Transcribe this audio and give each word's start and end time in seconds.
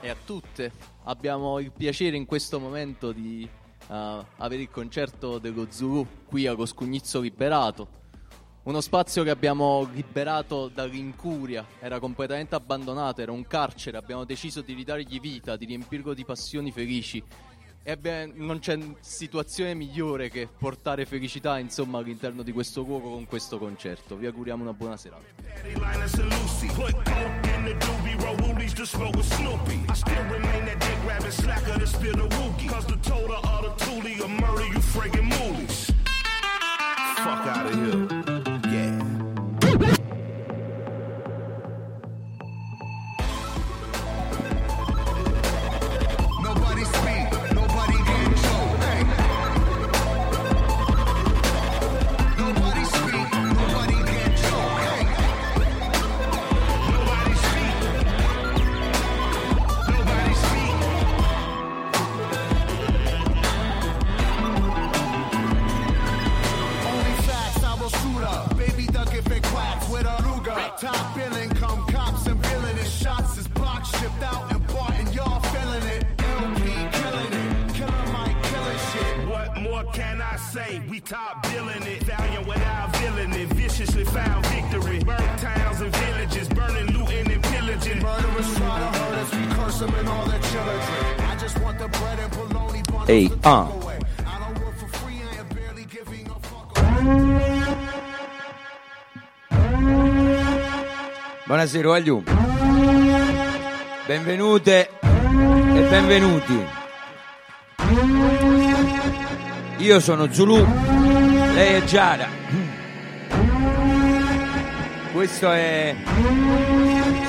e 0.00 0.08
a 0.08 0.16
tutte. 0.24 0.72
Abbiamo 1.04 1.58
il 1.58 1.72
piacere 1.72 2.16
in 2.16 2.26
questo 2.26 2.58
momento 2.58 3.12
di 3.12 3.48
uh, 3.88 3.94
avere 4.36 4.62
il 4.62 4.70
concerto 4.70 5.38
dello 5.38 5.66
Zulu 5.70 6.06
qui 6.26 6.46
a 6.46 6.54
Coscugnizzo 6.54 7.20
Liberato. 7.20 7.98
Uno 8.62 8.82
spazio 8.82 9.22
che 9.22 9.30
abbiamo 9.30 9.88
liberato 9.90 10.68
dall'incuria, 10.68 11.64
era 11.80 11.98
completamente 11.98 12.54
abbandonato, 12.54 13.22
era 13.22 13.32
un 13.32 13.46
carcere, 13.46 13.96
abbiamo 13.96 14.24
deciso 14.24 14.60
di 14.60 14.74
ridargli 14.74 15.18
vita, 15.18 15.56
di 15.56 15.64
riempirlo 15.64 16.12
di 16.12 16.24
passioni 16.26 16.70
felici. 16.70 17.22
E 17.82 17.92
abbiamo- 17.92 18.32
non 18.36 18.58
c'è 18.58 18.78
situazione 19.00 19.74
migliore 19.74 20.28
che 20.28 20.46
portare 20.46 21.06
felicità 21.06 21.58
insomma, 21.58 21.98
all'interno 21.98 22.42
di 22.42 22.52
questo 22.52 22.82
luogo 22.82 23.10
con 23.10 23.26
questo 23.26 23.58
concerto. 23.58 24.16
Vi 24.16 24.26
auguriamo 24.26 24.62
una 24.62 24.74
buona 24.74 24.96
serata. 24.96 25.24
Linus 25.64 26.14
and 26.14 26.30
Lucy. 26.30 26.66
Put 26.74 27.20
Voglio. 101.82 102.22
Benvenute 104.06 104.90
e 105.00 105.86
benvenuti. 105.88 106.66
Io 109.78 110.00
sono 110.00 110.30
Zulu, 110.30 110.66
lei 111.54 111.74
è 111.74 111.84
Giara. 111.84 112.28
Questo 115.12 115.50
è. 115.50 115.96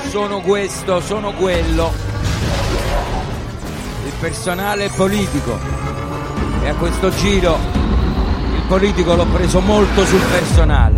Sono 0.08 0.40
questo, 0.40 1.00
sono 1.00 1.32
quello. 1.32 1.92
Il 4.04 4.12
personale 4.20 4.90
politico. 4.94 5.58
E 6.62 6.68
a 6.68 6.74
questo 6.74 7.10
giro 7.10 7.58
il 8.54 8.62
politico 8.68 9.14
l'ho 9.14 9.26
preso 9.26 9.60
molto 9.60 10.04
sul 10.04 10.22
personale. 10.30 10.91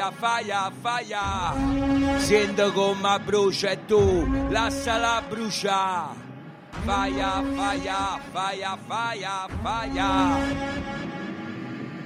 Faia, 0.00 0.10
faia, 0.20 0.72
faia 0.80 2.18
Sento 2.18 2.72
come 2.72 3.18
brucia 3.24 3.70
e 3.70 3.84
tu, 3.86 4.26
lasciala 4.48 5.22
brucia. 5.28 6.08
Faia, 6.84 7.42
faia, 7.54 8.20
faia, 8.32 8.78
faia, 8.86 9.46
faia 9.62 10.78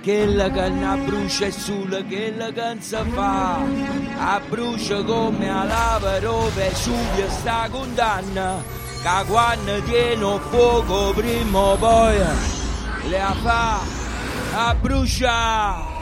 che 0.03 0.27
la 0.27 0.51
canna 0.51 0.97
brucia 0.97 1.47
e 1.47 1.51
sulla 1.51 2.03
che 2.03 2.35
la 2.37 2.53
canza 2.53 3.03
fa. 3.05 3.63
A 4.19 4.41
brucia 4.47 5.03
come 5.03 5.49
a 5.49 5.65
lava 5.65 6.19
rove 6.19 6.75
subia 6.75 7.31
sta 7.31 7.69
condanna 7.71 8.63
che 9.05 9.25
quando 9.27 9.83
tiene 9.83 10.39
fuoco 10.51 11.13
prima 11.15 11.59
o 11.59 11.77
poi 11.77 12.19
le 13.09 13.35
fa 13.43 13.81
a 14.55 14.75
brucia 14.75 15.94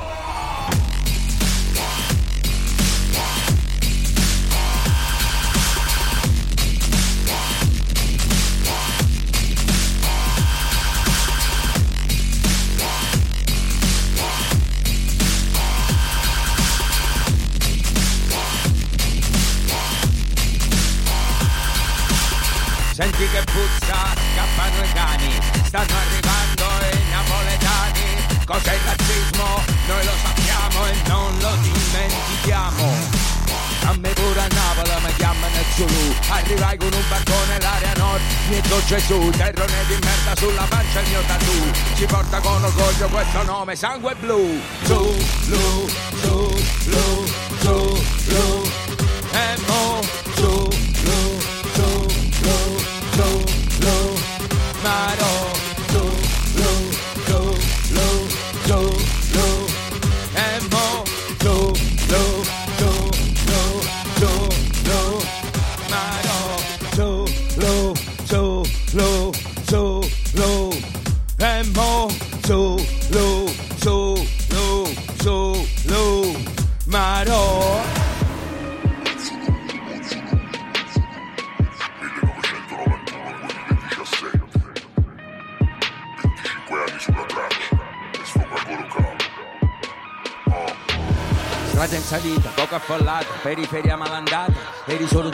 Senti 23.12 23.28
che 23.28 23.44
puzza, 23.44 24.14
scappano 24.32 24.84
i 24.84 24.92
cani, 24.94 25.38
stanno 25.64 25.94
arrivando 26.00 26.64
i 26.96 27.10
napoletani. 27.10 28.44
Cos'è 28.46 28.72
il 28.72 28.80
razzismo? 28.86 29.62
Noi 29.86 30.04
lo 30.04 30.12
sappiamo 30.22 30.86
e 30.86 30.94
non 31.08 31.38
lo 31.38 31.56
dimentichiamo. 31.60 33.20
A 33.84 33.92
me 33.98 34.08
pure 34.14 34.40
a 34.40 34.46
Napoli 34.46 35.04
mi 35.04 35.14
chiamano 35.16 35.56
Zulu 35.74 36.14
Arrivai 36.28 36.76
con 36.78 36.92
un 36.92 37.02
barcone 37.08 37.60
l'area 37.60 37.92
nord 37.96 38.22
Nietto 38.48 38.80
Gesù, 38.86 39.30
terrone 39.30 39.84
di 39.88 39.98
merda 40.00 40.36
sulla 40.36 40.64
pancia 40.68 41.00
il 41.00 41.08
mio 41.08 41.20
tattoo 41.26 41.74
Si 41.94 42.06
porta 42.06 42.38
con 42.38 42.62
orgoglio 42.62 43.08
questo 43.08 43.42
nome, 43.42 43.74
sangue 43.74 44.14
blu 44.20 44.60
Su, 44.84 45.16
blu, 45.46 45.88
su, 46.20 46.62
blu, 46.84 47.26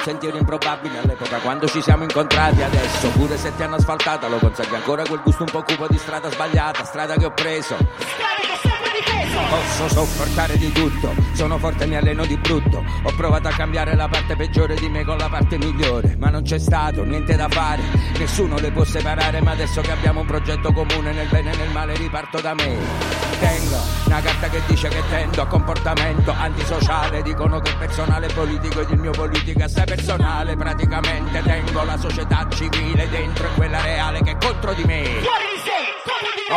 sentiero 0.09 0.39
improbabile 0.39 1.01
all'epoca 1.01 1.37
quando 1.37 1.67
ci 1.69 1.83
siamo 1.83 2.03
incontrati 2.03 2.63
Adesso. 2.63 3.11
Pure 3.11 3.37
se 3.37 3.55
ti 3.55 3.63
hanno 3.63 3.77
asfaltata 3.77 4.27
lo 4.27 4.39
consegui 4.39 4.75
ancora 4.75 5.03
quel 5.07 5.21
gusto 5.23 5.43
un 5.43 5.51
po' 5.51 5.63
cupo 5.63 5.87
di 5.87 5.99
strada 5.99 6.31
sbagliata 6.31 6.83
Strada 6.85 7.17
che 7.17 7.27
ho 7.27 7.33
preso 7.33 8.38
Posso 9.49 9.89
sopportare 9.89 10.59
di 10.59 10.71
tutto, 10.73 11.15
sono 11.33 11.59
forte 11.59 11.85
e 11.85 11.87
mi 11.87 11.97
alleno 11.97 12.27
di 12.27 12.37
brutto. 12.37 12.85
Ho 13.03 13.13
provato 13.17 13.49
a 13.49 13.53
cambiare 13.53 13.95
la 13.95 14.09
parte 14.09 14.37
peggiore 14.37 14.75
di 14.75 14.89
me 14.89 15.05
con 15.05 15.17
la 15.17 15.29
parte 15.29 15.57
migliore, 15.57 16.17
ma 16.19 16.29
non 16.29 16.43
c'è 16.43 16.59
stato 16.59 17.05
niente 17.05 17.37
da 17.37 17.49
fare. 17.49 17.83
Nessuno 18.19 18.59
le 18.59 18.71
può 18.73 18.85
separare, 18.85 19.41
ma 19.41 19.53
adesso 19.53 19.81
che 19.81 19.93
abbiamo 19.93 20.21
un 20.21 20.27
progetto 20.27 20.73
comune 20.73 21.13
nel 21.13 21.29
bene 21.29 21.53
e 21.53 21.57
nel 21.57 21.71
male 21.71 21.95
riparto 21.95 22.41
da 22.41 22.55
me. 22.55 22.77
Tengo 23.39 23.77
una 24.07 24.21
carta 24.21 24.49
che 24.49 24.61
dice 24.67 24.89
che 24.89 25.03
tendo 25.09 25.43
a 25.43 25.47
comportamento 25.47 26.35
antisociale. 26.37 27.23
Dicono 27.23 27.61
che 27.61 27.73
personale 27.79 28.27
è 28.27 28.33
politico 28.33 28.81
ed 28.81 28.91
il 28.91 28.99
mio 28.99 29.13
politica 29.13 29.65
assai 29.67 29.85
personale. 29.85 30.57
Praticamente 30.57 31.43
tengo 31.43 31.85
la 31.85 31.97
società 31.97 32.47
civile 32.51 33.09
dentro 33.09 33.47
e 33.47 33.55
quella 33.55 33.81
reale 33.81 34.21
che 34.23 34.33
è 34.33 34.37
contro 34.37 34.75
di 34.75 34.83
me. 34.85 35.38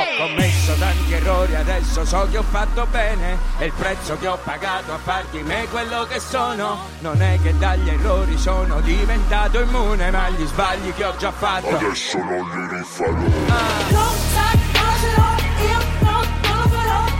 Ho 0.01 0.25
commesso 0.25 0.73
tanti 0.79 1.13
errori, 1.13 1.53
adesso 1.55 2.03
so 2.05 2.27
che 2.31 2.39
ho 2.39 2.43
fatto 2.43 2.87
bene 2.89 3.37
e 3.59 3.65
il 3.65 3.71
prezzo 3.71 4.17
che 4.17 4.27
ho 4.27 4.39
pagato 4.43 4.93
a 4.93 4.97
far 4.97 5.25
di 5.29 5.43
me 5.43 5.67
quello 5.69 6.05
che 6.05 6.19
sono. 6.19 6.79
Non 7.01 7.21
è 7.21 7.39
che 7.39 7.55
dagli 7.55 7.87
errori 7.87 8.35
sono 8.35 8.79
diventato 8.79 9.59
immune, 9.59 10.09
ma 10.09 10.27
gli 10.29 10.43
sbagli 10.47 10.91
che 10.95 11.05
ho 11.05 11.15
già 11.17 11.31
fatto. 11.31 11.75
Adesso 11.75 12.17
non 12.17 12.49
li 12.49 12.77
rifarò. 12.77 13.13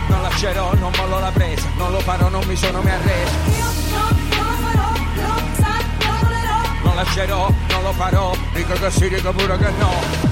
Non 0.08 0.22
lascerò, 0.22 0.74
non 0.74 0.92
mollo 0.96 1.20
la 1.20 1.30
presa, 1.30 1.68
non 1.76 1.92
lo 1.92 2.00
farò, 2.00 2.28
non 2.30 2.44
mi 2.46 2.56
sono 2.56 2.82
mai 2.82 2.92
arreso. 2.94 3.60
Non 6.82 6.96
lascerò, 6.96 7.48
non 7.68 7.82
lo 7.84 7.92
farò, 7.92 8.36
dico 8.52 8.72
che 8.74 8.90
sì, 8.90 9.08
dico 9.08 9.32
pure 9.32 9.56
che 9.56 9.70
no. 9.78 10.31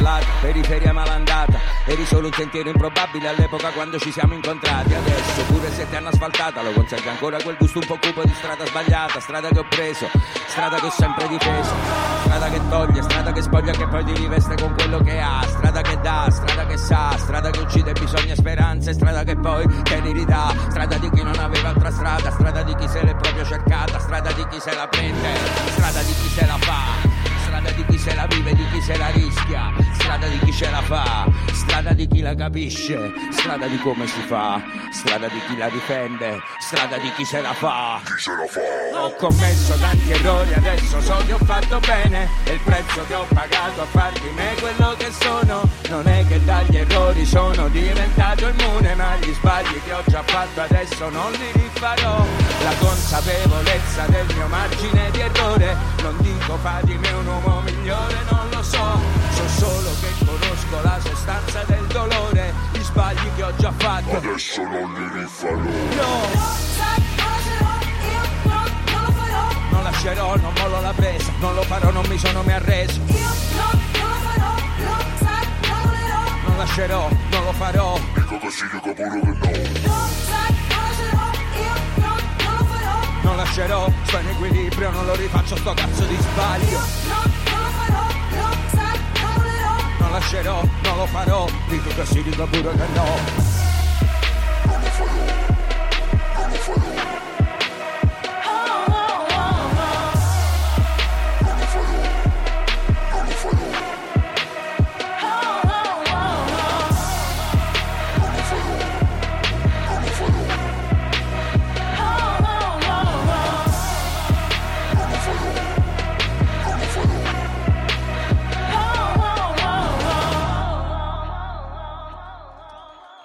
Affollata, 0.00 0.26
periferia 0.40 0.92
malandata. 0.92 1.58
Eri 1.84 2.04
solo 2.06 2.26
un 2.26 2.32
sentiero 2.32 2.70
improbabile 2.70 3.28
all'epoca 3.28 3.68
quando 3.70 3.98
ci 3.98 4.10
siamo 4.10 4.34
incontrati. 4.34 4.94
Adesso, 4.94 5.42
pure 5.44 5.70
se 5.72 5.88
ti 5.88 5.96
hanno 5.96 6.08
asfaltata, 6.08 6.62
lo 6.62 6.72
conservi 6.72 7.08
ancora 7.08 7.36
quel 7.42 7.56
gusto 7.58 7.78
un 7.78 7.86
po' 7.86 7.98
cupo 8.00 8.22
di 8.24 8.32
strada 8.34 8.64
sbagliata. 8.66 9.20
Strada 9.20 9.48
che 9.48 9.58
ho 9.58 9.66
preso, 9.68 10.08
strada 10.46 10.76
che 10.76 10.86
ho 10.86 10.90
sempre 10.90 11.28
difeso. 11.28 11.74
Strada 12.22 12.48
che 12.48 12.60
toglie, 12.68 13.02
strada 13.02 13.32
che 13.32 13.42
spoglia 13.42 13.72
che 13.72 13.86
poi 13.86 14.04
ti 14.04 14.14
riveste 14.14 14.54
con 14.56 14.74
quello 14.74 14.98
che 15.00 15.18
ha. 15.18 15.42
Strada 15.46 15.80
che 15.80 16.00
dà, 16.00 16.26
strada 16.30 16.66
che 16.66 16.76
sa, 16.76 17.16
strada 17.18 17.50
che 17.50 17.60
uccide 17.60 17.92
bisogna 17.92 18.34
speranze. 18.34 18.92
Strada 18.92 19.22
che 19.24 19.36
poi 19.36 19.66
te 19.82 20.00
li 20.00 20.12
ridà. 20.12 20.54
Strada 20.68 20.96
di 20.96 21.10
chi 21.10 21.22
non 21.22 21.38
aveva 21.38 21.68
altra 21.68 21.90
strada, 21.90 22.30
strada 22.30 22.62
di 22.62 22.74
chi 22.74 22.88
se 22.88 23.02
l'è 23.02 23.14
proprio 23.14 23.44
cercata. 23.44 23.98
Strada 23.98 24.32
di 24.32 24.46
chi 24.48 24.60
se 24.60 24.74
la 24.74 24.86
prende, 24.86 25.28
strada 25.70 26.00
di 26.00 26.12
chi 26.12 26.28
se 26.28 26.46
la 26.46 26.56
fa. 26.58 27.19
Strada 27.60 27.76
di 27.76 27.84
chi 27.84 27.98
se 27.98 28.14
la 28.14 28.26
vive, 28.26 28.54
di 28.54 28.66
chi 28.72 28.80
se 28.80 28.96
la 28.96 29.08
rischia, 29.08 29.72
strada 29.92 30.26
di 30.26 30.38
chi 30.38 30.50
ce 30.50 30.70
la 30.70 30.80
fa, 30.80 31.30
strada 31.52 31.92
di 31.92 32.08
chi 32.08 32.22
la 32.22 32.34
capisce, 32.34 33.12
strada 33.30 33.66
di 33.66 33.78
come 33.80 34.06
si 34.06 34.20
fa, 34.22 34.62
strada 34.90 35.28
di 35.28 35.38
chi 35.46 35.58
la 35.58 35.68
difende, 35.68 36.40
strada 36.58 36.96
di 36.96 37.12
chi 37.12 37.24
se 37.26 37.42
la 37.42 37.52
fa. 37.52 38.00
Ho 38.94 39.14
commesso 39.16 39.74
tanti 39.74 40.10
errori, 40.10 40.54
adesso 40.54 41.02
so 41.02 41.22
che 41.26 41.34
ho 41.34 41.38
fatto 41.44 41.78
bene 41.80 42.28
e 42.44 42.52
il 42.52 42.60
prezzo 42.64 43.04
che 43.06 43.14
ho 43.14 43.26
pagato 43.28 43.82
a 43.82 43.86
far 43.90 44.12
di 44.12 44.30
me 44.34 44.54
quello 44.58 44.94
che 44.96 45.12
sono. 45.20 45.68
Non 45.90 46.06
è 46.08 46.26
che 46.26 46.42
dagli 46.42 46.78
errori 46.78 47.26
sono 47.26 47.68
diventato 47.68 48.48
immune, 48.48 48.94
ma 48.94 49.16
gli 49.16 49.34
sbagli 49.34 49.82
che 49.84 49.92
ho 49.92 50.02
già 50.06 50.22
fatto 50.22 50.62
adesso 50.62 51.10
non 51.10 51.30
li 51.32 51.52
rifarò. 51.52 52.24
La 52.62 52.74
consapevolezza 52.78 54.06
del 54.06 54.34
mio 54.34 54.46
margine 54.46 55.10
di 55.10 55.20
errore, 55.20 55.76
non 56.02 56.16
dico 56.20 56.56
fa 56.62 56.80
di 56.84 56.94
me 56.94 57.10
un 57.12 57.26
uomo 57.26 57.49
migliore, 57.64 58.16
non 58.30 58.48
lo 58.50 58.62
so. 58.62 59.00
So 59.34 59.48
solo 59.58 59.90
che 60.00 60.24
conosco 60.24 60.80
la 60.82 60.98
sostanza 61.02 61.62
del 61.64 61.86
dolore, 61.86 62.54
gli 62.72 62.82
sbagli 62.82 63.30
che 63.36 63.42
ho 63.42 63.54
già 63.56 63.72
fatto. 63.76 64.16
Adesso 64.16 64.62
non 64.62 64.92
li 64.94 65.20
rifarò. 65.20 65.56
No! 65.56 66.68
Non 69.70 69.82
lascerò, 69.82 70.36
non 70.36 70.52
mollo 70.58 70.80
la 70.80 70.92
presa, 70.92 71.30
non 71.40 71.54
lo 71.54 71.62
farò, 71.62 71.90
non 71.90 72.04
mi 72.06 72.18
sono 72.18 72.42
mai 72.42 72.54
arreso. 72.54 73.00
Non 76.46 76.56
lascerò, 76.56 77.08
non 77.30 77.44
lo 77.44 77.52
farò. 77.52 77.98
Dico 78.14 78.38
così, 78.38 78.68
dico 78.72 78.94
pure 78.94 79.20
che 79.40 79.80
no. 79.84 80.08
Non 83.22 83.36
lascerò, 83.36 83.88
sto 84.04 84.18
in 84.18 84.28
equilibrio, 84.28 84.90
non 84.90 85.06
lo 85.06 85.14
rifaccio 85.14 85.56
sto 85.56 85.72
cazzo 85.74 86.04
di 86.04 86.16
sbaglio. 86.16 86.78
Non 86.78 87.39
lascerò, 90.20 90.62
non 90.82 90.96
lo 90.96 91.06
farò, 91.06 91.46
dico 91.68 91.90
così, 91.94 92.22
dico 92.22 92.46
pure 92.46 92.70
che 92.72 92.86
no. 92.94 93.60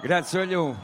Grazie 0.05 0.41
Oliu. 0.41 0.77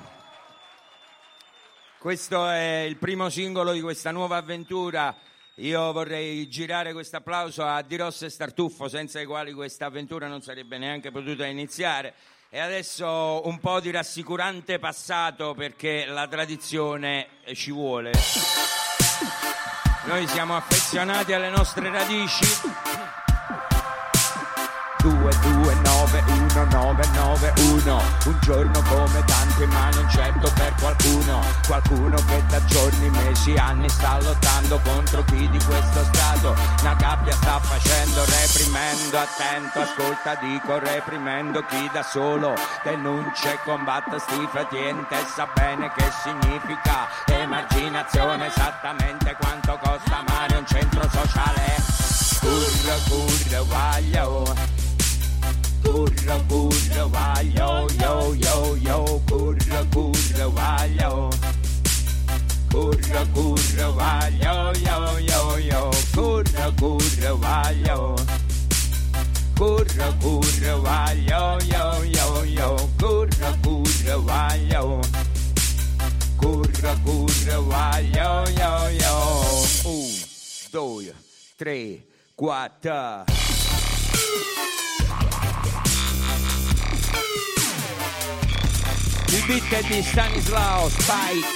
Questo 1.99 2.49
è 2.49 2.85
il 2.87 2.97
primo 2.97 3.29
singolo 3.29 3.71
di 3.71 3.79
questa 3.79 4.09
nuova 4.09 4.37
avventura. 4.37 5.15
Io 5.57 5.91
vorrei 5.91 6.49
girare 6.49 6.91
questo 6.91 7.17
applauso 7.17 7.63
a 7.63 7.83
Di 7.83 7.97
Rosso 7.97 8.25
e 8.25 8.31
Startuffo, 8.31 8.87
senza 8.87 9.19
i 9.19 9.25
quali 9.25 9.53
questa 9.53 9.85
avventura 9.85 10.25
non 10.25 10.41
sarebbe 10.41 10.79
neanche 10.79 11.11
potuta 11.11 11.45
iniziare. 11.45 12.15
E 12.49 12.57
adesso 12.57 13.45
un 13.45 13.59
po' 13.59 13.79
di 13.79 13.91
rassicurante 13.91 14.79
passato 14.79 15.53
perché 15.53 16.05
la 16.07 16.27
tradizione 16.27 17.27
ci 17.53 17.69
vuole. 17.69 18.13
Noi 20.05 20.27
siamo 20.29 20.55
affezionati 20.55 21.31
alle 21.33 21.51
nostre 21.51 21.91
radici. 21.91 22.43
2, 24.97 25.29
2, 25.61 25.80
9, 26.11 26.23
1, 26.27 26.65
9, 26.65 27.07
9, 27.13 27.53
1 27.71 28.01
Un 28.25 28.37
giorno 28.41 28.81
come 28.81 29.23
tanti 29.23 29.65
ma 29.67 29.89
non 29.91 30.09
certo 30.09 30.51
per 30.55 30.73
qualcuno. 30.77 31.39
Qualcuno 31.65 32.15
che 32.27 32.43
da 32.49 32.63
giorni, 32.65 33.09
mesi, 33.11 33.53
anni 33.55 33.87
sta 33.87 34.19
lottando 34.19 34.79
contro 34.83 35.23
chi 35.23 35.49
di 35.49 35.59
questo 35.63 36.03
stato 36.03 36.53
Una 36.81 36.93
gabbia 36.95 37.31
sta 37.31 37.59
facendo, 37.59 38.25
reprimendo, 38.25 39.19
attento, 39.19 39.79
ascolta 39.79 40.35
dico 40.35 40.79
reprimendo 40.79 41.63
Chi 41.63 41.89
da 41.93 42.03
solo 42.03 42.55
denuncia 42.83 43.53
e 43.53 43.59
combatte 43.63 44.19
sti 44.19 44.47
fratiente 44.51 45.15
Sa 45.33 45.47
bene 45.53 45.93
che 45.95 46.11
significa 46.23 47.07
emarginazione 47.25 48.47
Esattamente 48.47 49.37
quanto 49.39 49.79
costa 49.81 50.17
amare 50.27 50.57
un 50.57 50.65
centro 50.65 51.07
sociale. 51.09 51.99
Curra, 52.41 52.95
curra, 53.07 53.61
guaglio 53.61 54.80
Curra, 55.91 56.39
curra, 56.47 57.03
guaglio, 57.09 57.85
yo, 57.99 58.33
yo, 58.35 58.75
yo, 58.77 59.21
curra, 59.27 59.83
curra, 59.91 60.45
guaglio. 60.47 61.29
Curra, 62.71 63.25
curra, 63.33 63.91
guaglio, 63.91 64.71
yo, 64.79 65.19
yo, 65.19 65.57
yo, 65.59 65.91
curra, 66.13 66.71
curra, 66.79 67.33
guaglio. 67.33 68.15
Curra, 69.57 70.13
curra, 70.21 70.75
guaglio, 70.79 71.59
yo, 71.59 72.03
yo, 72.05 72.45
yo, 72.45 72.89
curra, 72.97 73.51
curra, 73.61 74.15
guaglio. 74.15 75.01
Curra, 76.37 76.95
curra, 77.03 77.57
guaglio, 77.57 78.45
yo, 78.57 78.89
yo. 78.91 79.65
Un, 79.83 80.09
due, 80.71 81.13
tre, 81.57 82.05
quattro. 82.33 83.25
È 89.51 89.81
di 89.83 90.01
Stanislao 90.01 90.87
Spike. 90.87 91.47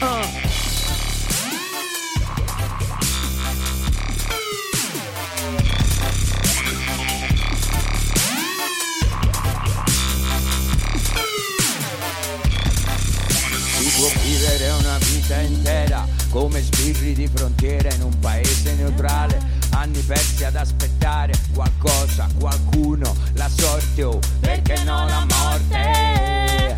Uh. 0.00 0.26
Può 13.94 14.08
vivere 14.22 14.70
una 14.70 14.96
vita 14.98 15.38
intera 15.40 16.08
come 16.30 16.62
sbirri 16.62 17.12
di 17.12 17.28
frontiera 17.28 17.92
in 17.92 18.02
un 18.04 18.18
paese 18.20 18.72
neutrale 18.72 19.55
anni 19.76 20.00
persi 20.00 20.44
ad 20.44 20.56
aspettare 20.56 21.32
qualcosa, 21.52 22.28
qualcuno, 22.38 23.14
la 23.34 23.48
sorte 23.48 24.02
o 24.04 24.18
perché 24.40 24.82
no 24.84 25.06
la 25.06 25.26
morte. 25.28 26.76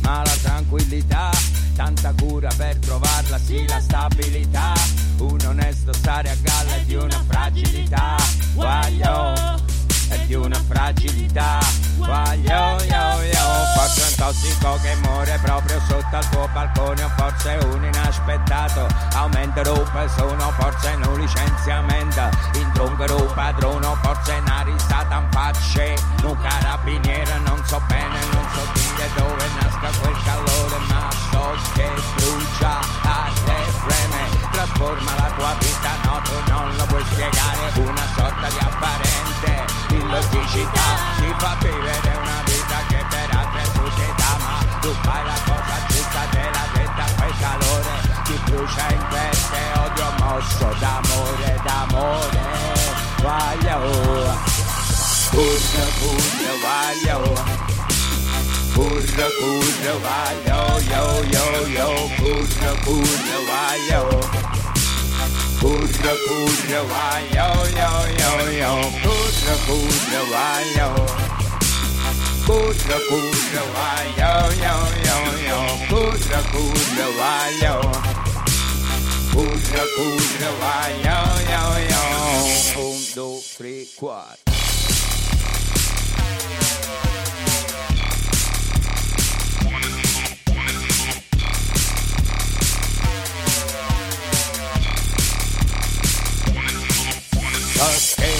Ma 0.00 0.22
la 0.22 0.36
tranquillità, 0.42 1.30
tanta 1.74 2.12
cura 2.16 2.50
per 2.56 2.76
trovarla, 2.76 3.38
sì 3.38 3.66
la 3.66 3.80
stabilità, 3.80 4.74
un 5.18 5.38
onesto 5.46 5.92
stare 5.92 6.30
a 6.30 6.36
galla 6.40 6.76
di 6.84 6.94
una 6.94 7.24
fragilità, 7.26 8.16
guaglio, 8.54 9.64
è 10.08 10.18
di 10.26 10.34
una 10.34 10.60
fragilità, 10.68 11.58
guaglio, 11.96 12.82
yo, 12.82 13.22
yo, 13.22 13.46
forse 13.74 14.02
un 14.08 14.14
tossico 14.16 14.78
che 14.82 14.94
muore 15.02 15.38
proprio 15.42 15.80
sotto 15.88 16.16
al 16.16 16.28
tuo 16.28 16.48
balcone, 16.52 17.02
o 17.02 17.10
forse 17.16 17.58
un 17.70 17.84
inaspettato. 17.84 18.86
Aumento 19.14 19.62
rupe 19.62 20.08
sono, 20.16 20.52
forse 20.58 20.94
un 20.94 21.18
licenziamento, 21.18 22.28
in 22.54 22.70
tronco 22.72 23.24
padrono, 23.34 23.96
forse 24.02 24.32
una 24.44 24.62
risata 24.62 25.16
in 25.16 25.26
faccia, 25.30 25.94
un 26.22 26.36
carabiniere, 26.40 27.38
non 27.44 27.62
so 27.64 27.80
bene, 27.88 28.18
non 28.32 28.46
so 28.54 28.60
dire 28.72 29.10
dove 29.16 29.48
nasca 29.60 29.98
quel 30.00 30.16
calore, 30.24 30.78
ma 30.88 31.08
so 31.30 31.56
che 31.74 31.88
brucia 32.14 32.78
a 33.02 33.30
te 33.44 33.70
freme, 33.84 34.50
trasforma 34.52 35.14
la 35.16 35.30
tua 35.36 35.54
vita, 35.58 35.90
no 36.04 36.20
tu 36.22 36.50
non 36.50 36.76
lo 36.76 36.84
puoi 36.86 37.04
spiegare, 37.10 37.72
una 37.74 38.06
sorta 38.14 38.48
di 38.48 38.58
apparente 38.58 39.55
illogicità, 40.06 40.86
si 41.18 41.34
fa 41.38 41.56
vivere 41.60 42.16
una 42.22 42.42
vita 42.44 42.78
che 42.88 43.04
per 43.10 43.28
altre 43.36 43.60
è 43.60 43.64
società, 43.74 44.30
ma 44.38 44.78
tu 44.80 44.92
fai 45.02 45.24
la 45.24 45.38
cosa 45.44 45.76
giusta, 45.88 46.20
te 46.30 46.44
l'ha 46.54 46.66
detta 46.74 47.04
quel 47.16 47.34
calore, 47.40 47.92
ti 48.24 48.40
brucia 48.44 48.86
in 48.90 49.04
veste, 49.10 49.60
odio 49.84 50.08
mosso 50.18 50.74
d'amore, 50.78 51.60
d'amore, 51.64 52.44
guaglio. 53.20 54.54
Curra, 55.30 55.86
curra, 56.00 56.52
guaglio. 56.62 57.34
Curra, 58.74 59.26
curra, 59.40 59.92
guaglio, 60.04 60.58
yo, 60.90 61.02
yo, 61.24 61.66
yo. 61.66 61.88
Curra, 62.16 62.70
curra, 62.84 63.36
guaglio. 63.44 64.75
Curra, 65.66 66.14
curra, 66.28 66.80
guaglio, 66.86 67.48
yo, 67.74 67.90
yo, 68.20 68.32
yo. 68.52 68.70
Curra, 69.02 69.54
curra, 69.66 70.20
guaglio. 70.30 70.88
Curra, 72.46 72.98
curra, 73.08 73.62
guaglio, 73.74 74.30
yo, 74.62 74.74
yo, 75.02 75.18
yo. 75.42 75.58
Curra, 75.88 76.40
curra, 76.52 77.06
guaglio. 77.16 77.74
curra, 79.34 79.82
curra, 79.96 80.50
vai, 80.60 80.94
yo, 81.02 81.18
yo, 81.50 81.62
yo. 81.90 82.02
Un, 82.86 83.02
due, 83.16 83.42
tre, 83.58 83.74
Perché 97.76 98.32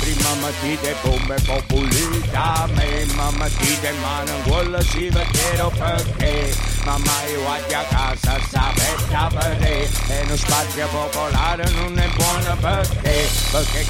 prima 0.00 0.34
mattina 0.34 0.92
come 1.00 1.34
populita 1.46 2.68
me 2.74 3.06
mamma 3.14 3.30
mattina 3.38 3.90
ma 4.02 4.22
non 4.24 4.42
vuole 4.44 4.82
si 4.84 5.08
vedere 5.08 5.70
perché 5.78 6.54
mamma 6.84 7.24
io 7.30 7.42
vado 7.42 7.76
a 7.76 7.84
casa 7.84 8.40
sapetta 8.50 9.28
per 9.32 9.56
te 9.58 9.88
e 10.08 10.26
lo 10.26 10.36
spazio 10.36 10.88
popolare 10.88 11.64
non 11.70 11.98
è 11.98 12.08
buono 12.16 12.56
per 12.56 12.88
te 13.02 13.28
perché 13.50 13.86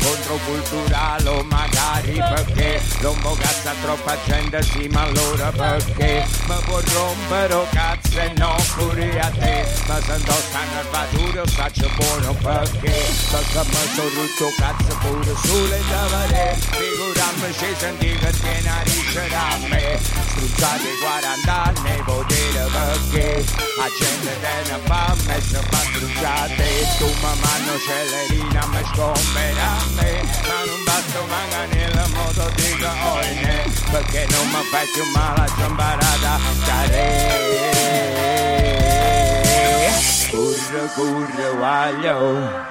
o 1.33 1.43
magari 1.45 2.13
perché 2.13 2.83
rompo 3.01 3.37
cazzo 3.39 3.69
a 3.69 3.75
troppa 3.83 4.17
gente 4.27 4.63
sì 4.63 4.89
ma 4.89 5.03
allora 5.03 5.51
perché? 5.51 6.27
Mi 6.47 6.57
può 6.65 6.81
rompere 6.81 7.67
cazzo 7.71 8.19
e 8.19 8.33
no 8.37 8.57
pure 8.77 9.21
a 9.21 9.31
te 9.31 9.67
ma 9.87 10.01
se 10.01 10.15
indossa 10.15 10.59
un'armatura 10.71 11.47
saccio 11.47 11.89
buono 11.97 12.35
perché? 12.35 13.05
Perché 13.31 13.61
mi 13.65 13.89
sono 13.95 14.09
rotto 14.15 14.55
cazzo 14.57 14.99
pure 15.01 15.35
sulle 15.43 15.81
tavole 15.89 16.57
figurarmi 16.59 17.53
se 17.53 17.75
senti 17.79 18.17
che 18.17 18.33
tiene 18.41 18.69
a 18.69 18.83
ricere 18.83 19.35
a 19.35 19.57
me. 19.69 20.01
Struzzati 20.31 20.89
40 21.01 21.63
anni 21.63 22.03
potere 22.05 22.69
perché 22.83 23.45
la 23.79 23.89
gente 23.99 24.33
te 24.43 24.71
ne 24.71 24.79
fa 24.87 25.15
me 25.27 25.41
se 25.41 25.61
fa 25.71 25.81
struzzate 25.89 26.69
tu 26.99 27.07
mi 27.07 27.33
mano 27.43 27.75
celerina 27.87 28.63
mi 28.73 28.83
scombera 28.91 29.67
a 29.71 29.87
me 29.97 30.11
ma 30.49 30.59
non 30.67 30.81
basta 30.85 31.21
manca 31.33 31.63
nella 31.73 32.07
moto 32.09 32.51
dico 32.57 32.91
oine 33.15 33.57
perché 33.91 34.27
non 34.31 34.47
mi 34.49 34.63
fai 34.71 34.87
più 34.93 35.05
male 35.15 35.41
a 35.41 35.49
giambarata 35.57 36.39
stare 36.61 37.07
curra 40.31 40.83
curra 40.95 41.51
guaglio 41.57 42.71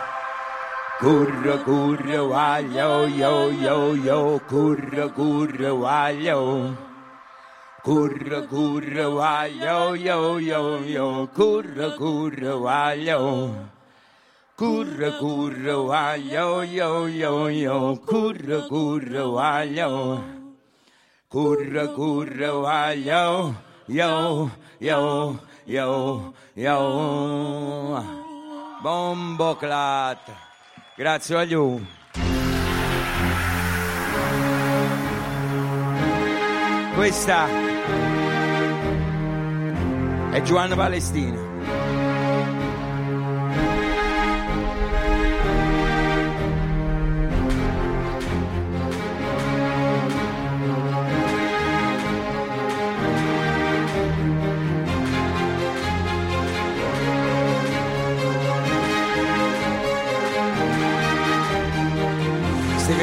Curra, 1.02 1.58
curra, 1.64 2.22
guaglio, 2.22 3.08
yo, 3.08 3.50
yo, 3.50 3.96
yo, 3.96 4.40
curra, 4.46 5.08
curra, 5.08 5.72
guaglio. 5.72 6.91
Curra, 7.84 8.46
curra, 8.46 9.10
guaglio, 9.10 9.96
yo, 9.96 10.40
yo, 10.40 10.86
yo, 10.86 11.28
curra, 11.34 11.96
curra, 11.98 12.54
guaglio. 12.54 13.70
Curra, 14.56 15.18
curra, 15.18 15.74
guaglio, 15.74 16.64
yo, 16.64 17.08
yo, 17.08 17.50
yo, 17.50 17.96
curra, 18.06 18.68
curra, 18.70 19.24
guaglio. 19.24 20.24
Curra, 21.28 21.88
curra, 21.88 22.52
guaglio, 22.52 23.56
yo, 23.88 24.52
yo, 24.80 25.40
yo, 25.66 26.34
yo. 26.54 28.06
Bombo 28.84 29.56
clat. 29.56 30.30
Grazie 30.96 31.36
a 31.36 31.44
you. 31.44 31.82
Questa 36.94 37.71
è 40.32 40.42
Giovanna 40.44 40.76
Palestina. 40.76 41.51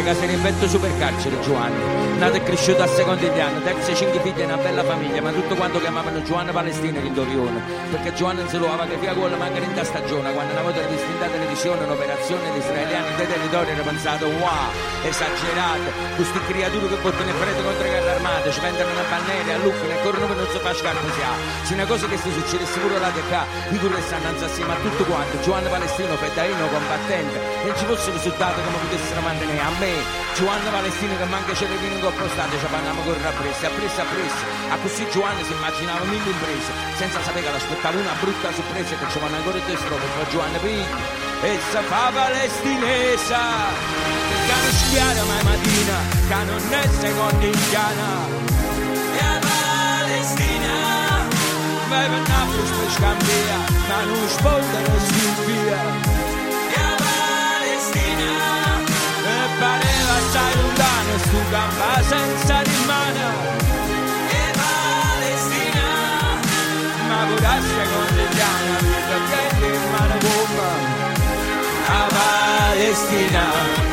Steve 0.09 0.15
Casere 0.15 0.33
invento 0.33 0.69
supercarcere 0.69 1.41
Giovanni. 1.41 2.17
Nato 2.19 2.37
e 2.37 2.43
cresciuto 2.43 2.83
a 2.83 2.87
Secondigliano 2.87 3.61
terzo 3.61 3.93
e 3.93 3.95
cinque 3.95 4.21
figli 4.21 4.41
e 4.41 4.45
una 4.45 4.57
bella 4.57 4.83
famiglia 4.83 5.23
ma 5.23 5.31
tutto 5.31 5.55
quanto 5.55 5.79
chiamavano 5.79 6.21
Giovanna 6.23 6.51
Palestina 6.51 6.99
in 6.99 7.15
Dorione 7.15 7.63
perché 7.91 8.13
Giovanna 8.15 8.41
non 8.41 8.49
si 8.49 8.57
aveva 8.57 8.87
che 8.87 8.97
via 8.97 9.15
con 9.15 9.31
manca 9.39 9.59
in 9.59 9.85
stagione 9.85 10.33
quando 10.33 10.53
una 10.53 10.63
volta 10.63 10.81
vista 10.89 11.07
in 11.07 11.31
televisione 11.31 11.85
un'operazione 11.85 12.51
di 12.51 12.59
israeliani 12.59 13.15
dei 13.15 13.27
territori 13.29 13.71
era 13.71 13.83
pensato 13.83 14.27
wow 14.27 14.67
esagerato 15.05 15.91
queste 16.17 16.41
creature 16.51 16.89
che 16.89 16.97
portano 16.97 17.31
il 17.31 17.37
freddo 17.37 17.63
contro 17.63 17.83
le 17.83 17.89
guerre 17.89 18.11
armate 18.11 18.51
ci 18.51 18.61
vendono 18.61 18.91
una 18.91 19.07
bandiera 19.09 19.55
a 19.55 19.59
Lucca 19.63 19.87
e 19.87 20.03
corrono 20.03 20.27
per 20.27 20.37
non 20.37 20.49
si 20.51 20.59
fa 20.59 20.75
scarpe 20.75 21.13
si 21.15 21.23
ha. 21.23 21.35
Se 21.63 21.75
una 21.75 21.87
cosa 21.87 22.07
che 22.09 22.17
si 22.19 22.31
succede 22.33 22.67
sicuro 22.67 22.99
là 22.99 23.13
che 23.13 23.23
qua 23.31 23.47
i 23.71 23.79
cure 23.79 24.01
stanno 24.03 24.43
assieme 24.43 24.73
a 24.73 24.79
tutto 24.83 25.05
quanto 25.05 25.39
Giovanna 25.39 25.69
Palestino 25.69 26.17
fedaino 26.17 26.67
combattente 26.67 27.39
e 27.63 27.77
ci 27.79 27.85
fosse 27.85 28.11
risultato 28.11 28.59
come 28.59 28.79
potessero 28.83 29.21
mantenere 29.21 29.61
a 29.61 29.71
me 29.79 29.98
Giovanna 30.35 30.71
Palestina 30.71 31.17
che 31.17 31.25
manca 31.25 31.53
c'è 31.53 31.67
vino 31.67 32.11
costate 32.11 32.59
ci 32.59 32.67
parliamo 32.71 33.03
con 33.03 33.17
rappresse 33.23 33.67
appresso 33.67 34.01
appresso 34.01 34.43
a 34.71 34.77
così 34.77 35.07
Giovanna 35.11 35.43
si 35.43 35.53
immaginava 35.53 36.05
mille 36.05 36.31
imprese 36.31 36.73
senza 36.97 37.23
sapere 37.23 37.45
che 37.45 37.53
l'aspettava 37.53 37.99
una 37.99 38.15
brutta 38.21 38.53
sorpresa 38.53 38.95
che 38.97 39.07
ci 39.11 39.19
vanno 39.19 39.37
ancora 39.37 39.59
due 39.59 39.77
strofe 39.77 40.07
poi 40.15 40.29
Giovanna 40.31 40.59
Pigli. 40.59 40.87
E 41.41 41.59
sa 41.71 41.83
fa 41.83 42.11
palestinesa 42.13 43.39
che 44.47 44.55
non 44.63 44.73
schiara 44.73 45.23
mai 45.25 45.43
mattina 45.45 45.97
che 46.27 46.45
non 46.45 46.63
è 46.73 46.89
seconda 46.99 47.47
indiana 47.47 48.09
e 49.15 49.21
a 49.23 49.39
Palestina 49.39 50.75
vai 51.89 52.09
per 52.09 52.29
Napoli 52.29 52.63
per 52.63 52.91
scambia 52.91 53.59
ma 53.89 54.03
non 54.03 54.29
spondere 54.29 55.01
si 55.01 55.35
via 55.47 56.18
lontano 61.49 61.49
stu 61.49 61.51
gamba 61.51 62.03
senza 62.09 62.63
rimane 62.63 63.27
e 64.29 64.53
Palestina 64.59 65.87
ma 67.09 67.27
pure 67.27 67.47
a 67.47 67.61
seconda 67.61 68.23
indiana 68.23 68.79
vita 68.81 69.17
prendi 69.29 69.67
in 69.75 69.91
mano 69.91 70.17
bomba 70.25 70.71
a 71.87 72.07
Palestina 72.09 73.88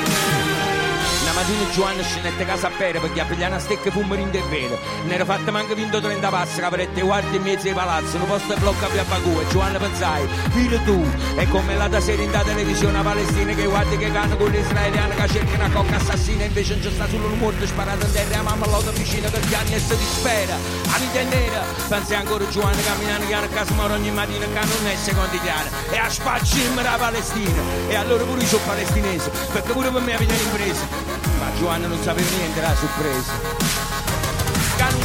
una 1.45 1.59
mattina 1.59 1.69
Giovanni 1.71 2.03
scendette 2.03 2.45
casa 2.45 2.67
a 2.67 2.71
bere 2.77 2.99
perché 2.99 3.21
a 3.21 3.25
pigliare 3.25 3.51
una 3.51 3.59
stecca 3.59 3.91
fumare 3.91 4.21
in 4.21 4.31
vero 4.31 4.79
ne 5.05 5.13
era 5.13 5.25
fatta 5.25 5.51
manco 5.51 5.75
vinto 5.75 6.01
30 6.01 6.29
passi 6.29 6.59
caprette 6.59 7.01
guardi 7.01 7.35
in 7.35 7.43
mezzo 7.43 7.67
ai 7.67 7.73
palazzi 7.73 8.15
un 8.15 8.25
posto 8.25 8.55
blocca 8.57 8.87
via 8.87 9.03
Baku 9.03 9.39
e 9.39 9.47
Giovanni 9.49 9.77
pensai 9.77 10.27
figlio 10.49 10.79
tu 10.81 11.05
è 11.35 11.47
come 11.47 11.75
la 11.75 11.87
da 11.87 11.99
sera 11.99 12.21
in 12.21 12.31
televisione 12.31 12.97
a 12.97 13.01
Palestina 13.01 13.53
che 13.53 13.65
guardi 13.65 13.97
che 13.97 14.11
cano 14.11 14.35
con 14.37 14.49
l'israeliano 14.49 15.13
che 15.13 15.27
cerca 15.27 15.55
una 15.55 15.69
cocca 15.69 15.95
assassina 15.97 16.43
invece 16.45 16.73
non 16.73 16.83
c'è 16.83 16.91
sta 16.91 17.07
solo 17.07 17.27
un 17.27 17.37
morto 17.37 17.65
sparato 17.67 18.05
in 18.05 18.11
terra 18.11 18.41
mamma 18.41 18.65
l'auto 18.65 18.91
vicina 18.91 19.29
che 19.29 19.39
piani 19.39 19.73
e 19.73 19.79
si 19.79 19.97
dispera. 19.97 20.55
A 20.55 20.97
vita 20.97 21.19
è 21.19 21.23
nera 21.23 21.63
pensi 21.87 22.15
ancora 22.15 22.47
Giovanni 22.47 22.81
camminando 22.83 23.27
che 23.27 23.33
a 23.33 23.47
casa 23.47 23.73
moro 23.73 23.93
ogni 23.93 24.11
mattina 24.11 24.45
che 24.45 24.53
non 24.53 24.87
è 24.87 24.95
secondigliano 24.95 25.69
e 25.91 25.97
a 25.97 26.09
spacciare 26.09 26.81
la 26.81 26.95
Palestina 26.97 27.61
e 27.87 27.95
allora 27.95 28.23
pure 28.23 28.41
io 28.41 28.47
sono 28.47 28.63
palestinese 28.65 29.29
perché 29.51 29.71
pure 29.71 29.89
per 29.89 30.01
me 30.01 30.15
avete 30.15 30.33
imprese 30.33 31.14
ma 31.39 31.51
Giovanna 31.57 31.87
non 31.87 32.01
sapeva 32.01 32.29
niente 32.35 32.61
la 32.61 32.75
sorpresa. 32.75 33.83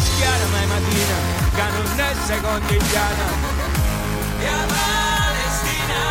Schiara 0.01 0.47
mai 0.53 0.67
mattina 0.67 1.17
che 1.55 1.63
non 1.77 2.01
è 2.01 2.15
secondigliana 2.25 3.27
e 4.39 4.47
a 4.47 4.65
Palestina. 4.73 6.03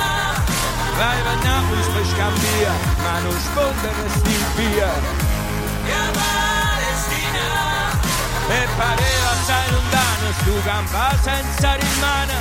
Vai 0.97 1.19
a 1.19 1.35
Napoli 1.43 1.81
per 1.93 2.05
scambia 2.05 2.71
ma 3.01 3.19
non 3.19 3.39
spondere 3.39 4.09
sti 4.09 4.35
via. 4.55 4.91
E 5.85 5.91
a 5.91 6.09
Palestina. 6.19 7.47
E 8.49 8.67
pareva 8.77 9.29
assai 9.31 9.71
lontano 9.71 10.31
stu 10.41 10.61
campa 10.63 11.15
senza 11.21 11.73
rimane 11.73 12.37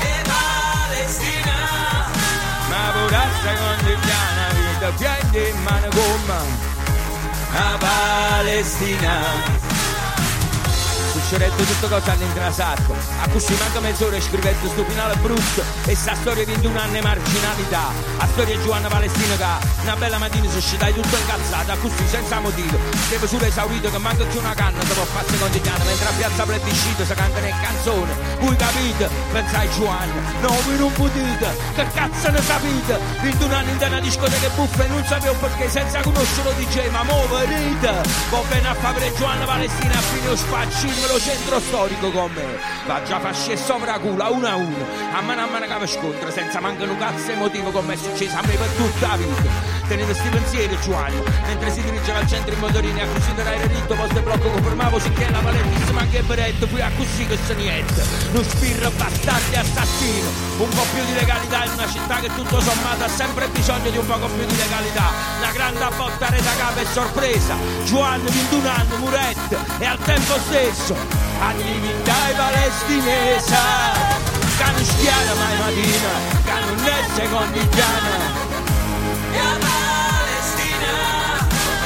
e 0.00 0.22
Palestina. 0.28 1.56
Ma 2.68 2.90
pure 2.92 3.16
a 3.16 3.26
secondigliana 3.42 4.43
vita 4.84 4.92
piende 4.92 5.48
in 5.48 5.62
mano 5.62 5.88
gomma 5.88 6.42
a 7.52 7.78
Palestina 7.78 9.73
adesso 11.34 11.38
retto 11.38 11.62
tutto 11.64 11.88
cosa 11.88 12.12
all'intrasacco. 12.12 12.94
A 13.20 13.28
così 13.28 13.54
manca 13.58 13.80
mezz'ora 13.80 14.16
e 14.16 14.20
scrivetto 14.20 14.68
sto 14.68 14.84
finale 14.84 15.16
brutto. 15.16 15.62
E 15.86 15.94
sta 15.94 16.14
storia 16.14 16.44
vinto 16.44 16.68
un 16.68 16.76
anno 16.76 16.92
di 16.92 17.00
marginalità. 17.00 17.92
La 18.18 18.26
storia 18.26 18.60
Giovanna 18.60 18.88
Palestina 18.88 19.36
che 19.36 19.82
una 19.82 19.96
bella 19.96 20.18
mattina 20.18 20.48
si 20.48 20.56
uscita 20.56 20.86
tutto 20.86 21.16
incazzata, 21.16 21.76
così 21.76 22.06
senza 22.08 22.40
motivo. 22.40 22.78
Scrive 23.06 23.26
solo 23.26 23.44
esaurito 23.44 23.90
che 23.90 23.98
manca 23.98 24.24
più 24.24 24.38
una 24.38 24.54
canna, 24.54 24.82
dopo 24.84 25.04
fare 25.04 25.28
secondigliana, 25.28 25.84
mentre 25.84 26.08
a 26.08 26.12
piazza 26.16 26.44
plebiscito 26.44 27.04
si 27.04 27.14
cantano 27.14 27.46
le 27.46 27.54
canzoni. 27.60 28.12
Voi 28.40 28.56
capite? 28.56 29.08
Pensai 29.32 29.68
Giovanna, 29.70 30.12
no, 30.40 30.56
voi 30.64 30.78
non 30.78 30.92
potete, 30.92 31.56
che 31.74 31.86
cazzo 31.92 32.30
ne 32.30 32.42
sapete? 32.42 33.00
Vinto 33.20 33.44
un 33.44 33.52
anno 33.52 33.70
in 33.70 33.76
una 33.76 34.00
discoteca 34.00 34.48
buffa 34.54 34.84
e 34.84 34.88
non 34.88 35.04
sapevo 35.04 35.34
perché 35.34 35.68
senza 35.68 36.00
conoscerlo 36.00 36.52
DJ, 36.52 36.90
ma 36.90 37.02
mo! 37.02 37.22
Va 37.24 38.40
bene 38.48 38.68
a 38.68 38.74
fare 38.74 39.12
Giovanna 39.16 39.44
Palestina 39.44 39.96
a 39.96 40.00
fine 40.00 40.28
lo 40.28 40.36
spaccimelo 40.36 41.18
centro 41.24 41.58
storico 41.58 42.10
con 42.10 42.30
me. 42.32 42.58
Va 42.86 43.02
già 43.02 43.18
fasci 43.18 43.52
e 43.52 43.56
sovraculo, 43.56 44.30
uno 44.30 44.46
a 44.46 44.56
uno, 44.56 44.86
a 45.14 45.22
mano 45.22 45.42
a 45.42 45.46
mano 45.46 45.64
che 45.64 45.78
mi 45.80 45.86
scontro, 45.86 46.30
senza 46.30 46.60
mancare 46.60 46.90
un 46.90 46.98
cazzo 46.98 47.30
emotivo 47.30 47.70
come 47.70 47.94
è 47.94 47.96
successo 47.96 48.36
a 48.36 48.42
me 48.46 48.54
per 48.54 48.68
tutta 48.76 49.06
la 49.08 49.16
vita. 49.16 49.83
Tenete 49.86 50.14
sti 50.14 50.28
pensieri 50.28 50.78
Giovanni, 50.80 51.22
mentre 51.46 51.70
si 51.70 51.82
dirigeva 51.82 52.18
al 52.18 52.26
centro 52.26 52.54
in 52.54 52.60
motorini 52.60 53.00
a 53.00 53.06
considerare 53.06 53.66
ritto, 53.66 53.94
posto 53.94 54.18
e 54.18 54.22
blocco 54.22 54.48
confermavo 54.48 54.98
sicché 54.98 55.30
la 55.30 55.40
valentissima 55.40 56.00
anche 56.00 56.22
Beretto, 56.22 56.66
fui 56.66 56.80
a 56.80 56.90
così 56.96 57.26
che 57.26 57.38
se 57.44 57.54
niente. 57.54 58.02
Lo 58.32 58.42
spirro 58.42 58.90
bastante 58.90 59.56
assassino, 59.56 60.28
un 60.58 60.68
po' 60.70 60.86
più 60.92 61.04
di 61.04 61.14
legalità 61.14 61.64
in 61.64 61.72
una 61.72 61.88
città 61.88 62.16
che 62.16 62.28
tutto 62.34 62.60
sommato 62.60 63.04
ha 63.04 63.08
sempre 63.08 63.46
bisogno 63.48 63.90
di 63.90 63.98
un 63.98 64.06
poco 64.06 64.26
più 64.28 64.44
di 64.46 64.56
legalità. 64.56 65.10
Una 65.38 65.52
grande 65.52 65.86
botta 65.96 66.28
da 66.28 66.54
capo 66.56 66.80
e 66.80 66.86
sorpresa, 66.86 67.54
Giovanni 67.84 68.30
21 68.30 68.68
anni, 68.68 68.96
Murette, 68.98 69.58
e 69.78 69.84
al 69.84 69.98
tempo 69.98 70.38
stesso 70.46 70.96
anni 71.40 72.02
palestinese. 72.36 73.56
Cano 74.56 74.78
schiara 74.78 75.34
mai 75.34 75.58
mattina, 75.58 76.10
cano 76.44 76.74
non 76.74 76.84
è 76.84 77.04
secondigliana. 77.14 78.73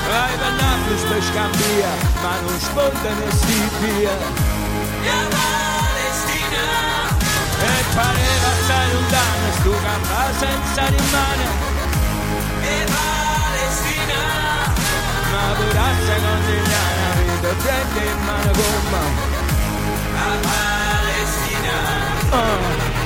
Vai 0.09 0.37
per 0.39 0.53
Napoli 0.61 0.97
per 1.09 1.23
scambia, 1.23 1.93
ma 2.23 2.41
non 2.41 2.59
sponda 2.59 3.11
né 3.19 3.31
si 3.31 3.71
via. 3.81 4.17
E 7.61 7.85
pareva 7.95 8.49
assai 8.49 8.93
lontana, 8.93 9.49
stu 9.59 9.73
campa 9.83 10.23
senza 10.39 10.87
rimane. 10.89 11.47
Ma 15.33 15.45
per 15.57 15.75
la 15.75 15.89
secondigliana, 16.07 17.09
vedo 17.17 17.53
prende 17.63 18.03
in 18.11 18.19
mano 18.25 18.51
gomma. 18.53 19.03
A 20.15 20.37
Palestina. 20.47 21.77
Oh. 22.31 22.98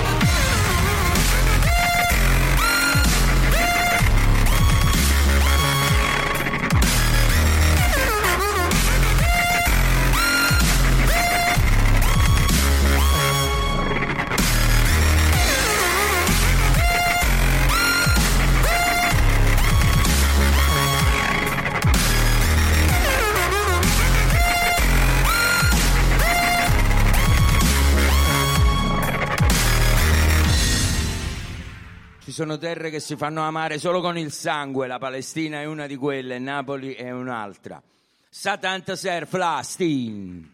Ci 32.32 32.38
sono 32.38 32.56
terre 32.56 32.88
che 32.88 32.98
si 32.98 33.14
fanno 33.14 33.42
amare 33.42 33.78
solo 33.78 34.00
con 34.00 34.16
il 34.16 34.32
sangue, 34.32 34.86
la 34.86 34.96
Palestina 34.96 35.60
è 35.60 35.66
una 35.66 35.86
di 35.86 35.96
quelle, 35.96 36.38
Napoli 36.38 36.94
è 36.94 37.10
un'altra. 37.10 37.82
Satanta 38.26 38.96
ser 38.96 39.26
Flastin. 39.26 40.50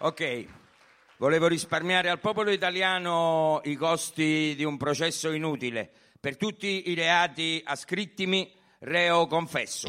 Ok, 0.00 0.44
volevo 1.16 1.46
risparmiare 1.46 2.10
al 2.10 2.20
popolo 2.20 2.50
italiano 2.50 3.62
i 3.64 3.76
costi 3.76 4.52
di 4.54 4.64
un 4.64 4.76
processo 4.76 5.30
inutile. 5.30 5.90
Per 6.20 6.36
tutti 6.36 6.90
i 6.90 6.94
reati 6.94 7.62
ascrittimi, 7.64 8.52
reo 8.80 9.26
confesso. 9.26 9.88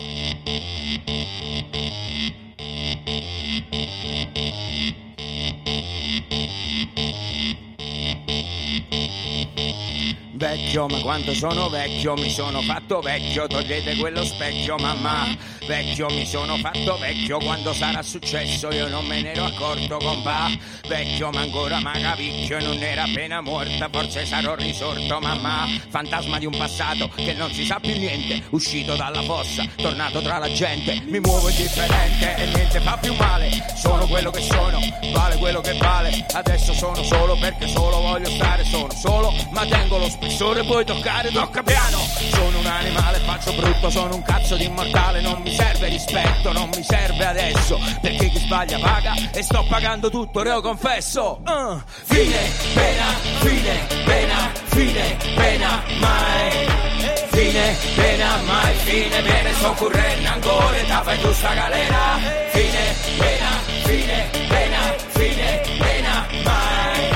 Vecchio, 10.50 10.88
ma 10.88 11.00
quanto 11.02 11.32
sono 11.36 11.70
vecchio, 11.70 12.16
mi 12.16 12.32
sono 12.32 12.64
fatto 12.64 13.02
vecchio, 13.02 13.46
togliete 13.46 13.96
quello 13.98 14.24
specchio, 14.24 14.78
mamma. 14.80 15.59
Vecchio, 15.70 16.08
mi 16.10 16.26
sono 16.26 16.58
fatto 16.58 16.98
vecchio, 16.98 17.38
quando 17.38 17.74
sarà 17.74 18.02
successo 18.02 18.72
io 18.72 18.88
non 18.88 19.06
me 19.06 19.22
ne 19.22 19.34
ero 19.34 19.46
accorto, 19.46 19.98
compà. 19.98 20.50
Vecchio, 20.88 21.30
ma 21.30 21.42
ancora 21.42 21.80
magavicchio 21.80 22.60
non 22.60 22.82
era 22.82 23.04
appena 23.04 23.40
morta, 23.40 23.88
forse 23.92 24.26
sarò 24.26 24.56
risorto, 24.56 25.20
mamma. 25.20 25.68
Fantasma 25.90 26.40
di 26.40 26.48
un 26.48 26.58
passato 26.58 27.08
che 27.14 27.34
non 27.34 27.52
si 27.54 27.66
sa 27.66 27.80
più 27.80 27.96
niente, 27.96 28.42
uscito 28.50 28.96
dalla 28.96 29.22
fossa, 29.22 29.64
tornato 29.76 30.22
tra 30.22 30.40
la 30.40 30.52
gente, 30.52 31.04
mi 31.06 31.20
muovo 31.20 31.48
indifferente 31.50 32.36
e 32.36 32.46
niente 32.48 32.80
fa 32.80 32.98
più 32.98 33.14
male. 33.14 33.52
Sono 33.76 34.08
quello 34.08 34.32
che 34.32 34.42
sono, 34.42 34.80
vale 35.14 35.38
quello 35.38 35.62
che 35.62 35.74
vale. 35.74 36.26
Adesso 36.34 36.74
sono 36.74 37.04
solo 37.04 37.38
perché 37.38 37.68
solo 37.68 38.02
voglio 38.02 38.30
stare, 38.32 38.64
sono 38.66 38.92
solo, 38.92 39.32
ma 39.52 39.68
tengo 39.68 40.00
lo 40.00 40.10
spessore, 40.10 40.64
puoi 40.64 40.84
toccare, 40.84 41.30
tocca 41.30 41.62
piano. 41.62 42.00
Sono 42.32 42.58
un 42.58 42.66
animale, 42.66 43.20
faccio 43.20 43.54
brutto, 43.54 43.92
sono 43.92 44.16
un 44.16 44.24
cazzo 44.24 44.56
di 44.56 44.66
immortale, 44.66 45.22
non 45.22 45.40
mi 45.44 45.58
serve 45.60 45.90
rispetto, 45.90 46.52
non 46.54 46.70
mi 46.74 46.84
serve 46.84 47.26
adesso, 47.26 47.78
perché 48.02 48.30
chi 48.30 48.40
sbaglia 48.40 48.80
paga 48.80 49.14
e 49.34 49.44
sto 49.44 49.66
pagando 49.68 50.10
tutto, 50.10 50.42
reo 50.42 50.62
confesso. 50.62 51.42
Uh. 51.46 51.82
Fine, 52.06 52.40
pena, 52.74 53.06
fine, 53.40 53.88
pena, 54.06 54.52
fine, 54.66 55.18
pena, 55.36 55.84
mai. 56.00 56.68
Fine, 57.32 57.76
pena, 57.96 58.38
mai, 58.46 58.74
fine, 58.76 59.22
bene, 59.22 59.54
sto 59.54 59.72
correndo 59.74 60.30
ancora, 60.30 60.78
ta 60.88 61.02
fai 61.04 61.20
tu 61.20 61.34
sta 61.34 61.54
galera. 61.54 62.20
Fine, 62.52 62.96
pena, 63.18 63.50
fine, 63.84 64.30
pena, 64.48 64.80
fine, 65.10 65.62
pena, 65.78 66.28
mai. 66.44 67.10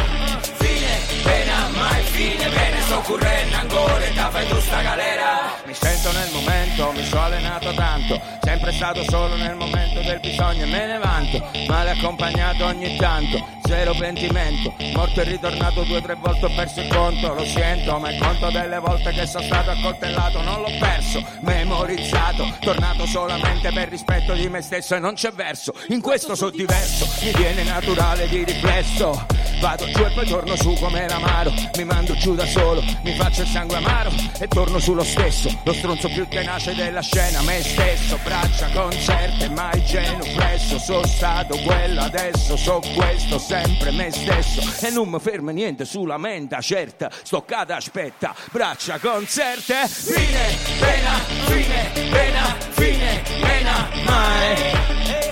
Fine, 0.60 0.92
pena, 1.24 1.68
mai, 1.76 2.04
fine, 2.04 2.50
bene, 2.50 2.82
sto 2.82 3.00
correndo 3.02 3.56
ancora, 3.56 4.06
ta 4.16 4.30
fai 4.30 4.48
tu 4.48 4.60
sta 4.60 4.82
galera. 4.82 5.62
Mi 5.66 5.74
sento 5.74 6.12
nel 6.12 6.30
mi 6.74 7.04
sono 7.04 7.22
allenato 7.22 7.72
tanto, 7.74 8.20
sempre 8.64 8.72
stato 8.72 9.04
solo 9.10 9.36
nel 9.36 9.56
momento 9.56 10.00
del 10.02 10.20
bisogno 10.22 10.64
e 10.64 10.68
me 10.68 10.88
ne 10.88 10.98
vanto, 10.98 11.50
male 11.68 11.92
accompagnato 11.92 12.66
ogni 12.66 12.96
tanto, 12.96 13.46
zero 13.66 13.94
pentimento, 13.94 14.74
morto 14.94 15.20
e 15.20 15.24
ritornato 15.26 15.84
due 15.84 15.98
o 15.98 16.02
tre 16.02 16.16
volte 16.16 16.46
ho 16.46 16.50
perso 16.50 16.80
il 16.80 16.88
conto, 16.88 17.34
lo 17.34 17.46
sento, 17.46 17.98
ma 18.00 18.10
il 18.10 18.20
conto 18.20 18.50
delle 18.52 18.80
volte 18.80 19.12
che 19.12 19.26
sono 19.26 19.44
stato 19.44 19.72
accoltellato 19.72 20.42
non 20.44 20.62
l'ho 20.62 20.72
perso, 20.80 21.22
memorizzato, 21.42 22.56
tornato 22.62 23.06
solamente 23.06 23.72
per 23.74 23.90
rispetto 23.90 24.34
di 24.34 24.48
me 24.48 24.62
stesso 24.62 24.96
e 24.96 25.00
non 25.00 25.16
c'è 25.16 25.32
verso, 25.32 25.74
in 25.90 26.00
questo 26.00 26.34
so 26.34 26.50
diverso, 26.50 27.06
mi 27.22 27.32
viene 27.34 27.64
naturale 27.64 28.30
di 28.30 28.46
riflesso, 28.46 29.26
vado 29.60 29.86
giù 29.90 30.04
e 30.04 30.12
poi 30.12 30.26
torno 30.26 30.56
su 30.56 30.74
come 30.80 31.08
l'amaro, 31.08 31.52
mi 31.76 31.84
mando 31.84 32.16
giù 32.16 32.34
da 32.34 32.46
solo, 32.46 32.82
mi 33.04 33.14
faccio 33.16 33.42
il 33.42 33.48
sangue 33.48 33.78
amaro 33.78 34.12
e 34.40 34.48
torno 34.48 34.80
sullo 34.80 35.04
stesso, 35.04 35.50
lo 35.64 35.74
stronzo 35.74 36.08
più 36.08 36.26
tenace 36.28 36.74
della 36.76 37.02
scena, 37.02 37.42
me 37.42 37.62
stesso, 37.62 38.18
braccia 38.54 38.70
concerte, 38.70 39.50
mai 39.50 39.84
genuflesso, 39.84 40.78
sono 40.78 41.06
stato 41.08 41.58
quello, 41.58 42.02
adesso 42.02 42.56
so 42.56 42.82
questo, 42.96 43.40
sempre 43.40 43.92
me 43.92 44.12
stesso. 44.12 44.86
E 44.86 44.92
non 44.92 45.10
mi 45.10 45.20
ferma 45.20 45.52
niente 45.52 45.86
sulla 45.86 46.18
mente 46.18 46.56
certa, 46.62 47.10
stoccata 47.24 47.76
aspetta, 47.76 48.36
braccia 48.52 49.00
concerte, 49.00 49.88
fine, 49.88 50.56
pena, 50.80 51.12
fine, 51.46 51.92
pena, 52.12 52.56
fine, 52.70 53.22
pena, 53.42 53.90
mai, 54.06 54.56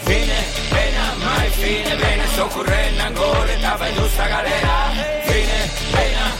fine, 0.01 0.43
pena, 0.69 1.13
mai, 1.23 1.49
fine, 1.49 1.95
bene, 1.95 2.27
sto 2.27 2.47
correndo 2.47 3.01
ancora, 3.03 3.51
e 3.51 4.09
sta 4.09 4.27
galera, 4.27 4.89
fine, 5.23 5.69
pena, 5.91 6.30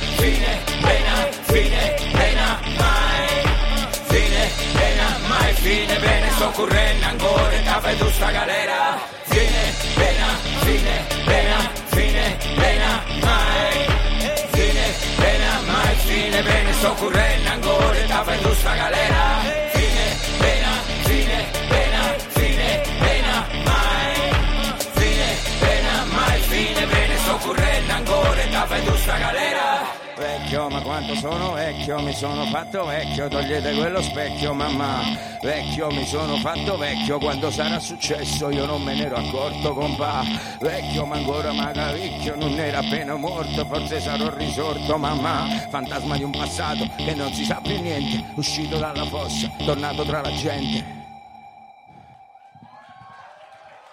fine, 5.62 6.00
bene, 6.00 6.30
sto 6.32 6.50
correndo 6.52 7.06
ancora, 7.06 7.80
fai 7.82 7.98
tu 7.98 8.10
sta 8.10 8.32
galera, 8.32 9.00
fine, 9.26 9.64
pena, 9.96 10.28
fine, 10.66 11.06
pena, 11.26 11.58
fine, 11.86 12.38
pena, 12.56 13.04
mai, 13.22 13.86
fine, 14.52 14.86
pena, 15.18 15.60
mai, 15.68 15.96
fine, 15.96 16.42
bene, 16.42 16.74
sto 16.74 16.94
correndo 16.94 17.50
ancora, 17.50 18.24
fai 18.24 18.42
tu 18.42 18.54
sta 18.56 18.74
galera, 18.76 18.91
Vecchio, 30.22 30.70
ma 30.70 30.82
quanto 30.84 31.16
sono 31.16 31.54
vecchio, 31.54 32.00
mi 32.00 32.14
sono 32.14 32.46
fatto 32.46 32.86
vecchio, 32.86 33.28
togliete 33.28 33.74
quello 33.74 34.04
specchio, 34.04 34.54
mamma. 34.54 35.02
Vecchio, 35.42 35.90
mi 35.90 36.06
sono 36.06 36.38
fatto 36.38 36.78
vecchio, 36.78 37.18
quando 37.18 37.50
sarà 37.50 37.80
successo 37.80 38.52
io 38.52 38.68
non 38.68 38.84
me 38.84 38.94
ne 38.94 39.06
ero 39.06 39.16
accorto, 39.16 39.74
compà. 39.74 40.22
Vecchio, 40.60 41.06
ma 41.06 41.16
ancora 41.16 41.52
magavicchio, 41.52 42.36
non 42.36 42.52
era 42.60 42.78
appena 42.78 43.16
morto, 43.16 43.66
forse 43.66 44.00
sarò 44.00 44.32
risorto, 44.36 44.96
mamma. 44.96 45.48
Fantasma 45.72 46.16
di 46.16 46.24
un 46.24 46.32
passato 46.32 46.88
che 46.98 47.16
non 47.16 47.34
si 47.34 47.44
sa 47.44 47.60
più 47.60 47.82
niente, 47.82 48.24
uscito 48.36 48.78
dalla 48.78 49.06
fossa, 49.06 49.50
tornato 49.66 50.06
tra 50.06 50.22
la 50.22 50.32
gente. 50.34 50.86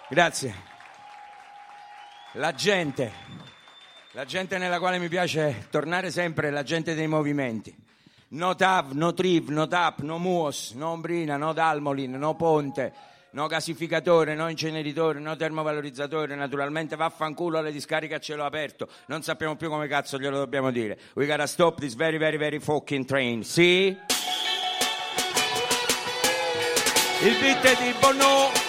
Grazie. 0.09 0.53
La 2.33 2.53
gente, 2.53 3.11
la 4.19 4.25
gente 4.25 4.57
nella 4.57 4.79
quale 4.79 4.99
mi 4.99 5.07
piace 5.07 5.67
tornare 5.69 6.11
sempre 6.11 6.49
è 6.49 6.51
la 6.51 6.63
gente 6.63 6.93
dei 6.93 7.07
movimenti. 7.07 7.73
No 8.31 8.53
TAV, 8.53 8.91
no 8.91 9.13
TRIV, 9.13 9.47
no 9.47 9.65
TAP, 9.65 10.01
no 10.01 10.17
MUOS, 10.17 10.73
no 10.73 10.89
Ombrina, 10.89 11.37
no 11.37 11.53
Dalmolin, 11.53 12.11
no 12.11 12.35
Ponte, 12.35 12.91
no 13.29 13.47
gasificatore, 13.47 14.35
no 14.35 14.49
inceneritore, 14.49 15.21
no 15.21 15.37
termovalorizzatore, 15.37 16.35
naturalmente 16.35 16.97
vaffanculo 16.97 17.59
alle 17.59 17.71
discariche 17.71 18.15
a 18.15 18.19
cielo 18.19 18.43
aperto. 18.43 18.89
Non 19.05 19.23
sappiamo 19.23 19.55
più 19.55 19.69
come 19.69 19.87
cazzo 19.87 20.19
glielo 20.19 20.37
dobbiamo 20.37 20.69
dire. 20.69 20.99
We 21.13 21.25
gotta 21.25 21.47
stop 21.47 21.79
this 21.79 21.95
very, 21.95 22.17
very, 22.17 22.35
very 22.35 22.59
fucking 22.59 23.05
train. 23.05 23.45
Sì? 23.45 23.97
Il 27.21 27.37
beat 27.39 27.63
è 27.63 27.75
di 27.81 27.95
Bono. 28.01 28.68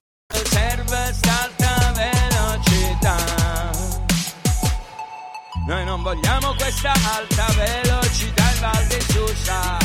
Serve 0.45 1.13
st'alta 1.13 1.91
velocità. 1.95 3.15
Noi 5.67 5.85
non 5.85 6.01
vogliamo 6.01 6.53
questa 6.55 6.91
alta 6.91 7.45
velocità 7.55 8.51
in 8.51 8.59
Val 8.59 8.85
di 8.87 9.01
Susa. 9.01 9.77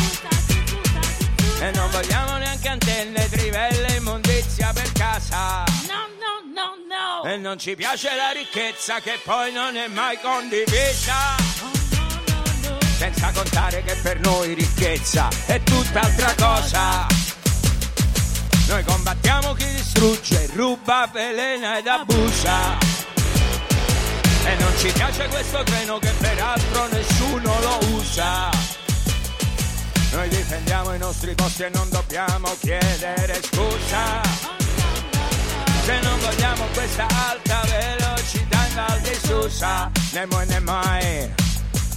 E 1.61 1.71
non 1.73 1.91
vogliamo 1.91 2.37
neanche 2.37 2.69
antenne, 2.69 3.29
trivelle, 3.29 3.97
immondizia 3.97 4.73
per 4.73 4.91
casa. 4.93 5.65
No, 5.89 6.07
no, 6.21 6.53
no, 6.55 7.23
no. 7.23 7.29
E 7.29 7.37
non 7.37 7.59
ci 7.59 7.75
piace 7.75 8.15
la 8.15 8.31
ricchezza 8.33 9.01
che 9.01 9.19
poi 9.25 9.53
non 9.53 9.77
è 9.77 9.89
mai 9.89 10.19
condivisa. 10.21 11.37
Senza 12.99 13.31
contare 13.33 13.83
che 13.83 13.95
per 13.97 14.21
noi 14.21 14.55
ricchezza 14.55 15.29
è 15.47 15.63
tutt'altra 15.63 16.35
cosa. 16.35 17.07
Noi 18.69 18.85
combattiamo 18.85 19.53
chi 19.53 19.67
distrugge, 19.75 20.51
ruba, 20.55 21.09
velena 21.13 21.79
ed 21.79 21.87
abusa. 21.87 22.79
E 24.45 24.55
non 24.59 24.73
ci 24.79 24.91
piace 24.93 25.29
questo 25.29 25.63
treno 25.63 25.99
che 25.99 26.13
peraltro 26.19 26.89
nessuno 26.89 27.61
lo 27.61 27.79
usa. 27.95 28.51
Noi 30.13 30.29
difendiamo 30.29 30.95
i 30.95 30.99
nostri 30.99 31.35
posti 31.35 31.65
e 31.65 31.71
non 31.75 31.89
dobbiamo 31.91 32.49
chiedere 32.61 33.41
scusa. 33.43 34.21
Se 35.85 36.01
non 36.01 36.19
vogliamo 36.19 36.65
questa 36.75 37.07
alta 37.07 37.61
velocità 37.67 38.67
in 38.67 38.75
Val 38.75 39.01
di 39.01 39.15
Susa, 39.23 39.91
né 40.13 40.27
mai 40.27 40.47
né 40.47 40.61
mai. 40.61 41.35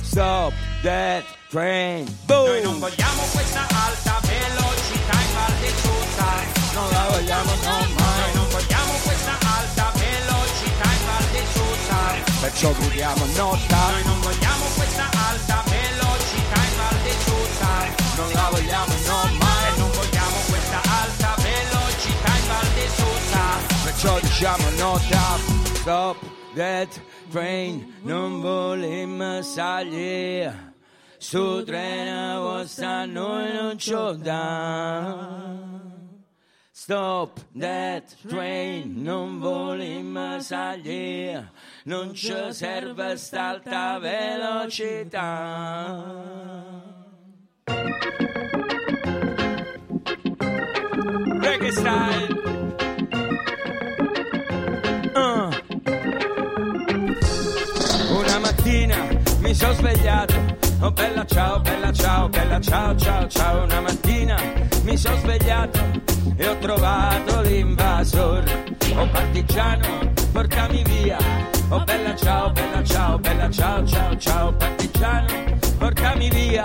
Stop 0.04 0.54
that 0.84 1.24
train. 1.50 2.06
Boom. 2.26 2.48
Noi 2.48 2.62
non 2.62 2.80
vogliamo 2.80 3.24
questa 3.32 3.62
alta 3.62 4.20
velocità 4.22 5.20
in 5.22 5.34
Val 5.34 5.54
di 5.62 5.74
Susa, 5.82 6.49
non 6.74 6.90
la 6.90 7.06
vogliamo 7.10 7.52
no 7.64 7.78
mai. 7.98 8.20
Noi 8.20 8.34
non 8.36 8.48
vogliamo 8.50 8.94
questa 9.04 9.36
alta 9.58 9.92
velocità 9.96 10.88
in 10.98 11.06
Val 11.06 11.26
di 11.32 11.44
Susa, 11.54 12.00
perciò 12.42 12.72
gridiamo 12.72 13.26
nota. 13.36 13.78
Noi 13.92 14.04
non 14.04 14.20
vogliamo 14.22 14.66
questa 14.76 15.08
alta 15.30 15.64
velocità 15.66 16.60
in 16.70 16.76
Val 16.78 17.00
di 17.04 17.16
Susa, 17.26 17.72
non 18.18 18.32
la 18.32 18.48
vogliamo 18.52 18.94
no 19.06 19.20
mai. 19.40 19.78
Non 19.78 19.92
vogliamo 19.92 20.38
questa 20.50 20.82
alta 21.02 21.36
velocità 21.42 22.32
in 22.40 22.48
Val 22.48 22.70
di 22.74 22.88
Susa, 23.00 23.44
perciò 23.84 24.20
diciamo 24.20 24.70
nota. 24.78 25.58
Stop 25.80 26.18
that 26.56 27.02
train, 27.32 27.96
non 28.04 28.42
volim 28.42 29.42
salire. 29.42 30.68
Su 31.18 31.64
treno 31.66 32.42
vostra 32.42 33.06
noi 33.06 33.52
non 33.54 33.78
ci 33.78 33.94
dà. 34.22 35.89
Stop 36.90 37.40
that 37.54 38.16
train, 38.28 39.04
non 39.04 39.40
volim 39.40 40.40
salire. 40.40 41.52
Non 41.84 42.16
ci 42.16 42.34
serve 42.50 43.16
st'alta 43.16 44.00
velocità. 44.00 45.24
Reggae 51.42 51.72
style. 51.72 52.28
Uh. 55.14 55.50
Una 58.18 58.40
mattina 58.40 59.08
mi 59.42 59.54
sono 59.54 59.74
svegliato. 59.74 60.34
Oh 60.82 60.90
bella 60.90 61.24
ciao, 61.24 61.60
bella 61.60 61.92
ciao, 61.92 62.30
bella 62.30 62.60
ciao, 62.60 62.96
ciao, 62.96 63.28
ciao. 63.28 63.64
Una 63.66 63.80
mattina 63.80 64.42
mi 64.82 64.98
sono 64.98 65.18
svegliato 65.18 66.09
e 66.40 66.48
ho 66.48 66.58
trovato 66.58 67.42
l'invasor. 67.42 68.44
Oh 68.96 69.08
partigiano, 69.10 70.12
portami 70.32 70.82
via. 70.84 71.18
Oh 71.68 71.84
bella 71.84 72.16
ciao, 72.16 72.50
bella 72.52 72.82
ciao, 72.82 73.20
bella 73.20 73.50
ciao, 73.50 73.86
ciao, 73.86 74.18
ciao. 74.18 74.54
Partigiano, 74.54 75.34
portami 75.78 76.30
via. 76.30 76.64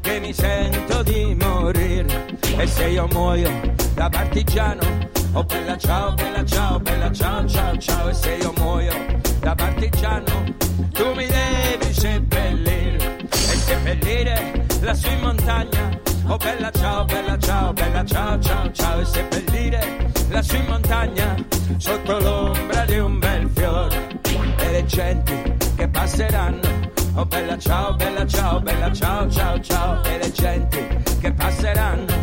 Che 0.00 0.20
mi 0.20 0.32
sento 0.32 1.02
di 1.02 1.36
morire. 1.40 2.38
E 2.56 2.66
se 2.68 2.86
io 2.86 3.08
muoio 3.10 3.50
da 3.94 4.08
partigiano. 4.08 5.08
Oh 5.32 5.42
bella 5.42 5.76
ciao, 5.76 6.14
bella 6.14 6.44
ciao, 6.44 6.78
bella 6.78 7.10
ciao, 7.10 7.48
ciao, 7.48 7.76
ciao. 7.78 8.08
E 8.08 8.14
se 8.14 8.34
io 8.40 8.52
muoio 8.58 8.94
da 9.40 9.56
partigiano, 9.56 10.44
tu 10.92 11.12
mi 11.14 11.26
devi 11.26 11.92
seppellire 11.92 13.18
e 13.26 13.56
seppellire 13.56 14.66
lassù 14.80 15.08
in 15.08 15.20
montagna. 15.20 16.09
Oh 16.30 16.36
bella 16.36 16.70
ciao, 16.70 17.04
bella 17.06 17.36
ciao, 17.38 17.72
bella 17.72 18.04
ciao, 18.04 18.38
ciao, 18.38 18.70
ciao. 18.70 19.00
E 19.00 19.04
seppellire 19.04 20.12
lassù 20.28 20.54
in 20.54 20.64
montagna, 20.66 21.34
sotto 21.76 22.20
l'ombra 22.20 22.84
di 22.84 22.98
un 22.98 23.18
bel 23.18 23.50
fiore. 23.52 24.20
E 24.58 24.70
le 24.70 24.84
genti 24.86 25.34
che 25.74 25.88
passeranno. 25.88 26.92
Oh 27.14 27.24
bella 27.24 27.58
ciao, 27.58 27.94
bella 27.96 28.24
ciao, 28.28 28.60
bella 28.60 28.92
ciao, 28.92 29.28
ciao, 29.28 29.60
ciao. 29.60 30.04
E 30.04 30.18
le 30.18 30.30
genti 30.30 30.86
che 31.20 31.32
passeranno 31.32 32.14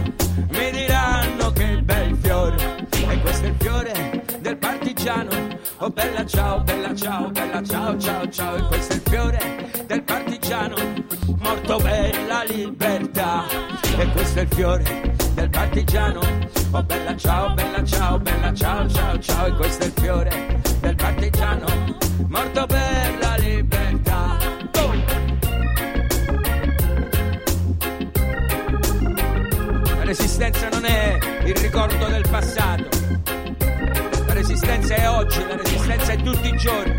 mi 0.51 0.71
diranno 0.71 1.51
che 1.51 1.81
bel 1.83 2.17
fiore. 2.21 2.87
E 3.09 3.19
questo 3.19 3.45
è 3.45 3.49
il 3.49 3.55
fiore 3.59 4.16
del 4.47 4.57
partigiano. 4.57 5.29
Oh 5.79 5.89
bella 5.89 6.25
ciao, 6.25 6.61
bella 6.61 6.95
ciao, 6.95 7.29
bella 7.29 7.61
ciao, 7.61 7.97
ciao, 7.97 8.29
ciao. 8.29 8.55
E 8.55 8.61
questo 8.63 8.93
è 8.93 8.95
il 8.95 9.01
fiore 9.03 9.69
del 9.87 10.03
partigiano, 10.03 10.75
morto 11.39 11.75
per 11.77 12.25
la 12.27 12.43
libertà. 12.43 13.43
E 13.97 14.07
questo 14.11 14.39
è 14.39 14.41
il 14.43 14.47
fiore 14.53 15.15
del 15.33 15.49
partigiano. 15.49 16.21
Oh 16.71 16.83
bella 16.83 17.15
ciao, 17.17 17.53
bella 17.55 17.83
ciao, 17.83 18.19
bella 18.19 18.53
ciao, 18.53 18.89
ciao, 18.89 19.19
ciao. 19.19 19.45
E 19.47 19.53
questo 19.53 19.83
è 19.83 19.87
il 19.87 19.93
fiore 19.99 20.61
del 20.79 20.95
partigiano, 20.95 21.65
morto 22.29 22.65
per 22.67 23.17
la 23.19 23.35
libertà. 23.35 24.37
Boom! 24.71 25.03
resistenza 30.03 30.69
non 30.69 30.85
è 30.85 31.17
il 31.43 31.55
ricordo 31.55 32.07
del 32.07 32.25
passato. 32.29 32.96
Resistenza 34.59 34.95
è 34.95 35.07
oggi, 35.07 35.47
la 35.47 35.55
resistenza 35.55 36.11
è 36.13 36.15
tutti 36.23 36.47
i 36.47 36.57
giorni. 36.57 36.97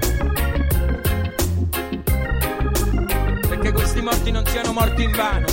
Perché 3.48 3.72
questi 3.72 4.00
morti 4.00 4.30
non 4.30 4.46
siano 4.46 4.72
morti 4.72 5.02
in 5.02 5.10
vano. 5.10 5.46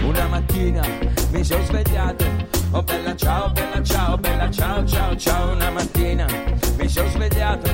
Una 0.00 0.28
mattina 0.28 0.86
mi 1.32 1.42
sono 1.42 1.64
svegliato, 1.64 2.24
oh 2.70 2.82
bella 2.84 3.16
ciao, 3.16 3.50
bella 3.50 3.82
ciao, 3.82 4.16
bella 4.16 4.48
ciao, 4.48 4.86
ciao, 4.86 5.16
ciao. 5.16 5.50
Una 5.50 5.70
mattina 5.70 6.26
mi 6.76 6.88
sono 6.88 7.08
svegliato 7.08 7.68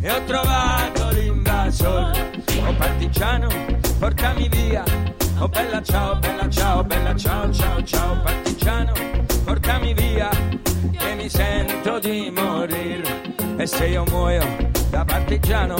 e 0.00 0.08
ho 0.08 0.22
trovato 0.22 1.10
l'invasore. 1.10 2.30
Oh 2.64 2.74
partigiano, 2.74 3.48
portami 3.98 4.48
via. 4.50 4.84
Oh 5.40 5.48
bella 5.48 5.82
ciao, 5.82 6.14
bella 6.14 6.48
ciao, 6.48 6.84
bella 6.84 7.16
ciao, 7.16 7.52
ciao, 7.52 7.82
ciao. 7.82 8.20
Partigiano, 8.22 8.92
portami 9.48 9.94
via. 9.94 10.28
Che 10.28 11.14
mi 11.14 11.28
sento 11.30 11.98
di 11.98 12.30
morire. 12.30 13.34
E 13.56 13.66
se 13.66 13.86
io 13.86 14.04
muoio 14.10 14.44
da 14.90 15.04
partigiano, 15.04 15.76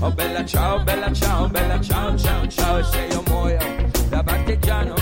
oh 0.00 0.10
bella 0.10 0.44
ciao, 0.44 0.82
bella 0.82 1.12
ciao, 1.12 1.48
bella 1.48 1.80
ciao, 1.80 2.16
ciao, 2.18 2.46
ciao. 2.48 2.78
E 2.78 2.84
se 2.84 3.00
io 3.12 3.22
muoio 3.28 3.58
da 4.08 4.22
partigiano, 4.24 4.94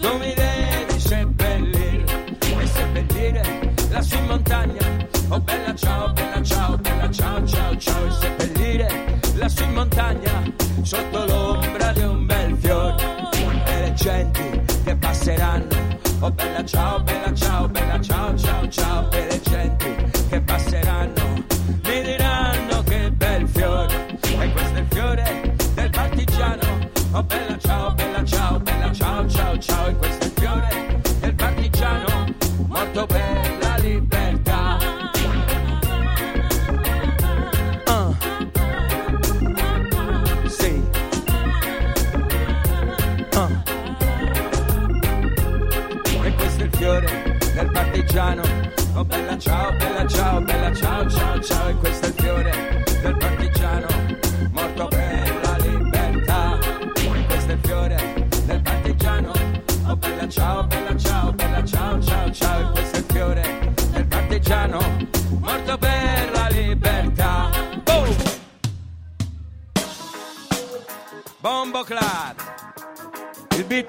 tu 0.00 0.16
mi 0.18 0.32
devi 0.34 0.98
seppellire. 0.98 2.04
E 2.40 2.66
seppellire 2.66 3.42
lassù 3.90 4.16
in 4.16 4.26
montagna. 4.26 4.84
Oh 5.28 5.40
bella 5.40 5.74
ciao, 5.74 6.12
bella 6.12 6.42
ciao, 6.42 6.76
bella 6.78 7.10
ciao, 7.10 7.46
ciao, 7.46 7.76
ciao. 7.76 8.06
E 8.06 8.10
seppellire 8.10 9.20
lassù 9.34 9.62
in 9.64 9.72
montagna, 9.74 10.32
sotto 10.80 11.24
l'ombra 11.26 11.92
di 11.92 12.02
un 12.02 12.24
bel 12.24 12.56
fiore. 12.58 13.28
E 13.66 13.80
le 13.80 13.92
genti 13.92 14.62
che 14.82 14.96
passeranno. 14.96 15.88
Oh 16.22 16.30
bella 16.32 16.62
ciao, 16.66 17.00
bella 17.00 17.32
ciao, 17.32 17.49
bella 18.00 18.36
ciao, 18.36 18.49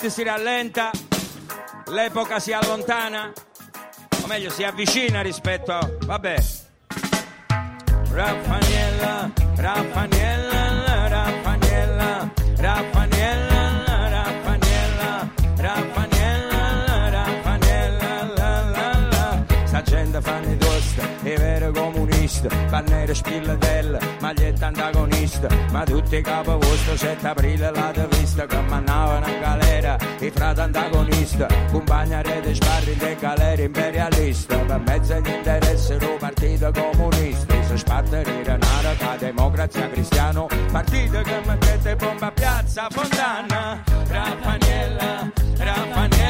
Beat 0.02 0.14
si 0.14 0.24
rallenta, 0.24 0.90
l'epoca 1.86 2.40
si 2.40 2.52
allontana, 2.52 3.32
o 4.24 4.26
meglio 4.26 4.50
si 4.50 4.64
avvicina 4.64 5.22
rispetto 5.22 5.72
a... 5.74 5.88
vabbè. 6.06 6.36
Raffaniella, 8.12 9.32
Raffaniella, 9.58 11.08
Raffaniella, 11.08 12.32
Raffaniella, 12.58 13.21
comunisti, 22.32 22.48
pannere 22.70 23.14
spillatella, 23.14 24.00
maglietta 24.20 24.68
antagonista, 24.68 25.48
ma 25.72 25.84
tutti 25.84 26.16
i 26.16 26.22
capo 26.22 26.58
vostro 26.58 26.96
7 26.96 27.28
aprile 27.28 27.72
l'avete 27.72 28.08
vista 28.18 28.46
che 28.46 28.62
mannavano 28.62 29.28
in 29.28 29.40
galera, 29.40 29.98
i 30.20 30.32
frati 30.32 30.60
antagonisti, 30.60 31.46
compagna 31.72 32.22
rete 32.22 32.54
sbarri 32.54 32.94
in 32.94 33.18
galera 33.20 33.62
imperialista, 33.62 34.56
per 34.58 34.80
mezzo 34.86 35.14
agli 35.14 35.30
interessi 35.30 35.98
del 35.98 36.18
partito 36.20 36.72
comunista, 36.72 37.64
si 37.64 37.78
sparterire 37.78 38.58
nara 38.58 38.96
la 39.00 39.16
democrazia 39.18 39.90
cristiano, 39.90 40.48
partito 40.72 41.22
che 41.22 41.42
mettete 41.46 41.96
bomba 41.96 42.28
a 42.28 42.32
piazza 42.32 42.88
Fontana, 42.90 43.84
Raffaniella, 44.08 45.32
Raffaniella, 45.58 46.21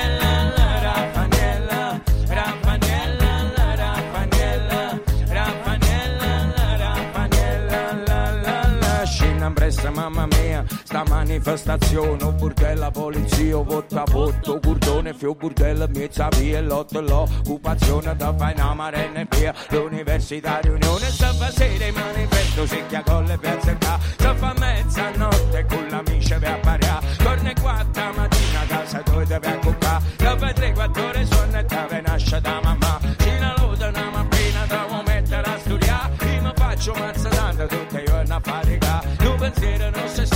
sta 10.92 11.06
manifestazione, 11.08 12.22
un 12.22 12.36
burdello, 12.36 12.92
polizia, 12.92 13.56
votta 13.56 14.04
voto, 14.12 14.60
curdone, 14.60 15.14
fio 15.14 15.34
burdello, 15.34 15.88
mezza 15.88 16.28
via, 16.38 16.62
lotto 16.62 17.00
l'occupazione, 17.00 18.14
da 18.18 18.36
fai 18.36 18.54
una 18.56 18.74
marenne 18.74 19.26
via, 19.30 19.54
l'università 19.70 20.60
riunione, 20.60 21.06
sta 21.06 21.32
fa 21.32 21.50
sera 21.50 21.86
il 21.86 21.94
manifesto, 21.94 22.68
si 22.68 22.84
chia 22.88 23.02
con 23.04 23.24
le 23.24 23.38
piazze 23.38 23.78
qua, 23.80 23.98
sta 24.02 24.36
fa 24.36 24.54
mezzanotte 24.58 25.66
con 25.66 25.88
l'amici 25.90 26.36
vi 26.36 26.46
apparià, 26.46 27.00
torna 27.24 27.54
quattro 27.62 28.14
mattina 28.14 28.66
casa 28.68 29.00
tu 29.00 29.24
devi 29.24 29.48
accoccare, 29.48 30.04
dopo 30.18 30.54
tre, 30.54 30.74
quattro 30.74 31.06
ore 31.08 31.26
sonno 31.26 31.58
e 31.58 31.66
te 31.66 32.02
nasce 32.06 32.42
da 32.42 32.60
mamma, 32.62 33.00
ci 33.18 33.40
la 33.40 33.56
luce 33.60 33.86
una 33.86 34.10
mattina 34.10 34.66
devo 34.66 35.02
mettere 35.06 35.50
a 35.50 35.58
studiare, 35.58 36.34
io 36.34 36.42
mi 36.42 36.52
faccio 36.54 36.94
mazza 36.96 37.30
tanto 37.30 37.66
tutti 37.68 37.96
i 37.96 38.04
giorni 38.06 38.32
a 38.32 38.40
faticare, 38.44 39.08
non 39.20 39.38
pensiero 39.38 39.90
non 39.90 40.02
ma 40.02 40.31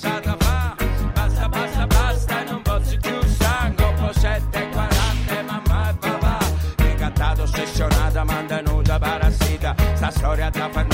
da 0.00 0.36
fa, 0.38 0.76
basta, 1.14 1.48
basta, 1.48 1.86
basta, 1.86 2.42
non 2.44 2.62
posso 2.62 2.96
più 3.00 3.20
stare, 3.26 3.74
dopo 3.74 4.12
sette 4.12 4.62
e 4.62 4.68
quaranta 4.70 5.42
mamma 5.46 5.90
e 5.90 5.94
papà, 5.94 6.38
mi 6.78 6.94
cattato 6.94 7.42
ossessionata, 7.42 8.24
mantenuta 8.24 8.98
parassita, 8.98 9.74
sta 9.94 10.10
storia 10.10 10.48
da 10.50 10.68
farmi 10.70 10.89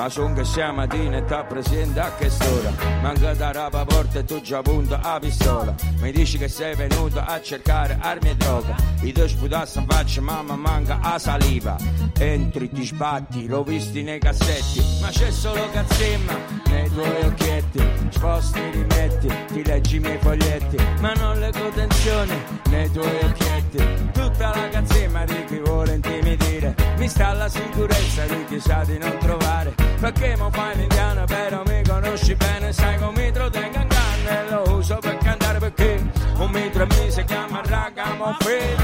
Ma 0.00 0.08
son 0.08 0.32
che 0.32 0.44
sia 0.44 0.72
mattina 0.72 1.18
e 1.18 1.24
t'ha 1.26 1.44
presente 1.44 2.00
a 2.00 2.10
che 2.14 2.30
s'ora? 2.30 2.72
Manca 3.02 3.34
da 3.34 3.52
rapa 3.52 3.84
porta 3.84 4.20
e 4.20 4.24
tu 4.24 4.40
già 4.40 4.62
punta 4.62 5.02
a 5.02 5.18
pistola. 5.18 5.74
Mi 6.00 6.10
dici 6.10 6.38
che 6.38 6.48
sei 6.48 6.74
venuto 6.74 7.20
a 7.20 7.38
cercare 7.42 7.98
armi 8.00 8.30
e 8.30 8.34
droga. 8.34 8.74
I 9.02 9.12
tuoi 9.12 9.28
sputassi 9.28 9.78
in 9.78 9.84
faccia 9.86 10.22
mamma 10.22 10.56
manca 10.56 11.00
a 11.02 11.18
saliva. 11.18 11.76
Entri, 12.16 12.70
ti 12.70 12.82
sbatti, 12.82 13.46
l'ho 13.46 13.62
visti 13.62 14.02
nei 14.02 14.18
cassetti. 14.18 14.82
Ma 15.02 15.08
c'è 15.08 15.30
solo 15.30 15.68
cazzemma 15.70 16.32
nei 16.70 16.90
tuoi 16.94 17.24
occhietti. 17.26 17.86
Sposti, 18.08 18.60
rimetti, 18.70 19.28
ti 19.52 19.62
leggi 19.66 19.96
i 19.96 19.98
miei 19.98 20.18
foglietti. 20.18 20.76
Ma 21.00 21.12
non 21.12 21.38
le 21.38 21.52
contenzioni 21.52 22.42
nei 22.70 22.90
tuoi 22.90 23.18
occhietti. 23.22 24.10
Tutta 24.12 24.48
la 24.48 24.68
cazzemma 24.70 25.24
di 25.26 25.44
chi 25.44 25.58
vuole 25.58 25.92
intimidire. 25.92 26.49
Mi 26.49 26.49
sta 27.10 27.28
alla 27.28 27.48
sicurezza 27.48 28.24
di 28.24 28.44
chi 28.46 28.60
sa 28.60 28.82
di 28.84 28.96
non 28.96 29.16
trovare. 29.18 29.74
Perché 30.00 30.36
mo 30.36 30.48
fai 30.50 30.76
l'indiano 30.76 31.24
però 31.26 31.62
mi 31.66 31.82
conosci 31.86 32.34
bene 32.34 32.72
Sai 32.72 32.98
come 32.98 33.24
mi 33.24 33.32
tengo 33.32 33.58
in 33.58 33.88
canna 33.88 34.30
e 34.30 34.50
lo 34.50 34.76
uso 34.76 34.96
per 34.98 35.18
cantare 35.18 35.58
perché 35.58 36.02
Un 36.38 36.50
mitro 36.50 36.86
mi 36.86 37.10
si 37.10 37.22
chiama 37.24 37.60
Ragamuffin. 37.64 38.76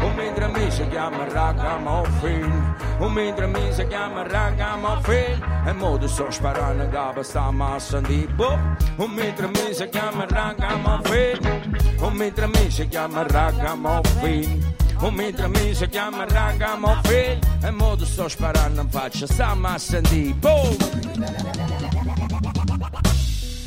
Un 0.00 0.14
mitro 0.14 0.50
mi 0.50 0.70
si 0.70 0.88
chiama 0.88 1.24
Ragamuffin. 1.28 2.74
Un 2.98 3.12
mitro 3.12 3.48
mi 3.48 3.72
si 3.72 3.86
chiama 3.88 4.22
Ragamuffin. 4.26 5.44
E 5.66 5.72
mo 5.72 5.98
ti 5.98 6.08
sto 6.08 6.30
sparando 6.30 6.84
in 6.84 6.90
capo 6.90 7.22
sta 7.22 7.50
massa 7.50 8.00
di 8.00 8.26
boh 8.34 8.58
Un 8.96 9.10
mitro 9.10 9.48
mi 9.48 9.74
si 9.74 9.88
chiama 9.88 10.24
Ragamuffin. 10.26 11.96
Un 11.98 12.12
mitro 12.12 12.46
mi 12.46 12.70
si 12.70 12.88
chiama 12.88 13.26
Ragamuffin 13.26 14.82
un 15.00 15.14
mentre 15.14 15.48
mi 15.48 15.74
si 15.74 15.88
chiama 15.88 16.24
Ragamuffin. 16.26 17.38
E 17.62 17.70
mo 17.70 17.96
ti 17.96 18.04
sto 18.04 18.28
sparando 18.28 18.82
in 18.82 18.88
faccia 18.88 19.26
Stamma 19.26 19.74
a 19.74 19.78
sentire 19.78 20.34
Boom! 20.34 20.76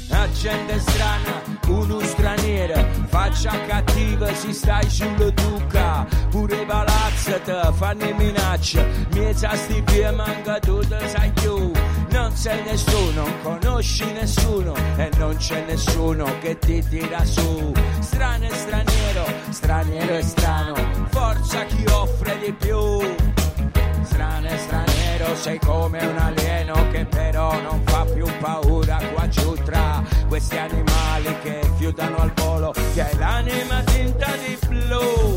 La 0.09 0.28
gente 0.32 0.80
strana 0.80 1.57
uno 1.67 1.99
straniero, 1.99 2.86
faccia 3.07 3.51
cattiva 3.65 4.34
si 4.34 4.53
stai 4.53 4.89
sulla 4.89 5.30
duca, 5.32 6.07
pure 6.30 6.65
te 7.43 7.71
fanno 7.73 8.13
minacce, 8.15 9.07
miezza 9.11 9.53
sti 9.53 9.82
piedi 9.84 10.15
manca 10.15 10.59
tutto 10.59 10.97
sai 11.07 11.32
più, 11.32 11.71
non 12.09 12.32
sei 12.32 12.63
nessuno, 12.63 13.25
conosci 13.43 14.11
nessuno 14.13 14.73
e 14.95 15.09
non 15.17 15.36
c'è 15.36 15.65
nessuno 15.65 16.25
che 16.39 16.57
ti 16.57 16.84
tira 16.88 17.23
su, 17.25 17.73
strano 17.99 18.45
e 18.45 18.53
straniero, 18.53 19.25
straniero 19.49 20.13
e 20.15 20.21
strano, 20.21 20.73
forza 21.38 21.63
chi 21.65 21.85
offre 21.91 22.39
di 22.39 22.51
più 22.53 23.15
strano 24.01 24.47
e 24.47 24.57
straniero, 24.57 25.35
sei 25.35 25.59
come 25.59 26.03
un 26.03 26.17
alieno 26.17 26.88
che 26.89 27.05
però 27.05 27.61
non 27.61 27.81
fa 27.85 28.05
più 28.05 28.25
paura 28.39 28.97
qua 29.13 29.27
giù 29.27 29.53
tra 29.63 30.03
questi 30.27 30.57
animali 30.57 31.38
che 31.43 31.69
fiutano 31.77 32.17
al 32.17 32.31
volo, 32.33 32.73
che 32.93 33.01
hai 33.03 33.17
l'anima 33.17 33.81
tinta 33.83 34.27
di 34.38 34.57
blu. 34.67 35.35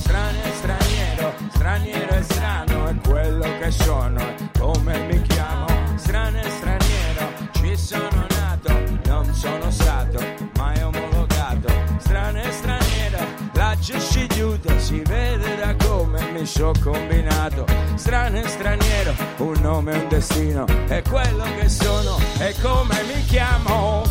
Strano 0.00 0.38
e 0.42 0.52
straniero, 0.52 1.32
straniero 1.52 2.14
e 2.14 2.22
strano 2.22 2.86
è 2.88 2.94
quello 3.06 3.58
che 3.60 3.70
sono, 3.70 4.18
è 4.18 4.58
come 4.58 4.98
mi 5.06 5.22
chiamo. 5.22 5.66
Strano 5.94 6.40
e 6.40 6.50
straniero, 6.50 7.32
ci 7.52 7.76
sono 7.76 8.26
nato, 8.40 8.72
non 9.06 9.32
sono 9.32 9.70
stato 9.70 10.20
mai 10.56 10.82
omologato. 10.82 11.68
Strano 11.98 12.40
e 12.40 12.50
straniero, 12.50 13.18
la 13.52 13.76
ci 13.80 14.26
chiude, 14.26 14.69
si 14.90 15.00
vede 15.02 15.54
da 15.54 15.76
come 15.86 16.20
mi 16.32 16.44
sono 16.44 16.72
combinato. 16.82 17.64
Strano 17.94 18.38
e 18.38 18.48
straniero, 18.48 19.14
un 19.36 19.54
nome 19.60 19.92
e 19.92 19.98
un 19.98 20.08
destino, 20.08 20.66
è 20.88 21.00
quello 21.08 21.44
che 21.56 21.68
sono 21.68 22.18
e 22.40 22.54
come 22.60 22.96
mi 23.04 23.24
chiamo. 23.26 24.02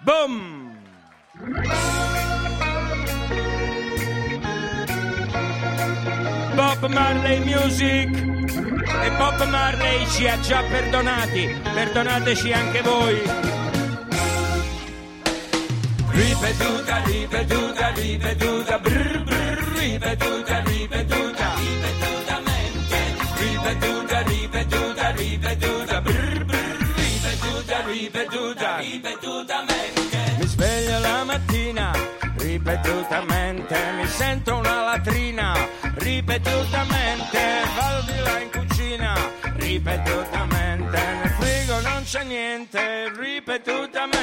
Boom! 0.00 0.74
Bob 6.54 6.86
Marley 6.88 7.44
Music 7.44 8.10
e 9.04 9.10
Bob 9.16 9.42
Marley 9.48 10.06
ci 10.08 10.28
ha 10.28 10.38
già 10.40 10.62
perdonati, 10.62 11.62
perdonateci 11.72 12.52
anche 12.52 12.82
voi. 12.82 13.65
Ripetuta, 16.16 17.02
ripetuta, 17.04 17.88
ripetuta, 17.90 18.78
brr, 18.78 19.22
brr, 19.22 19.58
ripetuta, 19.76 20.62
ripetuta, 20.64 21.52
ripetutamente, 21.58 22.98
ripetuta, 23.36 24.22
ripetuta, 24.22 25.10
ripetuta, 25.10 26.00
brr, 26.00 26.44
brr, 26.44 26.78
ripetuta, 26.96 27.84
ripetuta, 27.84 28.76
ripetutamente. 28.78 30.18
Mi 30.38 30.46
sveglio 30.46 30.98
la 31.00 31.24
mattina, 31.24 31.92
ripetutamente, 32.38 33.76
mi 33.98 34.06
sento 34.06 34.56
una 34.56 34.84
latrina, 34.84 35.68
ripetutamente, 35.96 37.38
vado 37.76 38.10
di 38.10 38.18
là 38.22 38.40
in 38.40 38.50
cucina, 38.50 39.14
ripetutamente, 39.56 40.96
nel 40.96 41.30
frigo 41.38 41.80
non 41.80 42.02
c'è 42.04 42.24
niente, 42.24 43.10
ripetutamente, 43.18 43.20
ripetuta, 43.20 44.15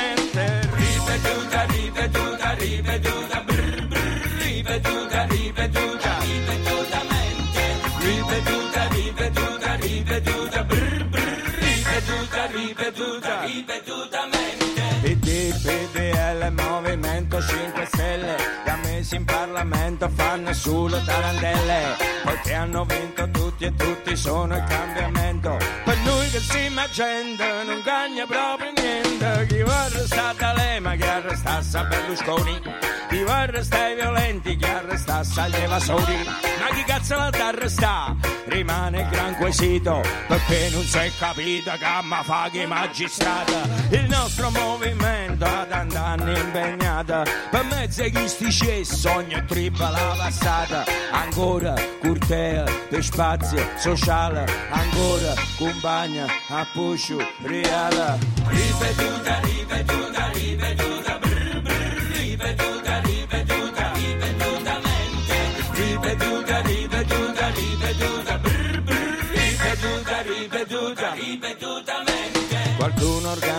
ripetuta, 2.63 3.43
brr, 3.45 3.87
brr, 3.87 4.21
ripetuta, 4.41 5.25
ripetuta, 5.27 6.17
ripetutamente, 6.19 7.63
ripetuta, 7.99 8.87
ripetuta, 8.87 9.75
ripetuta, 9.75 10.63
brr, 10.63 11.03
brr, 11.09 11.41
ripetuta, 11.59 12.45
ripetuta, 12.47 13.41
ripetutamente. 13.45 14.81
PD, 15.01 15.51
PDL, 15.61 16.51
Movimento 16.51 17.41
5 17.41 17.85
Stelle, 17.85 18.35
da 18.63 18.77
mesi 18.83 19.15
in 19.15 19.25
Parlamento 19.25 20.07
fanno 20.09 20.53
solo 20.53 21.01
tarantelle, 21.03 21.97
perché 22.23 22.53
hanno 22.53 22.85
vinto 22.85 23.29
tutti 23.29 23.65
e 23.65 23.75
tutti 23.75 24.15
sono 24.15 24.55
il 24.55 24.63
cambiamento. 24.63 25.57
Per 25.83 25.97
noi 25.99 26.29
che 26.29 26.39
siamo 26.39 26.81
gente 26.91 27.43
non 27.65 27.81
cagna 27.83 28.25
proprio 28.25 28.71
niente, 28.75 29.45
chi 29.47 29.61
va 29.61 29.83
arrestato 29.83 30.45
a 30.45 30.53
Lema, 30.53 30.95
chi 30.95 31.03
arrestasse 31.03 31.83
Berlusconi, 31.83 32.61
chi 33.09 33.23
va 33.23 33.39
arrestato 33.41 33.83
ai 33.83 33.95
violenti, 33.95 34.55
chi 34.55 34.65
arrestasse 34.65 35.39
agli 35.39 35.55
evasori, 35.55 36.23
ma 36.23 36.75
chi 36.75 36.83
cazzo 36.83 37.15
la 37.15 37.29
arresta? 37.29 38.15
Rimane 38.45 39.01
il 39.01 39.07
gran 39.09 39.35
quesito, 39.35 40.01
perché 40.27 40.69
non 40.71 40.83
si 40.83 40.97
è 40.97 41.11
capito 41.17 41.71
che 41.71 41.85
amma 41.85 42.23
fa 42.23 42.49
che 42.51 42.65
magistrata, 42.65 43.61
il 43.89 44.05
nostro 44.07 44.49
movimento 44.49 45.45
ad 45.45 45.71
anni 45.71 46.39
impegnata, 46.39 47.23
per 47.49 47.63
mezzo 47.65 48.03
di 48.03 48.27
sti 48.27 48.51
cessi 48.51 49.07
ogni 49.07 49.43
trippa 49.45 49.89
la 49.89 50.15
passata, 50.17 50.83
ancora 51.11 51.73
curtea 52.13 52.63
per 52.89 53.03
spazio 53.03 53.57
sociale, 53.79 54.45
ancora 54.69 55.33
compagna 55.57 56.25
a 56.49 56.65
puscio. 56.71 57.17
Ripetuta, 57.41 58.17
ripetuta, 58.45 59.39
ripetuta, 59.41 60.12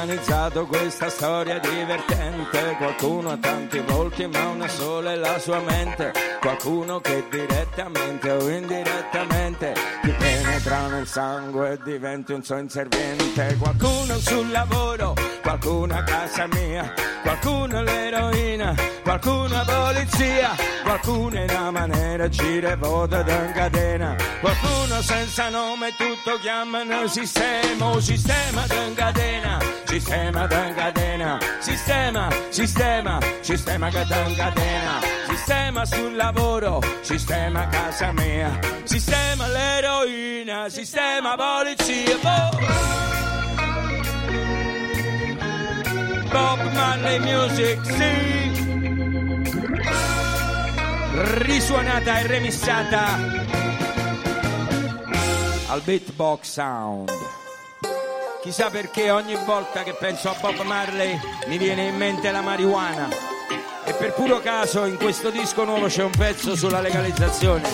organizzato 0.05 0.67
questa 0.67 1.09
storia 1.09 1.59
divertente, 1.59 2.75
qualcuno 2.77 3.31
ha 3.31 3.39
tanti 3.39 3.79
volti 3.79 4.27
ma 4.27 4.49
una 4.49 4.69
sola 4.69 5.13
è 5.13 5.17
la 5.17 5.39
sua 5.39 5.61
mente, 5.61 6.13
qualcuno 6.41 7.01
che 7.01 7.25
direttamente 7.31 8.31
o 8.31 8.51
indirettamente 8.51 9.73
ti 10.03 10.11
penetra 10.11 10.89
nel 10.89 11.07
sangue 11.07 11.73
e 11.73 11.79
diventi 11.83 12.33
un 12.33 12.43
suo 12.43 12.59
inserviente, 12.59 13.57
qualcuno 13.59 14.19
sul 14.19 14.51
lavoro, 14.51 15.15
qualcuno 15.45 15.95
a 15.95 16.03
casa 16.03 16.47
mia, 16.47 16.91
qualcuno 17.21 17.83
l'eroina, 17.83 18.75
qualcuno 19.03 19.55
a 19.55 19.65
polizia, 19.65 20.57
qualcuno 20.83 21.37
in 21.37 21.51
una 21.51 21.71
maniera 21.71 22.29
gira 22.31 22.75
vota 22.77 23.23
da 23.23 23.53
catena, 23.53 24.17
qualcuno 24.41 25.03
senza 25.03 25.51
nome 25.51 25.95
tutto 25.97 26.39
chiamano 26.41 27.07
sistema, 27.07 28.01
sistema 28.01 28.67
da 28.67 28.93
catena, 28.95 29.59
sistema 29.85 30.47
da 30.47 30.73
catena, 30.73 31.39
sistema, 31.61 32.29
sistema, 32.49 33.19
sistema 33.41 33.89
che 33.91 34.05
da 34.09 34.25
catena, 34.35 35.01
sistema 35.29 35.85
sul 35.85 36.17
lavoro, 36.17 36.81
sistema 37.03 37.65
a 37.65 37.69
casa 37.69 38.13
mia, 38.13 38.59
sistema 38.85 39.47
l'eroina, 39.49 40.71
sistema 40.71 41.37
polizia, 41.37 42.17
boh. 42.23 43.24
Bob 46.35 46.69
Marley 46.73 47.21
Music, 47.21 47.79
sì. 47.85 48.53
Risuonata 51.45 52.19
e 52.19 52.27
remissata 52.27 53.05
al 55.69 55.81
beatbox 55.83 56.43
sound. 56.43 57.13
Chissà 58.43 58.69
perché 58.71 59.13
ogni 59.13 59.37
volta 59.47 59.85
che 59.85 59.93
penso 59.93 60.29
a 60.29 60.35
Bob 60.41 60.61
Marley 60.63 61.17
mi 61.47 61.57
viene 61.57 61.85
in 61.85 61.97
mente 61.97 62.33
la 62.33 62.41
marijuana. 62.41 63.09
E 63.85 63.93
per 63.95 64.13
puro 64.15 64.41
caso 64.41 64.87
in 64.87 64.97
questo 64.97 65.31
disco 65.31 65.63
nuovo 65.63 65.87
c'è 65.87 66.03
un 66.03 66.11
pezzo 66.11 66.57
sulla 66.57 66.81
legalizzazione, 66.81 67.69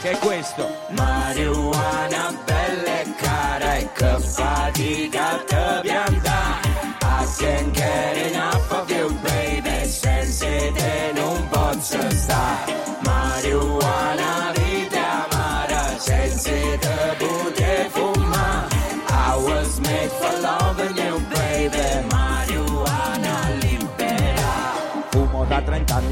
che 0.00 0.12
è 0.12 0.18
questo. 0.18 0.86
Marijuana 0.88 2.34
bella 2.46 2.98
e 2.98 3.14
cara 3.18 3.74
e 3.74 3.92
che 3.92 4.18
fatica 4.20 5.36
te 5.46 5.80
pianta. 5.82 6.65
Can't 7.38 7.74
get 7.74 8.32
enough 8.32 8.72
of 8.72 8.90
you 8.90 9.10
baby, 9.22 9.86
senza 9.86 10.46
te 10.46 11.12
non 11.14 11.48
posso 11.48 12.10
stare. 12.10 12.72
Marijuana 13.04 14.55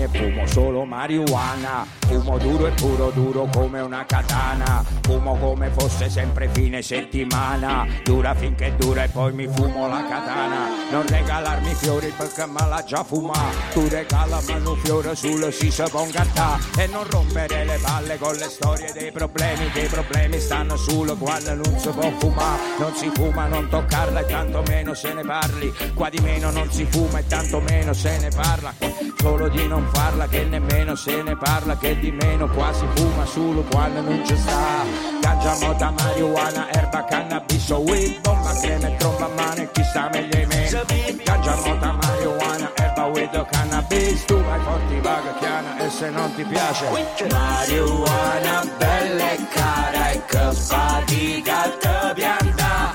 e 0.05 0.09
fumo 0.09 0.47
solo 0.47 0.85
marijuana. 0.85 1.87
Fumo 2.07 2.39
duro 2.39 2.67
e 2.67 2.71
puro, 2.73 3.11
duro 3.11 3.49
come 3.53 3.81
una 3.81 4.05
katana. 4.05 4.85
Fumo 5.03 5.37
come 5.37 5.71
fosse 5.71 6.09
sempre 6.09 6.49
fine 6.53 6.83
settimana. 6.83 7.87
Dura 8.03 8.35
finché 8.35 8.75
dura 8.77 9.05
e 9.05 9.09
poi 9.09 9.33
mi 9.33 9.49
fumo 9.49 9.89
la 9.89 10.05
katana. 10.07 10.69
Non 10.91 11.07
regalarmi 11.07 11.75
fiori 11.75 12.13
perché 12.17 12.47
me 12.47 12.69
l'ha 12.69 12.85
già 12.87 13.03
fumato. 13.03 13.57
Tu 13.73 13.89
regalami 13.89 14.53
un 14.53 14.77
fiore 14.83 15.15
sul 15.15 15.53
si 15.53 15.71
sa 15.71 15.89
bongattà. 15.91 16.59
E 16.77 16.87
non 16.87 17.05
rompere 17.09 17.65
le 17.65 17.79
balle 17.79 18.19
con 18.19 18.35
le 18.35 18.49
storie 18.49 18.93
dei 18.93 19.11
problemi. 19.11 19.71
Che 19.71 19.81
i 19.81 19.89
problemi 19.89 20.39
stanno 20.39 20.77
solo 20.77 21.17
quando 21.17 21.55
non 21.55 21.79
si 21.79 21.89
può 21.89 22.11
fumare. 22.19 22.63
Non 22.79 22.95
si 22.95 23.11
fuma, 23.15 23.47
non 23.47 23.69
toccarla 23.69 24.21
e 24.21 24.27
tanto 24.27 24.63
meno 24.67 24.95
se 24.95 25.13
ne 25.15 25.23
parli. 25.23 25.73
Qua 25.95 26.11
di 26.11 26.19
meno 26.21 26.51
non 26.51 26.71
si 26.71 26.85
fuma 26.85 27.19
e 27.19 27.27
tanto 27.27 27.61
meno 27.61 27.93
se 27.93 28.19
ne 28.19 28.29
parla. 28.29 28.75
Solo 29.19 29.49
di 29.49 29.67
non 29.67 29.89
farla 29.95 30.27
che 30.27 30.45
nemmeno 30.45 30.95
se 30.95 31.23
ne 31.23 31.37
parla. 31.37 31.77
Che 31.77 31.99
di 31.99 32.11
meno 32.11 32.49
qua 32.49 32.73
si 32.73 32.87
fuma 32.95 33.25
solo 33.25 33.63
quando 33.71 34.01
non 34.03 34.23
ci 34.27 34.37
sta. 34.37 34.85
Ganja, 35.21 35.57
mota, 35.63 35.91
marijuana, 35.91 36.71
erba, 36.73 37.05
cannabis 37.05 37.71
o 37.71 37.79
weed. 37.79 38.21
Bomba, 38.21 38.53
crema 38.61 38.89
e 38.89 38.97
tromba 38.97 39.25
a 39.25 39.29
mano 39.29 39.61
e 39.63 39.71
chissà 39.73 40.11
meglio 40.13 40.37
di 40.37 40.47
me. 40.47 41.23
Ganja, 41.25 41.57
mota, 41.65 41.93
marijuana, 41.93 42.71
erba, 42.75 43.05
weed 43.07 43.35
o 43.35 43.47
cannabis. 43.51 44.25
Tu 44.27 44.43
vai 44.43 44.61
forti, 44.61 45.01
vaga, 45.01 45.35
chiana 45.39 45.79
e 45.79 45.91
se 45.91 46.11
non 46.11 46.35
ti 46.35 46.45
piace. 46.45 46.85
Marijuana, 47.31 48.63
bella 48.79 49.31
e 49.31 49.39
cara 49.55 50.11
e 50.11 50.23
che 50.27 50.53
fatica 50.53 51.63
te 51.81 52.13
pianta. 52.15 52.93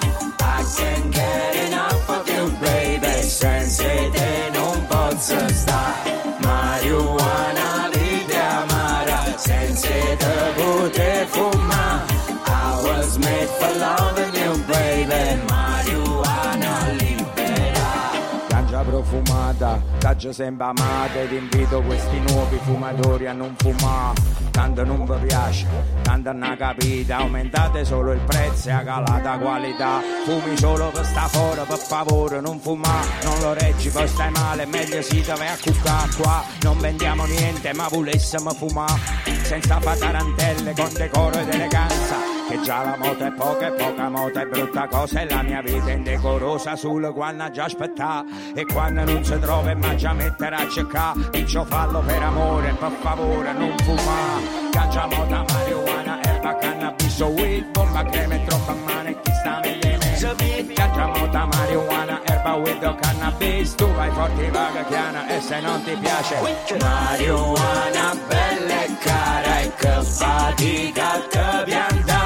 I 0.60 0.64
can't 0.76 1.12
get 1.12 1.56
enough 1.68 2.10
of 2.10 2.28
you, 2.28 2.52
baby. 2.60 3.24
Senza 3.24 3.84
te 3.84 4.50
non 4.52 4.86
posso 4.88 5.38
stare. 5.50 6.19
Marijuana, 6.80 7.69
Ganja 19.10 19.24
profumata, 19.24 19.82
taggio 19.98 20.32
sempre 20.32 20.68
amata 20.68 21.20
Ed 21.20 21.32
invito 21.32 21.82
questi 21.82 22.20
nuovi 22.20 22.58
fumatori 22.58 23.28
a 23.28 23.34
non 23.34 23.56
fumare 23.58 24.22
Tanto 24.52 24.84
non 24.84 25.06
vi 25.06 25.26
piace, 25.26 25.66
tanto 26.02 26.32
non 26.32 26.56
capite 26.58 27.14
Aumentate 27.14 27.86
solo 27.86 28.12
il 28.12 28.20
prezzo 28.20 28.70
e 28.70 28.72
a 28.72 28.84
calata 28.84 29.38
qualità. 29.38 30.02
Fumi 30.26 30.58
solo 30.58 30.90
per 30.90 31.06
sta 31.06 31.28
fuori, 31.28 31.62
per 31.68 31.78
favore 31.78 32.42
non 32.42 32.60
fumare 32.60 33.08
Non 33.24 33.40
lo 33.40 33.54
reggi, 33.54 33.90
poi 33.90 34.08
stai 34.08 34.32
male, 34.32 34.66
meglio 34.66 35.02
si 35.02 35.22
deve 35.22 35.48
a 35.48 35.58
cuccare 35.60 36.10
qua. 36.18 36.44
Non 36.62 36.78
vendiamo 36.78 37.26
niente, 37.26 37.74
ma 37.74 37.88
volessimo 37.88 38.52
fumare 38.52 39.00
Senza 39.44 39.80
fare 39.80 40.00
tarantelle, 40.00 40.74
con 40.74 40.94
decoro 40.94 41.40
ed 41.40 41.54
eleganza 41.54 42.39
che 42.50 42.60
già 42.62 42.84
la 42.84 42.98
moto 42.98 43.24
è 43.24 43.32
poca 43.32 43.68
e 43.68 43.72
poca 43.74 44.10
moto 44.10 44.40
è 44.40 44.46
brutta 44.48 44.88
cosa 44.88 45.22
e 45.22 45.30
la 45.30 45.44
mia 45.44 45.62
vita 45.62 45.86
è 45.86 45.94
indecorosa 45.94 46.76
sul 46.76 47.12
quando 47.14 47.48
già 47.52 47.66
aspettà 47.66 48.26
e 48.56 48.66
quando 48.66 49.04
non 49.04 49.24
si 49.24 49.38
trova 49.40 49.76
ma 49.76 49.94
già 49.94 50.14
mettere 50.14 50.56
a 50.56 50.68
cercare 50.68 51.30
piccio 51.30 51.64
fallo 51.66 52.00
per 52.00 52.24
amore 52.24 52.74
per 52.74 52.92
favore 53.02 53.54
non 53.54 53.76
fuma. 53.84 54.68
Ganja 54.72 55.06
mota 55.06 55.46
marijuana 55.48 56.24
erba 56.24 56.56
cannabis 56.56 57.20
o 57.20 57.28
weed 57.28 57.66
bomba 57.72 58.04
crema 58.06 58.34
e 58.34 58.44
troppa 58.46 58.74
mano 58.74 59.10
e 59.10 59.20
chi 59.22 59.32
sta 59.32 59.60
meglio 59.62 60.36
me? 60.40 60.74
Ganja 60.74 61.06
mota 61.06 61.46
marijuana 61.46 62.22
erba 62.26 62.56
weed 62.56 62.84
o 62.84 62.96
cannabis 62.96 63.76
tu 63.76 63.86
vai 63.94 64.10
forte 64.10 64.50
vaga 64.50 64.84
chiana 64.86 65.28
e 65.28 65.40
se 65.40 65.60
non 65.60 65.84
ti 65.84 65.96
piace 65.98 66.36
marijuana 66.80 68.18
bella 68.28 68.84
e 68.84 68.98
cara 69.00 69.60
e 69.60 69.72
che 69.76 70.02
fatica 70.02 71.22
te 71.30 71.64
pianta 71.66 72.10
I 72.12 72.19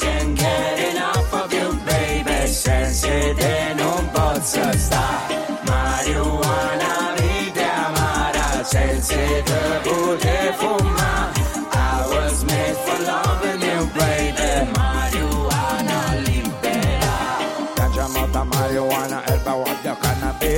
can't 0.00 0.36
get 0.36 0.94
enough 0.94 1.32
of 1.34 1.52
you, 1.52 1.72
baby. 1.84 2.46
Senza 2.46 3.08
te 3.08 3.74
non 3.74 4.08
posso 4.12 4.72
stare. 4.76 5.36
Marijuana, 5.66 7.14
vita 7.16 7.86
amara. 7.86 8.64
Senza 8.64 9.16
te 9.44 9.80
poter 9.82 10.54
fumare. 10.54 11.37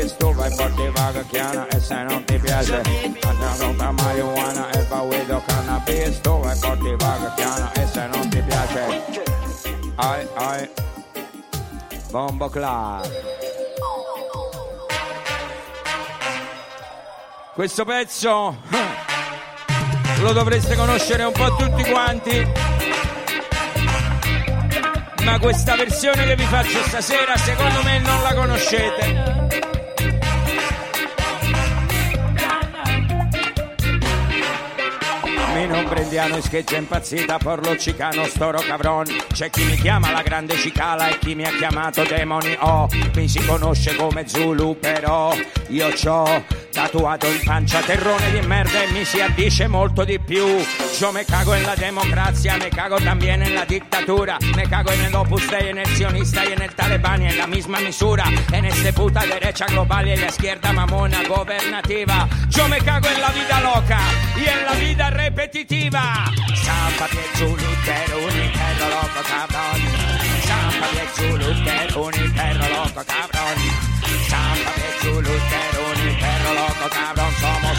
Tu 0.00 0.34
vai 0.34 0.50
forte, 0.50 0.90
vaga, 0.90 1.22
chiana, 1.24 1.66
e 1.68 1.78
se 1.78 2.02
non 2.02 2.24
ti 2.24 2.38
piace. 2.38 2.80
Ganja, 3.20 3.66
mota, 3.66 3.92
marijuana, 3.92 4.72
erba, 4.72 4.98
guido, 5.00 5.42
cannabis. 5.46 6.20
Tu 6.20 6.40
vai 6.40 6.56
forte, 6.56 6.96
vaga, 6.96 7.34
chiana, 7.36 7.72
e 7.72 7.86
se 7.86 8.06
non 8.06 8.28
ti 8.30 8.40
piace. 8.40 9.04
Ai, 9.96 10.26
ai. 10.34 10.70
Bombo 12.10 12.48
Club. 12.48 13.08
Questo 17.54 17.84
pezzo 17.84 18.56
lo 20.20 20.32
dovreste 20.32 20.76
conoscere 20.76 21.24
un 21.24 21.32
po' 21.32 21.54
tutti 21.56 21.90
quanti. 21.90 22.52
Ma 25.24 25.38
questa 25.38 25.76
versione 25.76 26.24
che 26.24 26.36
vi 26.36 26.44
faccio 26.44 26.82
stasera 26.84 27.36
secondo 27.36 27.82
me 27.82 27.98
non 27.98 28.22
la 28.22 28.34
conoscete. 28.34 29.69
Mi 35.60 35.66
non 35.66 35.86
prendiamo 35.86 36.36
e 36.36 36.40
scheggia 36.40 36.78
impazzita 36.78 37.36
porlo 37.36 37.76
cicano 37.76 38.24
storo 38.24 38.60
cabron 38.60 39.04
C'è 39.30 39.50
chi 39.50 39.62
mi 39.64 39.76
chiama 39.76 40.10
la 40.10 40.22
grande 40.22 40.56
cicala 40.56 41.08
e 41.10 41.18
chi 41.18 41.34
mi 41.34 41.44
ha 41.44 41.50
chiamato 41.50 42.02
demoni 42.04 42.56
Oh, 42.60 42.88
mi 43.14 43.28
si 43.28 43.44
conosce 43.44 43.94
come 43.94 44.26
Zulu 44.26 44.78
però 44.78 45.36
io 45.68 45.88
c'ho 45.90 46.58
tatuato 46.72 47.26
in 47.26 47.40
pancia 47.44 47.80
terrone 47.80 48.30
di 48.30 48.40
merda 48.46 48.82
e 48.82 48.90
mi 48.92 49.04
si 49.04 49.20
addice 49.20 49.66
molto 49.66 50.04
di 50.04 50.18
più. 50.18 50.44
Yo 50.98 51.12
me 51.12 51.24
cago 51.24 51.54
en 51.54 51.64
la 51.64 51.74
democrazia, 51.74 52.56
me 52.56 52.68
cago 52.68 52.96
también 52.96 53.42
en 53.42 53.54
la 53.54 53.64
dictadura 53.64 54.36
Me 54.54 54.68
cago 54.68 54.90
en 54.92 55.00
el 55.04 55.14
Opus 55.14 55.48
Dei, 55.48 55.68
en 55.68 55.78
el 55.78 55.86
sionista 55.88 56.44
y 56.44 56.52
en 56.52 56.62
el 56.62 56.74
talebán 56.74 57.26
la 57.36 57.46
misma 57.46 57.80
misura. 57.80 58.24
En 58.52 58.64
este 58.64 58.92
puta 58.92 59.24
derecha 59.26 59.66
global 59.66 60.06
y 60.08 60.12
en 60.12 60.20
la 60.20 60.26
izquierda 60.26 60.72
mamona 60.72 61.22
gobernativa 61.28 62.28
Yo 62.48 62.68
me 62.68 62.78
cago 62.78 63.08
en 63.08 63.20
la 63.20 63.30
vida 63.30 63.60
loca 63.60 63.98
y 64.36 64.48
en 64.48 64.64
la 64.64 64.72
vida 64.72 65.10
repetitiva 65.10 65.49
De 65.50 67.16
Zulu, 67.34 67.70
pero 67.84 68.18
un 68.18 68.52
perro 68.52 68.86
loco 68.88 69.20
de 70.94 71.04
Zulu, 71.16 71.50
pero 71.64 72.04
un 72.04 72.32
perro 72.34 72.68
loco 72.68 73.02
de 74.76 74.90
Zulu, 75.00 75.34
pero 75.50 75.80
un 75.90 76.18
perro 76.20 76.50
loco 76.54 76.86
cabrón 76.90 77.32
Somos 77.40 77.69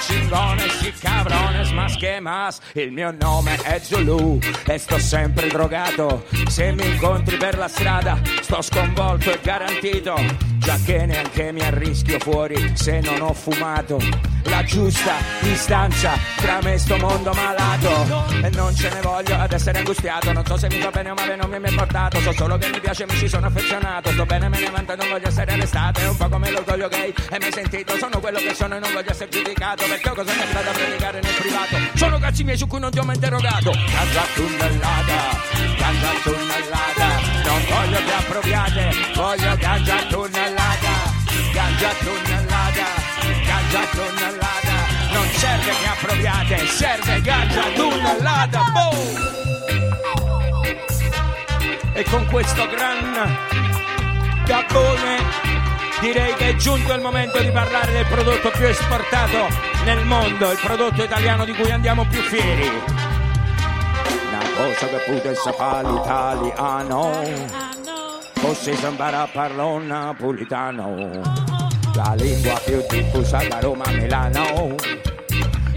chingones 0.00 0.82
y 0.82 0.92
cabrones 0.92 1.72
más 1.72 2.60
Il 2.74 2.92
mio 2.92 3.14
nome 3.18 3.56
è 3.62 3.78
Zulu 3.80 4.38
e 4.66 4.78
sto 4.78 4.98
sempre 4.98 5.48
drogato. 5.48 6.24
Se 6.48 6.72
mi 6.72 6.86
incontri 6.86 7.36
per 7.36 7.56
la 7.56 7.68
strada 7.68 8.18
sto 8.40 8.60
sconvolto 8.62 9.32
e 9.32 9.38
garantito. 9.42 10.14
Già 10.58 10.78
che 10.84 11.06
neanche 11.06 11.52
mi 11.52 11.60
arrischio 11.60 12.18
fuori 12.18 12.72
se 12.74 13.00
non 13.00 13.20
ho 13.20 13.32
fumato. 13.32 13.98
La 14.44 14.62
giusta 14.62 15.14
distanza 15.40 16.12
tra 16.36 16.60
me 16.62 16.74
e 16.74 16.78
sto 16.78 16.96
mondo 16.98 17.32
malato. 17.32 18.24
E 18.42 18.50
non 18.50 18.74
ce 18.74 18.90
ne 18.90 19.00
voglio 19.00 19.36
ad 19.36 19.52
essere 19.52 19.78
angustiato. 19.78 20.32
Non 20.32 20.44
so 20.44 20.56
se 20.56 20.68
mi 20.68 20.80
va 20.80 20.90
bene 20.90 21.10
o 21.10 21.14
male 21.14 21.36
non 21.36 21.48
mi 21.50 21.56
è 21.56 21.58
mai 21.58 21.74
portato 21.74 22.20
So 22.20 22.32
solo 22.32 22.58
che 22.58 22.68
mi 22.68 22.80
piace 22.80 23.06
mi 23.06 23.16
ci 23.16 23.28
sono 23.28 23.46
affezionato. 23.46 24.10
Sto 24.10 24.26
bene 24.26 24.48
me 24.48 24.60
ne 24.60 24.70
vanto 24.70 24.92
e 24.92 24.96
non 24.96 25.08
voglio 25.08 25.28
essere 25.28 25.52
arrestato. 25.52 26.00
È 26.00 26.08
un 26.08 26.16
po' 26.16 26.28
come 26.28 26.50
l'orgoglio 26.50 26.88
gay. 26.88 27.12
E 27.30 27.38
mi 27.38 27.44
hai 27.44 27.52
sentito? 27.52 27.96
Sono 27.96 28.20
quello 28.20 28.38
che 28.38 28.54
sono 28.54 28.76
e 28.76 28.78
non 28.78 28.92
voglio 28.92 29.10
essere 29.10 29.30
giudicato 29.30 29.85
Perché 29.88 30.10
cosa 30.10 30.32
mi 30.32 30.40
è 30.40 30.62
da 30.64 30.70
predicare 30.70 31.20
nel 31.20 31.34
privato. 31.34 31.76
Sono 31.94 32.18
cazzi 32.18 32.44
miei 32.44 32.56
su 32.56 32.66
cui 32.66 32.80
non 32.80 32.90
ti 32.90 32.98
ho 32.98 33.04
mai 33.04 33.14
interrogato. 33.14 33.70
Ganja 33.70 34.24
tunnellata, 34.34 35.16
ganja 35.78 36.10
tunnellata 36.22 37.08
Non 37.44 37.64
voglio 37.68 37.98
più 38.02 38.14
appropriate, 38.14 38.90
voglio 39.14 39.56
ganja 39.56 39.96
tunnellata 40.08 41.14
Ganja 41.52 41.90
tunnellata, 41.98 42.84
ganja 43.46 43.80
tunnellata 43.90 44.74
Non 45.12 45.28
serve 45.30 45.72
che 45.80 45.86
appropriate, 45.86 46.66
serve 46.66 47.20
ganja 47.20 47.62
tunnellata 47.74 48.62
Boom! 48.72 49.34
E 51.94 52.02
con 52.04 52.26
questo 52.26 52.66
gran 52.68 53.38
gabbone 54.44 55.45
direi 56.00 56.34
che 56.34 56.50
è 56.50 56.54
giunto 56.56 56.92
il 56.92 57.00
momento 57.00 57.40
di 57.40 57.50
parlare 57.50 57.92
del 57.92 58.06
prodotto 58.06 58.50
più 58.50 58.66
esportato 58.66 59.48
nel 59.84 60.04
mondo, 60.04 60.50
il 60.50 60.58
prodotto 60.62 61.02
italiano 61.02 61.44
di 61.44 61.52
cui 61.52 61.70
andiamo 61.70 62.04
più 62.06 62.20
fieri. 62.20 62.68
Una 64.28 64.42
cosa 64.56 64.86
che 64.88 65.12
potesse 65.12 65.52
fare 65.52 65.90
l'italiano, 65.90 67.22
fosse 68.34 68.74
sembrare 68.74 69.16
a 69.16 69.28
parlare 69.32 69.84
napolitano. 69.84 71.22
la 71.94 72.14
lingua 72.16 72.60
più 72.64 72.84
diffusa 72.88 73.38
da 73.48 73.58
Roma 73.60 73.84
a 73.84 73.90
Milano. 73.92 75.15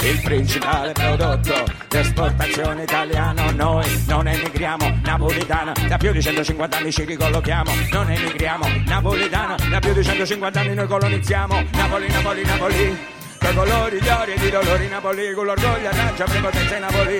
Il 0.02 0.22
principale 0.22 0.94
prodotto 0.94 1.66
d'esportazione 1.90 2.84
italiano, 2.84 3.52
noi 3.52 4.04
non 4.08 4.28
emigriamo, 4.28 5.00
napolitana, 5.04 5.74
da 5.88 5.98
più 5.98 6.12
di 6.14 6.22
150 6.22 6.78
anni 6.78 6.92
ci 6.92 7.04
ricollochiamo, 7.04 7.72
non 7.92 8.10
emigriamo, 8.10 8.66
napolitana, 8.86 9.56
da 9.70 9.80
più 9.80 9.94
di 9.94 10.04
150 10.04 10.60
anni 10.60 10.74
noi 10.74 10.88
colonizziamo, 10.88 11.64
Napoli, 11.74 12.08
Napoli, 12.08 12.44
Napoli. 12.46 13.19
Che 13.40 13.54
colori, 13.54 14.02
gli 14.02 14.08
ori 14.08 14.34
di 14.38 14.50
dolori 14.50 14.88
Napoli, 14.90 15.34
con 15.34 15.46
l'orgoglio, 15.46 15.90
Napoli, 15.92 17.20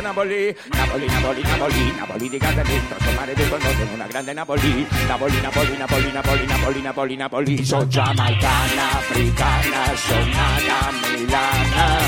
Napoli. 0.00 0.56
Napoli, 0.70 1.06
Napoli, 1.06 1.42
Napoli, 1.42 1.94
Napoli 1.94 2.28
di 2.28 2.38
in 2.38 3.88
una 3.92 4.06
grande 4.06 4.32
Napoli. 4.32 4.86
Napoli, 5.06 5.40
Napoli, 5.40 5.76
Napoli, 5.76 6.12
Napoli, 6.12 6.46
Napoli, 6.46 6.80
Napoli, 6.80 7.16
Napoli. 7.16 7.64
Sono 7.64 7.86
giamaicana, 7.86 8.92
africana, 8.92 9.94
sono 9.94 10.24
nata 10.24 10.88
a 10.88 10.92
Milana, 11.16 11.98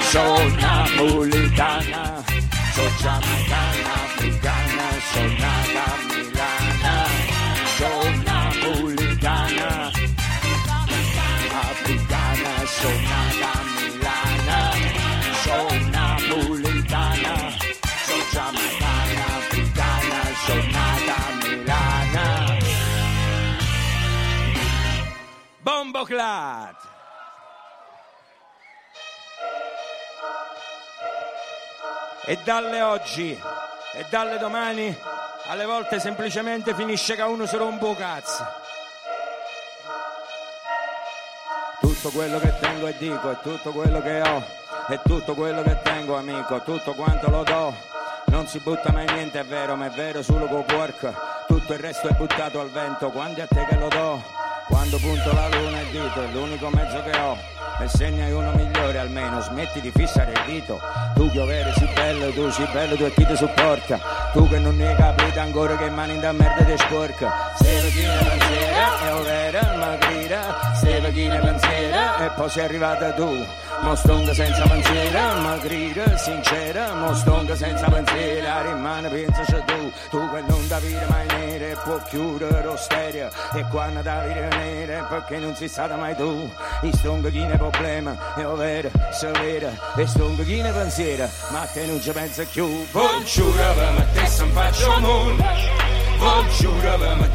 sono 0.00 0.48
napolitana. 0.56 2.24
Sono 2.72 2.90
giamaicana, 2.98 3.94
africana, 3.94 4.82
sono 5.12 5.32
nata 5.38 5.61
Bomboclat! 25.60 26.76
E 32.24 32.38
dalle 32.42 32.82
oggi 32.82 33.30
e 33.92 34.06
dalle 34.10 34.38
domani 34.38 34.96
alle 35.46 35.64
volte 35.66 36.00
semplicemente 36.00 36.74
finisce 36.74 37.14
che 37.14 37.22
uno 37.22 37.46
rompe 37.52 37.84
un 37.84 37.96
cazzo. 37.96 38.71
Tutto 41.82 42.10
quello 42.10 42.38
che 42.38 42.54
tengo 42.60 42.86
e 42.86 42.94
dico 42.96 43.30
è 43.30 43.36
tutto 43.42 43.72
quello 43.72 44.00
che 44.00 44.20
ho, 44.22 44.42
è 44.86 45.00
tutto 45.04 45.34
quello 45.34 45.62
che 45.62 45.80
tengo 45.82 46.16
amico, 46.16 46.62
tutto 46.62 46.94
quanto 46.94 47.28
lo 47.28 47.42
do. 47.42 47.74
Non 48.26 48.46
si 48.46 48.60
butta 48.60 48.92
mai 48.92 49.06
niente, 49.06 49.40
è 49.40 49.44
vero, 49.44 49.74
ma 49.74 49.86
è 49.86 49.90
vero 49.90 50.22
solo 50.22 50.46
con 50.46 50.64
work. 50.74 51.12
Tutto 51.46 51.72
il 51.72 51.80
resto 51.80 52.06
è 52.08 52.12
buttato 52.12 52.60
al 52.60 52.70
vento, 52.70 53.10
quando 53.10 53.40
è 53.40 53.42
a 53.42 53.46
te 53.46 53.66
che 53.68 53.76
lo 53.76 53.88
do. 53.88 54.22
Quando 54.72 54.96
punto 54.96 55.34
la 55.34 55.48
luna 55.48 55.80
e 55.80 55.82
il 55.82 55.88
dito, 55.90 56.22
è 56.22 56.26
l'unico 56.32 56.70
mezzo 56.70 57.02
che 57.02 57.14
ho. 57.18 57.36
E 57.78 57.88
segna 57.88 58.24
uno 58.34 58.52
migliore 58.52 58.96
almeno, 58.96 59.38
smetti 59.42 59.82
di 59.82 59.92
fissare 59.94 60.32
il 60.32 60.42
dito. 60.46 60.80
Tu 61.14 61.30
piovere 61.30 61.74
sei 61.76 61.92
bello, 61.92 62.30
tu 62.30 62.48
sei 62.48 62.66
bello, 62.72 62.96
tu 62.96 63.04
e 63.04 63.12
chi 63.12 63.26
ti 63.26 63.36
supporta. 63.36 64.00
Tu 64.32 64.48
che 64.48 64.58
non 64.58 64.74
ne 64.76 64.88
hai 64.88 64.96
capito 64.96 65.38
ancora 65.38 65.76
che 65.76 65.90
mani 65.90 66.18
da 66.20 66.32
merda 66.32 66.64
ti 66.64 66.74
sporca. 66.78 67.52
Se 67.60 67.90
chi 67.90 68.00
ne 68.00 68.16
pensiera, 68.16 68.98
è 68.98 69.12
ovvero, 69.12 69.76
ma 69.76 69.96
grida. 69.96 70.72
Se 70.80 71.12
chi 71.12 71.26
ne 71.28 71.38
pensiera, 71.38 72.24
e 72.24 72.30
poi 72.30 72.48
sei 72.48 72.64
arrivata 72.64 73.12
tu. 73.12 73.46
Mostonga 73.80 74.32
senza 74.32 74.62
pensiero, 74.66 75.40
ma 75.40 75.56
grida 75.56 76.16
sincera. 76.16 76.94
Mostonga 76.94 77.56
senza 77.56 77.88
pensiero, 77.88 78.62
rimane 78.62 79.08
pensaci 79.08 79.62
tu. 79.66 79.92
Tu 80.10 80.30
che 80.30 80.40
non 80.46 80.68
da 80.68 80.78
vita 80.78 81.06
mai 81.08 81.26
nere, 81.26 81.76
può 81.82 82.00
chiudere 82.08 82.62
lo 82.62 82.76
stereo. 82.76 83.30
E 83.54 83.64
quando 83.70 84.02
da 84.02 84.24
vita 84.26 84.56
nere, 84.56 85.04
perché 85.08 85.38
non 85.38 85.54
sei 85.56 85.68
stata 85.68 85.96
mai 85.96 86.14
tu. 86.14 86.50
I 86.82 86.92
stonga 86.94 87.28
chi 87.28 87.44
ne 87.44 87.56
problema, 87.56 88.34
è 88.36 88.46
ovvero, 88.46 88.90
severa. 89.10 89.70
E 89.96 90.06
stonga 90.06 90.42
chi 90.42 90.60
ne 90.60 90.70
pensiera, 90.70 91.28
ma 91.50 91.60
te 91.72 91.86
non 91.86 92.00
ci 92.00 92.10
pensa 92.10 92.44
più. 92.44 92.86
Buongiorno, 92.90 93.74
per 93.74 93.92
me 93.92 94.06
te 94.12 94.26
se 94.26 94.44
faccio 94.46 95.00
moon. 95.00 95.44
Buongiorno, 96.18 96.98
per 96.98 97.16
me 97.16 97.31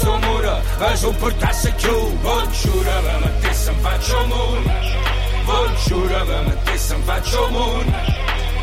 sto 0.00 0.16
muro, 0.16 0.62
per 0.78 0.96
sopportarsi 0.96 1.72
più. 1.72 2.16
Buongiorno, 2.20 3.00
per 3.02 3.18
me 3.20 3.38
te 3.40 3.52
se 3.52 3.72
faccio 3.72 4.26
moon. 4.26 4.72
Buongiorno, 5.44 6.24
per 6.24 6.42
me 6.46 6.62
te 6.64 6.78
se 6.78 6.94
faccio 6.96 7.48
moon. 7.50 7.94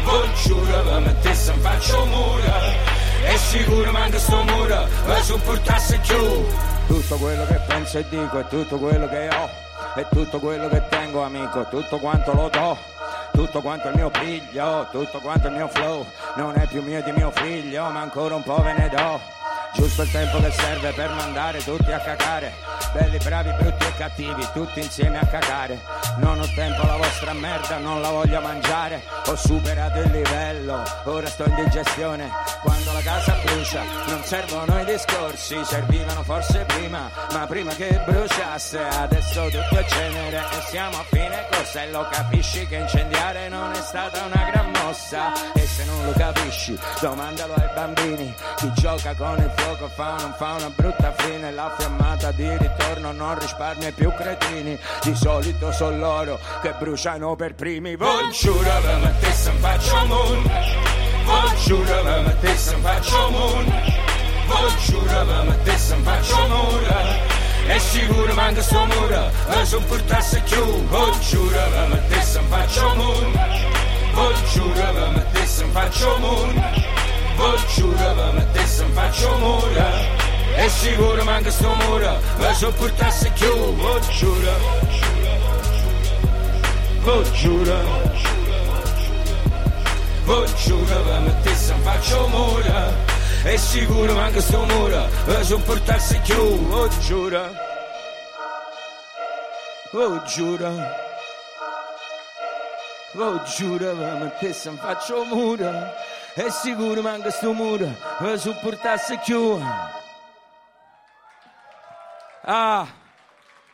Buongiorno, 0.03 0.83
per 0.83 0.99
me 0.99 1.19
te 1.19 1.33
se 1.33 1.53
faccio 1.53 2.05
muro. 2.05 2.95
E 3.25 3.38
sicuro 3.38 3.91
manca 3.91 4.17
sto 4.17 4.43
muro, 4.43 4.88
per 5.05 5.21
sopportarsi 5.21 5.99
più. 5.99 6.45
Tutto 6.88 7.15
quello 7.17 7.45
che 7.45 7.59
penso 7.67 7.97
e 7.99 8.05
dico 8.09 8.39
è 8.39 8.47
tutto 8.47 8.77
quello 8.77 9.07
che 9.07 9.29
ho. 9.29 9.49
È 9.95 10.05
tutto 10.09 10.39
quello 10.39 10.67
che 10.69 10.88
tengo, 10.89 11.23
amico, 11.23 11.67
tutto 11.69 11.97
quanto 11.97 12.33
lo 12.33 12.49
do. 12.49 12.77
Tutto 13.31 13.61
quanto 13.61 13.89
il 13.89 13.95
mio 13.95 14.09
piglio, 14.09 14.88
tutto 14.91 15.19
quanto 15.19 15.47
il 15.47 15.53
mio 15.53 15.67
flow. 15.67 16.05
Non 16.35 16.55
è 16.55 16.65
più 16.65 16.81
mio 16.81 17.03
di 17.03 17.11
mio 17.11 17.29
figlio, 17.31 17.89
ma 17.89 18.01
ancora 18.01 18.33
un 18.33 18.43
po' 18.43 18.61
ve 18.61 18.73
ne 18.73 18.89
do. 18.89 19.36
Giusto 19.74 20.01
il 20.01 20.11
tempo 20.11 20.39
che 20.39 20.51
serve 20.51 20.91
per 20.93 21.09
mandare 21.11 21.63
tutti 21.63 21.91
a 21.91 21.99
cacare. 21.99 22.53
Belli, 22.93 23.18
bravi, 23.18 23.51
brutti 23.51 23.86
e 23.86 23.93
cattivi, 23.95 24.47
tutti 24.53 24.80
insieme 24.80 25.20
a 25.20 25.26
cacare. 25.26 25.80
Non 26.18 26.39
ho 26.39 26.47
tempo 26.55 26.82
alla 26.82 26.95
vostra 26.95 27.34
merda, 27.34 27.78
non 27.78 28.01
la 28.01 28.09
voglio 28.09 28.41
mangiare. 28.41 29.03
Ho 29.28 29.36
superato 29.36 29.99
il 29.99 30.11
livello, 30.11 30.82
ora 31.03 31.28
sto 31.28 31.43
in 31.45 31.55
digestione. 31.55 32.32
Quando 32.61 32.91
la 32.93 33.01
casa 33.01 33.36
brucia, 33.43 33.84
non 34.07 34.24
servono 34.24 34.80
i 34.82 34.86
discorsi, 34.86 35.63
servivano 35.63 36.24
forse 36.24 36.63
prima, 36.65 37.09
ma 37.34 37.45
prima 37.45 37.74
che 37.76 38.01
bruciasse. 38.05 38.80
Adesso 38.80 39.43
tutto 39.49 39.78
è 39.78 39.86
cenere 39.86 40.38
e 40.38 40.61
siamo 40.70 40.97
a 40.97 41.03
fine 41.09 41.47
corsa. 41.51 41.84
E 41.84 41.91
lo 41.91 42.07
capisci 42.09 42.65
che 42.68 42.76
incendiare 42.78 43.49
non 43.49 43.72
è 43.74 43.82
stata 43.82 44.24
una 44.24 44.49
gran 44.49 44.72
mossa. 44.72 45.34
E 45.53 45.68
se 45.68 45.84
non 45.86 46.05
lo 46.05 46.13
capisci, 46.13 46.78
domandalo 46.99 47.53
ai 47.53 47.70
bambini. 47.76 48.34
Chi 48.55 48.72
gioca 48.74 49.13
con 49.13 49.38
il 49.38 49.51
fuoco 49.57 49.87
fa 49.89 50.15
non 50.19 50.33
fa 50.37 50.53
una 50.53 50.69
brutta 50.69 51.13
fine. 51.17 51.51
La 51.51 51.73
fiammata 51.77 52.31
di 52.31 52.47
ritorno 52.57 53.11
non 53.11 53.37
risparmia 53.39 53.91
più 53.91 54.13
cretini. 54.13 54.77
Di 55.03 55.15
solito 55.15 55.71
sono 55.71 55.97
loro 55.97 56.39
che 56.61 56.73
bruciano 56.77 57.35
per 57.35 57.55
primi. 57.55 57.97
Buongiorno, 57.97 58.81
per 58.81 58.97
me 58.97 59.13
te 59.19 59.31
se 59.31 59.51
faccio 59.51 60.05
moon. 60.05 60.51
Buongiorno, 61.25 62.21
me 62.21 62.39
te 62.39 62.55
se 62.55 62.75
faccio 62.75 63.29
moon. 63.31 63.65
Buongiorno, 64.47 65.43
me 65.43 65.63
te 65.63 65.77
se 65.77 65.95
faccio 65.95 66.47
moon. 66.47 66.85
E 67.69 67.79
sicuro 67.79 68.33
manca 68.33 68.61
sto 68.61 68.85
muro, 68.85 69.29
ma 69.47 69.65
sopportasse 69.65 70.41
più. 70.47 70.63
Buongiorno, 70.83 71.87
me 71.87 72.07
te 72.07 72.21
se 72.21 72.39
faccio 72.47 72.95
moon. 72.95 73.31
Buongiorno, 74.13 75.11
me 75.11 75.25
te 75.33 75.45
se 75.45 75.65
faccio 75.65 76.17
moon. 76.19 76.96
Buongiorno, 77.38 78.13
per 78.15 78.33
me 78.33 78.51
te 78.51 78.65
se 78.65 78.83
faccio 78.93 79.38
mura. 79.38 80.25
E 80.57 80.69
sicuro 80.69 81.23
manca 81.23 81.51
sto 81.51 81.71
muro 81.75 82.19
Ma 82.39 82.51
sopportasse 82.51 83.29
più 83.29 83.73
Buongiorno 83.73 84.51
Buongiorno 87.03 88.11
Buongiorno, 90.23 91.01
per 91.03 91.19
me 91.19 91.41
te 91.43 91.53
se 91.53 91.73
faccio 91.83 92.27
mura. 92.29 92.91
E 93.43 93.57
sicuro 93.59 94.13
manca 94.15 94.41
sto 94.41 94.65
muro 94.65 95.07
Ma 95.27 95.43
sopportasse 95.43 96.21
più 96.23 96.57
Buongiorno 96.57 97.51
Buongiorno 99.91 100.89
Buongiorno, 103.11 103.95
per 103.95 104.13
me 104.21 104.33
te 104.39 104.53
se 104.53 104.71
faccio 104.71 105.23
mura 105.23 106.15
e 106.39 106.51
sicuro 106.51 107.01
manca 107.01 107.31
sto 107.31 107.51
muro 107.51 107.91
per 108.19 108.39
sopportarsi 108.39 109.19
più. 109.25 109.59
Ah, 112.43 112.88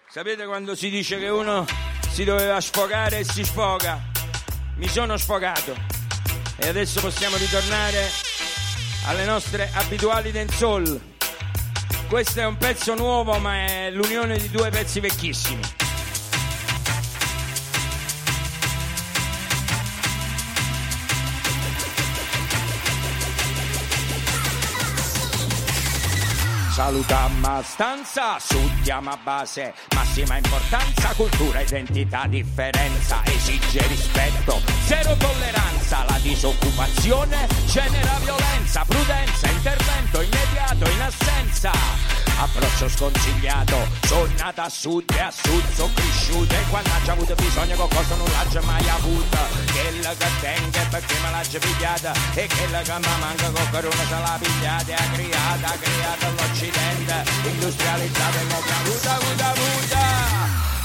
sapete 0.10 0.46
quando 0.46 0.74
si 0.74 0.90
dice 0.90 1.20
che 1.20 1.28
uno 1.28 1.66
si 2.10 2.24
doveva 2.24 2.62
sfogare 2.62 3.20
e 3.20 3.24
si 3.26 3.44
sfoga? 3.44 4.02
Mi 4.78 4.88
sono 4.88 5.18
sfogato 5.18 5.76
e 6.56 6.68
adesso 6.70 7.02
possiamo 7.02 7.36
ritornare 7.36 8.10
alle 9.08 9.26
nostre 9.26 9.70
abituali 9.74 10.32
dancehall. 10.32 11.02
Questo 12.08 12.40
è 12.40 12.46
un 12.46 12.56
pezzo 12.58 12.96
nuovo 12.96 13.38
ma 13.40 13.66
è 13.66 13.92
l'unione 13.92 14.38
di 14.38 14.50
due 14.50 14.70
pezzi 14.70 15.02
vecchissimi. 15.02 15.83
Salutiamo 26.74 27.48
a 27.48 27.62
stanza, 27.62 28.40
studiamo 28.40 29.12
a 29.12 29.18
base, 29.24 29.76
massima 29.94 30.38
importanza, 30.38 31.14
cultura, 31.16 31.62
identità, 31.62 32.26
differenza, 32.26 33.22
esige 33.26 33.86
rispetto, 33.86 34.60
zero 34.88 35.16
tolleranza, 35.18 36.04
la 36.10 36.18
disoccupazione 36.18 37.48
genera 37.68 38.18
violenza, 38.24 38.84
prudenza, 38.88 39.52
intervento 39.52 40.22
immediato 40.22 40.90
in 40.90 41.02
assenza, 41.02 41.72
approccio 42.44 42.90
sconsigliato, 42.90 43.78
sono 44.04 44.28
nata 44.38 44.64
a 44.64 44.70
sud 44.70 45.10
e 45.16 45.20
a 45.20 45.32
sud 45.32 45.64
sono 45.74 45.94
cresciuta 45.94 46.56
e 46.56 46.64
quando 46.70 46.90
c'è 47.04 47.12
avuto 47.12 47.36
bisogno 47.36 47.76
qualcosa 47.76 48.16
non 48.16 48.28
l'ha 48.28 48.62
mai 48.62 48.90
avuta, 48.90 49.40
quella 49.72 50.10
che 50.10 50.28
tenga 50.42 50.82
perché 50.90 51.16
me 51.24 51.32
l'ha 51.32 51.60
pigliata 51.60 52.12
e 52.34 52.48
quella 52.48 52.82
che 52.82 52.94
mi 53.00 53.20
manca 53.20 53.50
con 53.50 53.68
corona 53.72 54.04
se 54.10 54.20
l'ha 54.20 54.40
pigliata 54.42 54.92
e 54.92 54.94
ha 54.94 55.08
creata, 55.14 55.68
ha 55.68 55.78
creata 55.80 56.30
l'Occidente, 56.30 57.16
industrializzato 57.48 58.38
e 58.38 58.44
non 58.44 58.64
cavuta, 58.68 59.18
vuta, 59.24 59.54
vuta. 59.56 60.04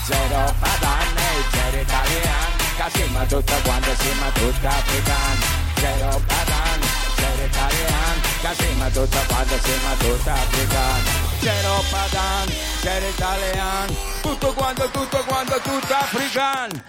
Zero 0.07 0.55
padanne, 0.59 1.27
zero 1.51 1.81
italiani, 1.81 2.55
che 2.77 2.89
siamo 2.95 3.27
tutta 3.27 3.57
quanta, 3.63 3.95
siamo 3.97 4.31
tutta 4.33 4.69
africani. 4.69 5.45
Zero 5.75 6.23
padanne, 6.25 6.87
zero 7.17 7.45
italiani, 7.45 8.21
che 8.41 8.55
siamo 8.57 8.91
tutta 8.91 9.21
quanta, 9.27 9.59
siamo 9.59 9.97
tutta 9.99 10.33
africani. 10.33 11.18
Zero 11.41 11.84
padanne, 11.91 12.53
zero 12.89 13.07
italiani, 13.09 13.97
tutto 14.22 14.53
quanto, 14.55 14.89
tutto 14.91 15.22
quanto, 15.26 15.61
tutto 15.61 15.95
italiani, 16.24 16.80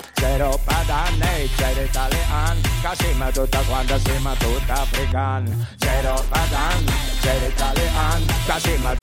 che 2.82 2.96
siamo 2.96 3.32
tutta 3.32 3.60
quanta, 3.68 4.00
siamo 4.00 4.34
tutta 4.36 4.88
che 4.92 5.08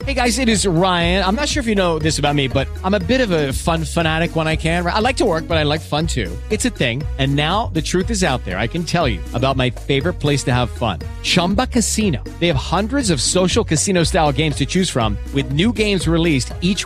Hey 0.06 0.14
guys, 0.14 0.38
it 0.38 0.48
is 0.48 0.66
Ryan. 0.66 1.24
I'm 1.24 1.34
not 1.34 1.48
sure 1.48 1.60
if 1.60 1.66
you 1.66 1.74
know 1.74 1.98
this 1.98 2.18
about 2.18 2.34
me, 2.34 2.48
but 2.48 2.68
I'm 2.84 2.94
a 2.94 3.00
bit 3.00 3.20
of 3.20 3.30
a 3.30 3.52
fun 3.52 3.84
fanatic 3.84 4.36
when 4.36 4.46
I 4.46 4.56
can. 4.56 4.86
I 4.86 5.00
like 5.00 5.16
to 5.16 5.24
work, 5.24 5.48
but 5.48 5.58
I 5.58 5.64
like 5.64 5.80
fun 5.80 6.06
too. 6.06 6.30
It's 6.50 6.64
a 6.64 6.70
thing. 6.70 7.02
And 7.18 7.34
now 7.34 7.70
the 7.72 7.82
truth 7.82 8.10
is 8.10 8.22
out 8.22 8.44
there. 8.44 8.58
I 8.58 8.68
can 8.68 8.84
tell 8.84 9.08
you 9.08 9.20
about 9.34 9.56
my 9.56 9.70
favorite 9.70 10.20
place 10.20 10.44
to 10.44 10.52
have 10.52 10.70
fun 10.70 11.00
Chumba 11.22 11.66
Casino. 11.66 12.22
They 12.40 12.46
have 12.46 12.56
hundreds 12.56 13.10
of 13.10 13.20
social 13.20 13.64
casino 13.64 14.04
style 14.04 14.32
games 14.32 14.56
to 14.56 14.66
choose 14.66 14.90
from, 14.90 15.18
with 15.34 15.52
new 15.52 15.72
games 15.72 16.06
released 16.06 16.52
each 16.60 16.85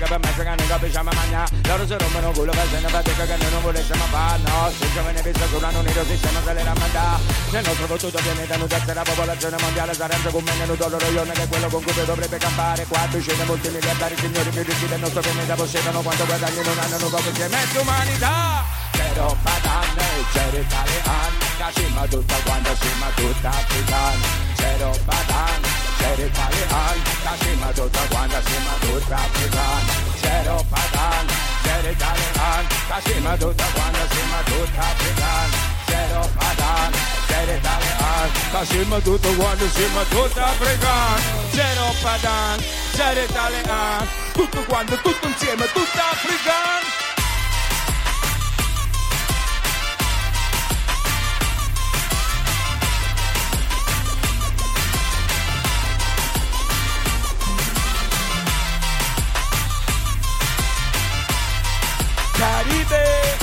Il 0.01 0.07
che 0.07 0.07
loro 0.07 0.07
non 0.07 0.07
per 0.07 0.19
mezzo 0.19 0.41
che 0.41 0.49
non 0.49 0.67
capisciamo 0.67 1.11
mangiare 1.13 1.51
Loro 1.65 1.85
si 1.85 1.95
rompono 1.97 2.31
culo 2.31 2.51
facendo 2.51 2.87
fatica 2.89 3.25
che 3.25 3.37
noi 3.37 3.51
non 3.51 3.61
volessimo 3.61 4.05
fare 4.05 4.41
No, 4.41 4.71
se 4.71 4.85
il 4.85 4.91
giovane 4.93 5.21
visto 5.21 5.47
su 5.47 5.55
un 5.55 5.75
unito 5.75 6.05
sistema 6.05 6.39
se 6.43 6.53
le 6.53 6.63
ramanda 6.63 7.19
Nel 7.51 7.63
nostro 7.65 7.85
fottuto 7.85 8.19
pianeta 8.21 8.57
non 8.57 8.67
terza 8.67 8.93
la 8.93 9.03
popolazione 9.03 9.57
mondiale 9.61 9.93
sarebbe 9.93 10.29
come 10.31 10.53
nel 10.55 10.75
doloroione 10.75 11.31
che 11.31 11.43
è 11.43 11.47
quello 11.47 11.67
con 11.69 11.83
cui 11.83 12.05
dovrebbe 12.05 12.37
campare. 12.37 12.85
Quattro 12.85 13.19
scene 13.19 13.43
molti 13.43 13.69
miliardari 13.69 14.15
signori 14.17 14.49
più 14.49 14.63
ricchi 14.63 14.87
del 14.87 14.99
nostro 14.99 15.21
pianeta 15.21 15.55
possiedono 15.55 16.01
quanto 16.01 16.25
guadagni 16.25 16.63
non 16.63 16.77
hanno 16.79 16.97
poco 16.97 17.31
che 17.31 17.47
mezzo 17.47 17.81
umanità 17.81 18.90
Zero 19.01 19.35
padanne, 19.43 20.05
zero 20.31 20.57
italiani 20.57 21.37
Che 21.57 21.67
siamo 21.73 22.07
tutta 22.07 22.35
quanta 22.43 22.75
siamo 22.75 23.05
tutta 23.15 23.49
africani 23.49 24.23
Zero 24.55 24.91
padanne, 25.05 25.67
zero 25.97 26.25
italiani 26.25 27.01
Che 27.01 27.33
siamo 27.41 27.71
tutta 27.73 28.01
quanta 28.09 28.41
siamo 28.45 28.73
tutta 28.79 29.15
africani 29.15 29.91
Zero 30.21 30.65
padanne, 30.69 31.33
zero 31.63 31.89
italiani 31.89 32.67
Che 32.67 33.01
siamo 33.09 33.37
tutta 33.37 33.65
quanta 33.73 34.07
siamo 34.11 34.39
tutta 34.45 34.81
africani 34.81 35.55
Zero 35.87 36.29
padanne, 36.37 36.97
zero 37.27 37.51
italiani 37.57 38.31
Che 38.51 38.65
siamo 38.65 38.99
tutta 39.01 39.29
quanta 39.33 39.69
siamo 39.69 40.03
tutta 40.09 40.45
africani 40.45 41.21
Zero 41.51 41.95
padanne, 42.01 42.63
zero 42.93 43.21
italiani 43.21 44.07
Tutto 44.33 44.63
quanto, 44.65 44.95
tutto 45.01 45.27
insieme, 45.27 45.65
tutta 45.73 46.09
africani 46.11 47.00
Caribe. 62.91 63.37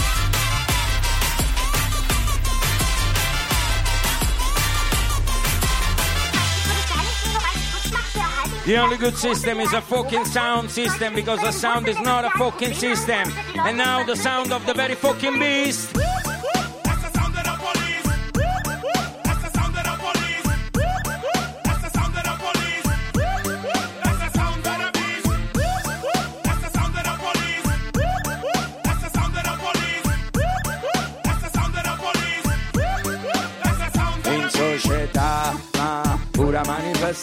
The 8.66 8.76
only 8.76 8.99
good 8.99 9.16
system 9.16 9.61
is 9.61 9.72
a 9.72 9.80
fucking 9.80 10.26
sound 10.26 10.70
system 10.70 11.14
because 11.14 11.40
the 11.40 11.53
sound 11.53 11.88
is 11.88 11.99
not 12.01 12.26
a 12.26 12.30
fucking 12.38 12.74
system. 12.74 13.32
And 13.57 13.78
now 13.78 14.05
the 14.05 14.14
sound 14.14 14.53
of 14.53 14.66
the 14.66 14.74
very 14.74 14.94
fucking 14.94 15.38
beast. 15.38 15.96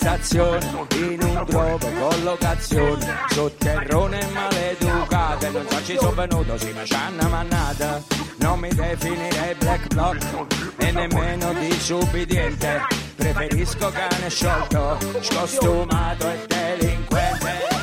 Manifestazione, 0.06 0.88
in 0.95 1.20
un 1.24 1.45
trovo 1.47 1.89
collocazione, 1.89 3.18
sotterrone 3.30 4.20
maleducata, 4.34 5.49
non 5.49 5.66
so 5.68 5.84
ci 5.84 5.97
sono 5.99 6.12
venuto, 6.12 6.58
sì 6.58 6.72
ma 6.74 6.82
c'hanno 6.86 7.28
mannata, 7.28 8.03
non 8.38 8.60
mi 8.60 8.70
definirei 8.70 9.56
black 9.56 9.93
block 9.93 10.45
e 10.78 10.91
nemmeno 10.91 11.53
disubbidiente, 11.53 12.82
preferisco 13.16 13.89
cane 13.89 14.30
sciolto, 14.30 14.97
scostumato 15.22 16.30
e 16.30 16.45
delinquente. 16.47 17.74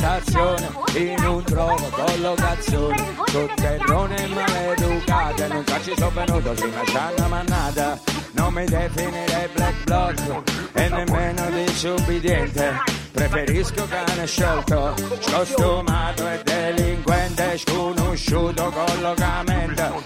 Manifestazione, 0.00 0.70
in 0.94 1.24
un 1.26 1.44
trovo 1.44 1.88
collocazione, 1.90 3.14
sotterrone 3.26 4.16
e 4.16 4.26
maleducate, 4.28 5.46
non 5.48 5.64
so 5.66 5.82
ci 5.82 5.92
sono 5.96 6.10
venuto, 6.10 6.56
sì 6.56 6.66
ma 6.66 6.82
c'hanno 6.84 7.28
mannata, 7.28 8.00
non 8.32 8.52
mi 8.52 8.64
definirei 8.64 9.48
black 9.54 9.84
block 9.84 10.42
e 10.72 10.88
nemmeno 10.88 11.50
disubbidiente. 11.50 13.01
Preferisco 13.12 13.86
cane 13.88 14.26
sciolto, 14.26 14.94
scostumato 15.20 16.28
e 16.28 16.42
delinquente, 16.42 17.58
sconosciuto 17.58 18.70
collocamento 18.70 20.02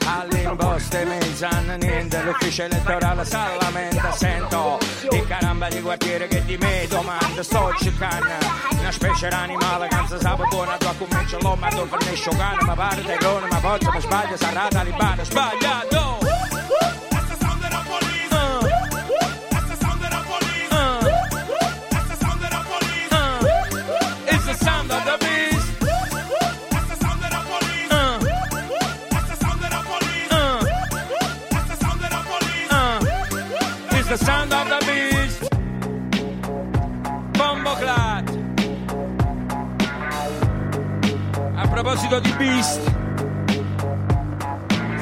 mi 1.04 1.34
sanno 1.34 1.76
niente 1.76 2.22
l'ufficio 2.22 2.64
elettorale 2.64 3.24
si 3.24 3.36
lamenta. 3.60 4.12
Sento 4.12 4.78
di 5.10 5.24
caramba 5.26 5.68
di 5.68 5.80
quartiere 5.80 6.26
che 6.26 6.44
di 6.44 6.56
me 6.56 6.86
domanda 6.88 7.42
sto 7.42 7.72
cercando 7.78 8.32
una 8.78 8.90
specie 8.90 9.28
d'animale 9.28 9.88
che 9.88 9.96
non 9.96 10.20
sa 10.20 10.36
buona 10.50 10.76
tua 10.76 10.94
comincia 10.96 11.38
l'ho 11.40 11.54
ma 11.56 11.68
non 11.68 11.88
fornisce 11.88 12.30
cane 12.30 12.62
ma 12.64 12.74
pare 12.74 13.02
te 13.02 13.18
ma 13.50 13.58
forza 13.58 13.90
mi 13.92 14.00
sbaglia 14.00 14.36
sarà 14.36 14.68
talibano 14.68 15.24
sbagliato 15.24 16.25
proposito 41.86 42.18
di 42.18 42.32
beast. 42.32 43.05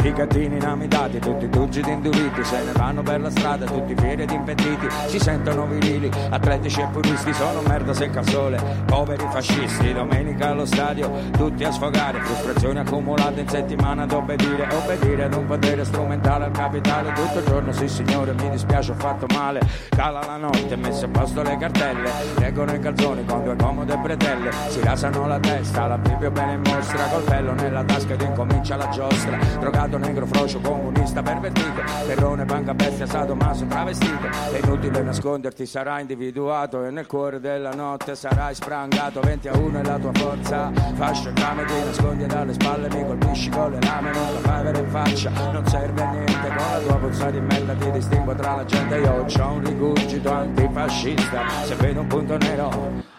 Figatini 0.04 0.56
inamitati, 0.56 1.18
tutti 1.18 1.48
turgidi 1.48 1.90
induriti, 1.90 2.44
se 2.44 2.62
ne 2.62 2.72
vanno 2.72 3.02
per 3.02 3.22
la 3.22 3.30
strada, 3.30 3.64
tutti 3.64 3.94
fieri 3.96 4.24
ed 4.24 4.30
impettiti, 4.32 4.86
si 5.06 5.18
sentono 5.18 5.64
virili, 5.64 6.10
atletici 6.28 6.82
e 6.82 6.88
puristi, 6.92 7.32
sono 7.32 7.62
merda 7.62 7.94
secca 7.94 8.18
al 8.18 8.28
sole, 8.28 8.62
poveri 8.84 9.26
fascisti, 9.30 9.94
domenica 9.94 10.50
allo 10.50 10.66
stadio, 10.66 11.10
tutti 11.38 11.64
a 11.64 11.72
sfogare, 11.72 12.20
frustrazioni 12.20 12.80
accumulate 12.80 13.40
in 13.40 13.48
settimana 13.48 14.02
ad 14.02 14.12
obbedire, 14.12 14.68
obbedire 14.74 15.24
ad 15.24 15.32
un 15.32 15.46
potere 15.46 15.82
strumentale 15.86 16.44
al 16.44 16.50
capitale, 16.50 17.14
tutto 17.14 17.38
il 17.38 17.46
giorno, 17.46 17.72
sì 17.72 17.88
signore, 17.88 18.34
mi 18.34 18.50
dispiace, 18.50 18.90
ho 18.90 18.96
fatto 18.96 19.24
male, 19.32 19.62
cala 19.88 20.20
la 20.26 20.36
notte, 20.36 20.76
messe 20.76 21.06
a 21.06 21.08
posto 21.08 21.42
le 21.42 21.56
cartelle, 21.56 22.10
reggono 22.34 22.74
i 22.74 22.78
calzoni 22.78 23.24
con 23.24 23.42
due 23.42 23.56
comode 23.56 23.96
bretelle, 23.96 24.50
si 24.68 24.80
rasano 24.82 25.26
la 25.26 25.40
testa, 25.40 25.86
la 25.86 25.96
Bibbia 25.96 26.30
bene 26.30 26.52
in 26.52 26.62
mostra, 26.62 27.06
coltello 27.06 27.54
nella 27.54 27.82
tasca 27.84 28.12
ed 28.12 28.20
incomincia 28.20 28.76
la 28.76 28.88
giostra, 28.90 29.38
drogato 29.58 29.92
negro, 29.98 30.26
frocio, 30.26 30.60
comunista, 30.60 31.22
pervertito, 31.22 31.82
terrone, 32.06 32.44
banca, 32.44 32.74
bestia, 32.74 33.06
sadomaso, 33.06 33.66
travestito, 33.66 34.26
è 34.52 34.58
inutile 34.62 35.02
nasconderti, 35.02 35.66
sarai 35.66 36.02
individuato 36.02 36.84
e 36.84 36.90
nel 36.90 37.06
cuore 37.06 37.40
della 37.40 37.72
notte 37.72 38.14
sarai 38.14 38.54
sprangato, 38.54 39.20
20 39.20 39.48
a 39.48 39.56
1 39.56 39.80
è 39.80 39.84
la 39.84 39.98
tua 39.98 40.12
forza, 40.12 40.70
fascio 40.94 41.28
e 41.28 41.40
lame, 41.40 41.64
ti 41.64 41.74
nascondi 41.84 42.26
dalle 42.26 42.52
spalle, 42.52 42.88
mi 42.88 43.04
colpisci 43.04 43.50
con 43.50 43.70
le 43.70 43.78
lame, 43.80 44.12
non 44.12 44.32
la 44.32 44.40
fai 44.40 44.60
avere 44.60 44.78
in 44.78 44.88
faccia, 44.88 45.30
non 45.52 45.66
serve 45.66 46.02
a 46.02 46.10
niente, 46.10 46.48
con 46.48 46.56
la 46.56 46.78
tua 46.86 46.96
puzza 46.96 47.30
di 47.30 47.40
merda 47.40 47.74
ti 47.74 47.90
distingo 47.90 48.34
tra 48.34 48.56
la 48.56 48.64
gente, 48.64 48.96
io 48.96 49.24
c'ho 49.24 49.46
un 49.52 49.64
rigurgito 49.64 50.30
antifascista, 50.30 51.48
se 51.64 51.74
vedo 51.76 52.00
un 52.00 52.06
punto 52.06 52.36
nero 52.36 53.12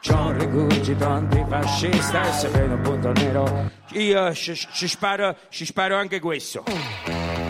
C'ho 0.00 0.16
un 0.16 0.38
rigurgito 0.38 1.06
antifascista 1.06 2.28
e 2.28 2.32
se 2.32 2.48
vedo 2.48 2.74
un 2.74 2.80
punto 2.82 3.12
nero 3.12 3.76
io 3.92 4.34
ci, 4.34 4.54
sparo, 4.54 5.34
ci 5.48 5.64
sparo 5.64 5.96
anche 5.96 6.20
questo. 6.20 6.62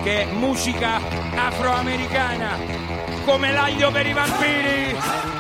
Che 0.03 0.22
è 0.22 0.24
musica 0.32 1.01
afroamericana 1.34 2.57
come 3.24 3.53
l'aglio 3.53 3.90
per 3.90 4.07
i 4.07 4.12
vampiri 4.12 5.38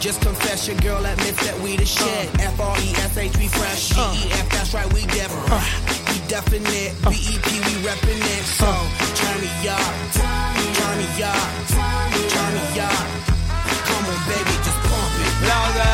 Just 0.00 0.22
confess 0.22 0.66
your 0.66 0.78
girl 0.78 1.04
admits 1.04 1.44
that 1.44 1.60
we 1.60 1.76
the 1.76 1.84
shit. 1.84 2.26
Uh. 2.40 2.56
F-R-E-S-H, 2.56 3.36
we 3.36 3.48
fresh. 3.48 3.92
Uh. 3.92 4.14
G-E-F, 4.16 4.48
that's 4.48 4.72
right, 4.72 4.90
we 4.94 5.04
def. 5.12 5.28
Uh. 5.28 5.60
We 6.08 6.16
definite. 6.24 6.96
B-E-P, 7.04 7.48
we 7.60 7.74
reppin' 7.84 8.16
it. 8.16 8.44
So, 8.48 8.72
turn 9.12 9.36
me 9.44 9.52
up. 9.68 9.92
Turn 10.16 10.96
me 10.96 11.20
up. 11.20 11.48
Turn 11.68 12.50
me 12.56 12.64
up. 12.80 13.06
Come 13.84 14.04
on, 14.08 14.20
baby, 14.24 14.56
just 14.64 14.80
pump 14.88 15.20
it. 15.20 15.32
Louder. 15.44 15.92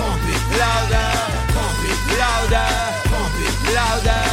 Pump 0.00 0.24
it. 0.32 0.42
Louder. 0.56 1.08
Pump 1.52 1.80
it. 1.92 1.98
Louder. 2.16 2.68
Pump 3.04 3.36
it. 3.36 3.54
Louder. 3.76 4.31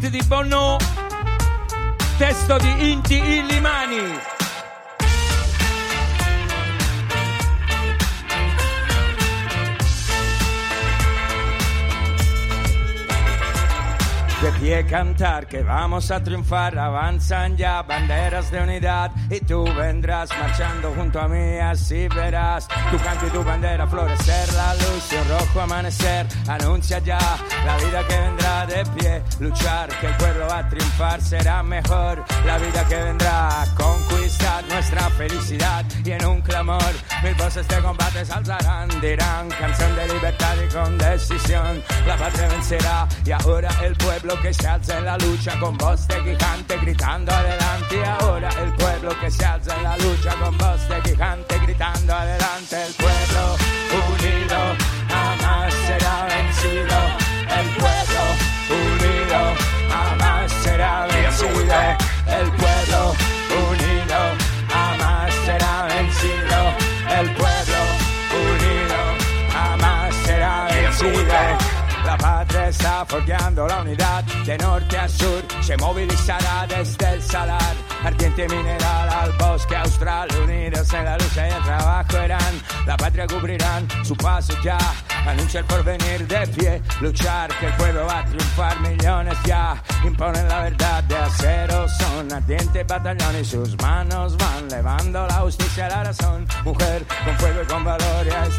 Beat 0.00 0.10
di 0.10 0.22
Bono 0.26 0.78
testo 2.16 2.56
di 2.58 2.90
Inti 2.90 3.16
Illimani 3.16 4.29
Pie 14.70 14.86
cantar 14.86 15.48
que 15.48 15.64
vamos 15.64 16.12
a 16.12 16.22
triunfar, 16.22 16.78
avanzan 16.78 17.56
ya 17.56 17.82
banderas 17.82 18.52
de 18.52 18.62
unidad 18.62 19.10
y 19.28 19.40
tú 19.40 19.64
vendrás 19.64 20.30
marchando 20.38 20.92
junto 20.94 21.18
a 21.18 21.26
mí, 21.26 21.58
así 21.58 22.06
verás. 22.06 22.68
Tu 22.68 22.96
canto 22.98 23.26
y 23.26 23.30
tu 23.30 23.42
bandera 23.42 23.88
florecer, 23.88 24.52
la 24.52 24.74
luz 24.74 25.12
y 25.12 25.16
el 25.16 25.28
rojo 25.28 25.60
amanecer, 25.60 26.24
anuncia 26.46 27.00
ya 27.00 27.18
la 27.66 27.76
vida 27.78 28.06
que 28.06 28.16
vendrá 28.16 28.66
de 28.66 28.84
pie, 28.94 29.22
luchar, 29.40 29.88
que 29.98 30.06
el 30.06 30.16
pueblo 30.16 30.46
va 30.46 30.58
a 30.58 30.68
triunfar, 30.68 31.20
será 31.20 31.64
mejor, 31.64 32.24
la 32.46 32.58
vida 32.58 32.86
que 32.86 32.94
vendrá, 32.94 33.64
conquistar 33.76 34.29
nuestra 34.68 35.08
felicidad 35.10 35.84
y 36.04 36.10
en 36.12 36.24
un 36.26 36.40
clamor, 36.40 36.92
mil 37.22 37.34
voces 37.34 37.66
de 37.68 37.80
combate 37.80 38.24
se 38.24 38.32
alzarán, 38.32 38.88
dirán 39.00 39.48
canción 39.48 39.94
de 39.96 40.08
libertad 40.08 40.54
y 40.64 40.72
con 40.72 40.98
decisión, 40.98 41.82
la 42.06 42.16
patria 42.16 42.48
vencerá 42.48 43.08
y 43.24 43.30
ahora 43.30 43.70
el 43.82 43.94
pueblo 43.96 44.40
que 44.42 44.52
se 44.52 44.66
alza 44.66 44.98
en 44.98 45.04
la 45.04 45.18
lucha 45.18 45.58
con 45.58 45.76
voz 45.78 46.06
de 46.08 46.20
gigante 46.22 46.76
gritando 46.78 47.32
adelante 47.32 47.96
y 47.96 48.04
ahora 48.04 48.48
el 48.62 48.72
pueblo 48.74 49.18
que 49.20 49.30
se 49.30 49.44
alza 49.44 49.76
en 49.76 49.82
la 49.84 49.96
lucha 49.96 50.34
con 50.42 50.56
voz 50.58 50.88
de 50.88 51.00
gigante 51.02 51.58
gritando 51.58 52.14
adelante 52.14 52.86
el 52.86 52.94
pueblo 52.94 53.69
forjando 73.04 73.66
la 73.66 73.82
unidad 73.82 74.24
de 74.24 74.58
norte 74.58 74.96
a 74.98 75.08
sur, 75.08 75.42
se 75.60 75.76
movilizará 75.76 76.66
desde 76.66 77.14
el 77.14 77.22
salar, 77.22 77.74
ardiente 78.04 78.48
mineral 78.48 79.08
al 79.08 79.32
bosque 79.32 79.76
austral, 79.76 80.28
unidos 80.42 80.92
en 80.92 81.04
la 81.04 81.16
lucha 81.16 81.48
y 81.48 81.52
el 81.52 81.62
trabajo 81.62 82.24
irán, 82.24 82.62
la 82.86 82.96
patria 82.96 83.26
cubrirán 83.26 83.86
su 84.04 84.16
paso 84.16 84.54
ya, 84.62 84.78
anuncia 85.26 85.60
el 85.60 85.66
porvenir 85.66 86.26
de 86.26 86.46
pie, 86.48 86.82
luchar 87.00 87.50
que 87.58 87.66
el 87.66 87.72
pueblo 87.74 88.06
va 88.06 88.20
a 88.20 88.24
triunfar, 88.24 88.80
millones 88.80 89.38
ya 89.44 89.82
imponen 90.04 90.48
la 90.48 90.62
verdad 90.62 91.04
de 91.04 91.16
acero, 91.16 91.86
son 91.88 92.32
ardientes 92.32 92.86
batallones, 92.86 93.48
sus 93.48 93.76
manos 93.80 94.36
van 94.36 94.68
levando 94.68 95.26
la 95.26 95.34
justicia 95.34 95.86
y 95.86 95.90
la 95.90 96.04
razón, 96.04 96.46
mujer 96.64 97.04
con 97.24 97.36
fuego 97.38 97.62
y 97.62 97.66
con 97.66 97.84
valor, 97.84 98.26
ya 98.26 98.49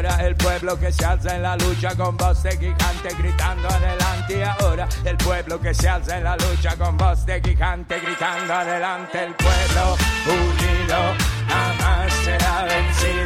ahora 0.00 0.26
el 0.26 0.34
pueblo 0.34 0.78
que 0.78 0.90
se 0.92 1.04
alza 1.04 1.36
en 1.36 1.42
la 1.42 1.56
lucha 1.56 1.94
con 1.94 2.16
voz 2.16 2.42
de 2.42 2.52
gigante 2.52 3.14
gritando 3.18 3.68
adelante, 3.68 4.38
y 4.38 4.42
ahora 4.42 4.88
el 5.04 5.16
pueblo 5.18 5.60
que 5.60 5.74
se 5.74 5.88
alza 5.88 6.16
en 6.16 6.24
la 6.24 6.36
lucha 6.36 6.76
con 6.76 6.96
voz 6.96 7.26
de 7.26 7.40
gigante 7.42 8.00
gritando 8.00 8.54
adelante, 8.54 9.24
el 9.24 9.34
pueblo 9.34 9.96
unido 10.26 11.14
jamás 11.48 12.12
será 12.24 12.64
vencido, 12.64 13.19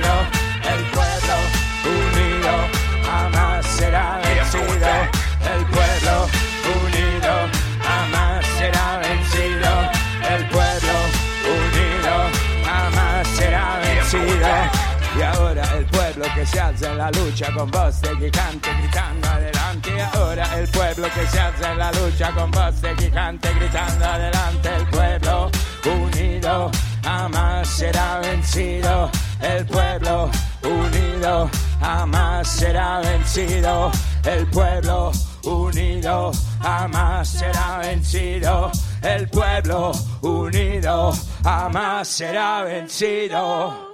se 16.47 16.61
alza 16.61 16.91
en 16.91 16.99
la 16.99 17.11
lucha 17.11 17.53
con 17.55 17.71
voz 17.71 18.01
de 18.01 18.09
gigante 18.17 18.69
gritando 18.81 19.29
adelante. 19.29 20.03
Ahora 20.13 20.59
el 20.59 20.69
pueblo 20.69 21.09
que 21.15 21.27
se 21.27 21.41
alza 21.41 21.73
en 21.73 21.79
la 21.79 21.93
lucha 21.93 22.31
con 22.33 22.51
voz 22.51 22.81
de 22.81 22.95
gigante 22.97 23.49
gritando 23.55 24.05
adelante. 24.05 24.69
El 24.77 24.87
pueblo 24.89 25.51
unido 25.85 26.71
jamás 27.03 27.69
será 27.69 28.19
vencido. 28.19 29.11
El 29.41 29.67
pueblo 29.67 30.31
unido 30.63 31.51
jamás 31.81 32.49
será 32.49 33.01
vencido. 33.01 33.91
El 34.25 34.47
pueblo 34.49 35.13
unido 35.45 36.33
jamás 36.61 37.29
será 37.29 37.79
vencido. 37.79 38.71
El 39.03 39.29
pueblo 39.29 39.93
unido 40.23 41.13
jamás 41.43 42.09
será 42.09 42.65
vencido. 42.65 43.94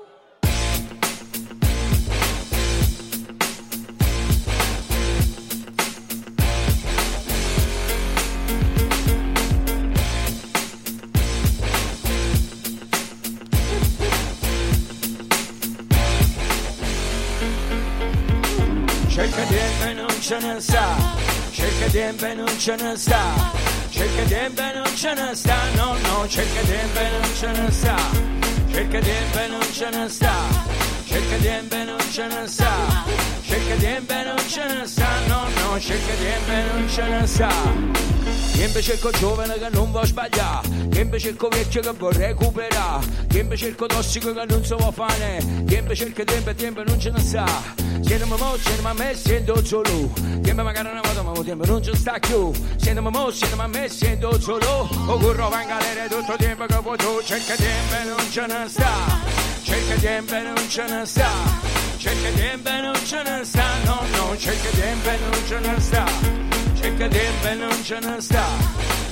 Ce 20.31 20.39
ne 20.39 20.61
sta, 20.61 20.97
cerca 21.51 21.91
tempo 21.91 22.25
e 22.25 22.35
non 22.35 22.57
ce 22.57 22.77
ne 22.77 22.97
sta, 22.97 23.21
cerca 23.91 24.23
tempo 24.29 24.61
e 24.63 24.73
non 24.75 24.95
ce 24.95 25.13
ne 25.13 25.35
sta, 25.35 25.57
no 25.75 25.97
no, 26.07 26.29
cerca 26.29 26.61
tempo 26.61 27.01
e 27.01 27.11
non 27.11 27.35
ce 27.35 27.47
ne 27.51 27.71
sta, 27.73 27.97
cerca 28.73 29.01
tempo 29.01 29.39
e 29.41 29.47
non 29.49 29.73
ce 29.73 29.89
ne 29.91 30.09
sta, 30.09 30.35
cerca 31.11 31.37
tempo 31.39 31.75
e 31.75 31.85
non 31.85 31.99
ce 32.13 32.27
ne 32.27 32.47
sta, 32.47 32.71
cerca 33.43 33.75
tempo 33.75 34.13
e 34.13 34.23
non 34.23 34.49
ce 34.49 34.65
ne 34.65 34.87
sta, 34.87 35.09
no 35.27 35.49
no, 35.49 35.81
cerca 35.81 36.15
tempo 36.15 36.51
e 36.53 36.63
non 36.73 36.89
ce 36.89 37.03
ne 37.03 37.27
sta. 37.27 37.49
Che 38.53 38.65
invece 38.65 38.93
cerco 38.93 39.11
giovane 39.11 39.59
che 39.59 39.69
non 39.73 39.91
va 39.91 40.05
sbagliare, 40.05 40.69
che 40.89 41.01
invece 41.01 41.29
cerco 41.31 41.49
vecchio 41.49 41.81
che 41.81 41.91
vuoi 41.99 42.13
recuperare, 42.13 43.07
che 43.27 43.39
invece 43.41 43.67
cerco 43.67 43.87
tossico 43.87 44.33
che 44.33 44.45
non 44.49 44.65
si 44.65 44.75
può 44.77 44.93
fare, 44.93 45.45
che 45.67 45.75
invece 45.77 46.05
cerco 46.05 46.25
tempo 46.25 46.51
e 46.51 46.55
tempo 46.55 46.85
non 46.85 47.01
ce 47.01 47.11
ne 47.11 47.21
sta. 47.21 47.45
Siamo 48.03 48.37
mo, 48.37 48.57
siamo 48.57 48.89
a 48.89 48.93
me, 48.93 49.15
sento 49.17 49.65
solo, 49.65 50.13
che 50.43 50.53
magari 50.53 50.89
una 50.91 51.01
volta 51.01 51.23
ma 51.23 51.33
tempo 51.43 51.65
non 51.65 51.83
ci 51.83 51.95
sta 51.97 52.21
più. 52.21 52.53
Siamo 52.77 53.11
mo, 53.11 53.31
siamo 53.31 53.63
a 53.63 53.67
me, 53.67 53.89
sento 53.89 54.41
solo, 54.41 54.89
o 55.07 55.17
curro 55.17 55.49
va 55.49 55.63
in 55.63 55.69
galera 55.69 56.07
tutto 56.07 56.33
il 56.33 56.39
tempo 56.39 56.67
che 56.67 56.79
vuoi 56.81 56.97
tu, 56.99 57.21
cerca 57.25 57.57
tempo 57.57 57.95
e 57.95 58.05
non 58.05 58.31
ce 58.31 58.47
ne 58.47 58.69
sta, 58.69 59.49
cerca 59.71 59.95
tempo 60.01 60.35
e 60.35 60.43
non 60.43 60.69
ce 60.69 60.85
ne 60.89 61.07
sta. 61.07 61.31
Cerca 61.97 62.31
tempo 62.31 62.69
e 62.69 62.81
non 62.81 63.07
ce 63.07 63.23
ne 63.23 63.45
sta, 63.45 63.65
no, 63.85 64.03
no, 64.17 64.37
cerca 64.37 64.71
tempo 64.71 65.09
e 65.11 65.19
non 65.19 65.47
ce 65.47 65.59
ne 65.61 65.81
sta. 65.81 66.05
Cerca 66.81 67.09
tempo 67.09 67.47
e 67.47 67.55
non 67.55 67.85
ce 67.85 67.99
ne 68.01 68.21
sta, 68.21 68.45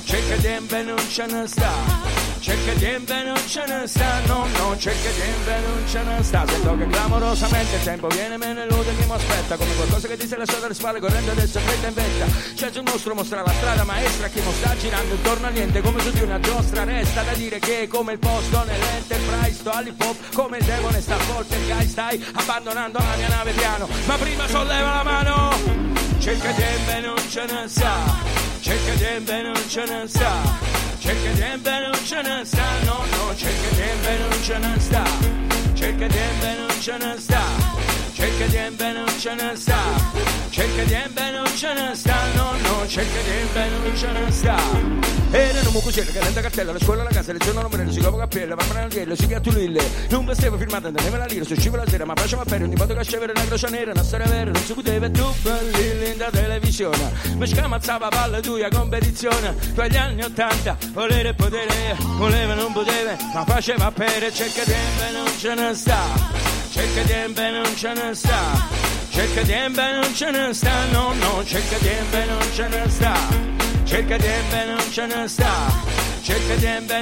cerca 0.03 0.35
tempo 0.41 0.75
e 0.75 0.81
non 0.81 0.97
ce 1.07 1.25
ne 1.27 1.47
sta, 1.47 1.71
cerca 2.49 2.73
tempo 2.79 3.13
e 3.13 3.23
non 3.23 3.37
ce 3.45 3.63
ne 3.67 3.85
sta, 3.85 4.19
no, 4.25 4.47
no, 4.57 4.75
cerca 4.77 5.09
tempo 5.09 5.49
e 5.51 5.59
non 5.59 5.87
ce 5.87 6.01
ne 6.01 6.23
sta. 6.23 6.43
Sento 6.47 6.77
che 6.77 6.87
clamorosamente 6.87 7.75
il 7.75 7.83
tempo 7.83 8.07
viene 8.07 8.37
meno 8.37 8.61
elude 8.61 8.95
chi 8.97 9.05
mi 9.05 9.13
aspetta, 9.13 9.55
come 9.55 9.75
qualcosa 9.75 10.07
che 10.07 10.17
ti 10.17 10.27
se 10.27 10.35
lascia 10.35 10.57
dalle 10.57 10.73
spalle 10.73 10.99
correndo 10.99 11.31
adesso 11.31 11.59
fretta 11.59 11.87
in 11.87 11.93
vetta. 11.93 12.25
C'è 12.55 12.79
un 12.79 12.85
mostro 12.85 13.13
mostra 13.13 13.43
la 13.43 13.51
strada 13.51 13.83
maestra 13.83 14.27
chi 14.29 14.41
non 14.41 14.53
sta 14.53 14.75
girando 14.77 15.13
intorno 15.13 15.45
a 15.45 15.49
niente 15.49 15.81
come 15.81 16.01
su 16.01 16.09
di 16.11 16.21
una 16.21 16.39
giostra. 16.39 16.83
Resta 16.83 17.21
da 17.21 17.33
dire 17.33 17.59
che 17.59 17.87
come 17.87 18.13
il 18.13 18.19
posto 18.19 18.63
nell'enterprise 18.63 19.53
sto 19.53 19.69
all'hip 19.69 20.01
hop, 20.01 20.33
come 20.33 20.57
il 20.57 20.65
demone 20.65 21.01
sta 21.01 21.15
a 21.15 21.23
volte 21.31 21.55
il 21.55 21.65
guy 21.65 21.87
stai 21.87 22.25
abbandonando 22.33 22.97
la 22.97 23.15
mia 23.15 23.27
nave 23.27 23.51
piano. 23.51 23.87
Ma 24.05 24.15
prima 24.15 24.47
solleva 24.47 24.95
la 24.95 25.03
mano. 25.03 25.97
Cerca 26.17 26.51
tempo 26.51 26.91
e 26.91 26.99
non 26.99 27.29
ce 27.29 27.45
ne 27.45 27.67
sta, 27.67 28.38
cerca 28.61 28.93
tempo 28.97 29.31
e 29.31 29.41
non 29.41 29.69
ce 29.69 29.85
ne 29.85 30.07
sta, 30.07 30.31
cerca 30.99 31.31
tempo 31.31 31.69
e 31.69 31.79
non 31.79 32.05
ce 32.05 32.21
ne 32.21 32.43
no, 32.83 33.03
no, 33.11 33.35
cerca 33.35 33.75
tempo 33.75 34.07
e 34.09 34.17
non 34.17 34.43
ce 34.43 34.57
ne 34.57 34.79
sta, 34.79 35.03
cerca 35.73 36.07
tempo 36.07 36.45
e 36.45 36.55
non 36.57 36.81
ce 36.81 36.97
ne 36.97 37.15
sta, 37.17 37.78
cerca 38.19 38.45
tempo 38.47 38.83
e 38.83 38.91
non 38.91 39.07
ce 39.17 39.33
ne 39.33 39.55
sta, 39.55 39.77
cerca 40.49 40.83
tempo 40.83 41.19
e 41.21 41.31
non 41.31 41.47
ce 41.55 41.73
ne 41.73 41.95
sta, 41.95 42.15
no, 42.35 42.51
no, 42.61 42.87
cerca 42.87 43.19
tempo 43.21 43.59
e 43.59 43.69
non 43.69 43.95
ce 43.95 44.11
ne 44.11 44.31
sta. 44.31 45.07
E 45.31 45.51
non 45.63 45.73
mi 45.73 45.81
cucina 45.81 46.05
che 46.05 46.19
rende 46.19 46.41
cartella, 46.41 46.71
la 46.73 46.79
scuola, 46.79 47.03
la 47.03 47.11
casa, 47.11 47.31
lezione 47.31 47.61
non 47.61 47.69
prende, 47.69 47.91
si 47.93 48.01
cova 48.01 48.17
cappella, 48.17 48.55
va 48.55 48.63
a 48.63 48.81
andiello, 48.81 49.15
si 49.15 49.27
piatto 49.27 49.51
lille, 49.51 49.81
non 50.09 50.25
mi 50.25 50.33
stavo 50.33 50.57
firmato, 50.57 50.87
andava 50.87 51.17
la 51.17 51.25
lira, 51.25 51.45
su 51.45 51.55
scivola 51.55 51.83
la 51.83 51.89
sera, 51.89 52.03
ma 52.03 52.13
facciamo 52.15 52.41
a 52.41 52.45
fare 52.45 52.63
ogni 52.63 52.75
volta 52.75 52.95
che 52.95 53.03
scevere 53.03 53.33
la 53.33 53.45
croce 53.45 53.69
nera, 53.69 53.91
una 53.91 54.03
storia 54.03 54.25
vera, 54.25 54.51
non 54.51 54.63
si 54.63 54.73
poteva, 54.73 55.09
tu 55.09 55.25
lille 55.73 56.15
da 56.17 56.29
televisione, 56.31 57.11
mi 57.35 57.47
scamazzava 57.47 58.07
palla 58.09 58.39
tua 58.39 58.67
competizione, 58.69 59.55
quegli 59.75 59.97
anni 59.97 60.23
Ottanta, 60.23 60.75
volere 60.91 61.29
e 61.29 61.33
potere, 61.35 61.95
voleva 62.17 62.53
non 62.55 62.73
poteva, 62.73 63.15
ma 63.33 63.45
faceva 63.45 63.91
per 63.91 64.31
cerca 64.33 64.63
tempo 64.63 65.03
e 65.07 65.11
non 65.11 65.27
ce 65.37 65.53
ne 65.53 65.73
sta, 65.75 66.01
cerca 66.79 67.03
tempo 67.03 67.41
e 67.41 67.51
non 67.51 67.75
ce 67.75 67.93
ne 67.93 68.13
sta, 68.13 68.41
cerca 69.09 69.41
tempo 69.41 69.81
e 69.81 69.91
non 69.91 70.15
ce 70.15 70.31
ne 70.31 70.53
sta, 70.53 70.85
no, 70.91 71.13
no, 71.13 71.43
cerca 71.43 71.77
tempo 71.77 72.15
e 72.15 72.25
non 72.25 72.53
ce 72.53 72.67
ne 72.67 72.89
sta. 72.89 73.47
Cerca 73.83 74.17
tempo 74.17 74.55
e 74.55 74.65
non 74.65 74.91
ce 74.91 75.05
ne 75.07 75.27
sta, 75.27 75.51
cerca 76.21 76.55
tempo 76.55 76.93
e 76.93 77.01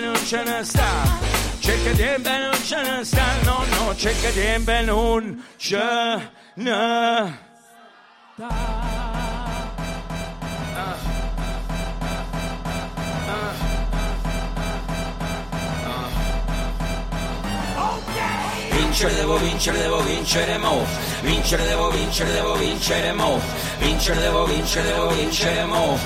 Vincere 18.97 19.13
devo 19.13 19.37
vincere, 19.37 19.77
devo 19.77 20.01
vincere 20.01 20.57
mo. 20.57 20.83
Vincere 21.21 21.63
devo 21.65 21.91
vincere, 21.91 22.31
devo 22.31 22.55
vincere 22.55 23.13
mo. 23.13 23.39
Vincere 23.77 24.19
devo 24.21 24.45
vincere, 24.45 24.87
devo 24.87 25.07
vincere 25.09 25.65
mo. 25.65 25.99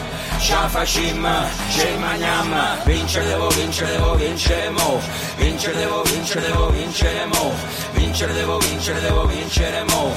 Ce 1.70 1.96
maniam. 2.00 2.54
Vincere 2.84 3.28
devo 3.28 3.48
vincere, 3.48 3.92
devo 3.92 4.16
vincere 4.16 4.70
mo. 4.72 5.00
Vincere 5.38 5.78
devo 5.78 6.02
vincere, 6.02 6.42
devo 6.42 6.70
vincere 6.70 7.26
mo. 7.28 7.54
Vincere 8.02 8.34
devo 8.34 8.58
vincere, 8.58 9.00
devo 9.00 9.26
vincere 9.28 9.84
mo. 9.84 10.12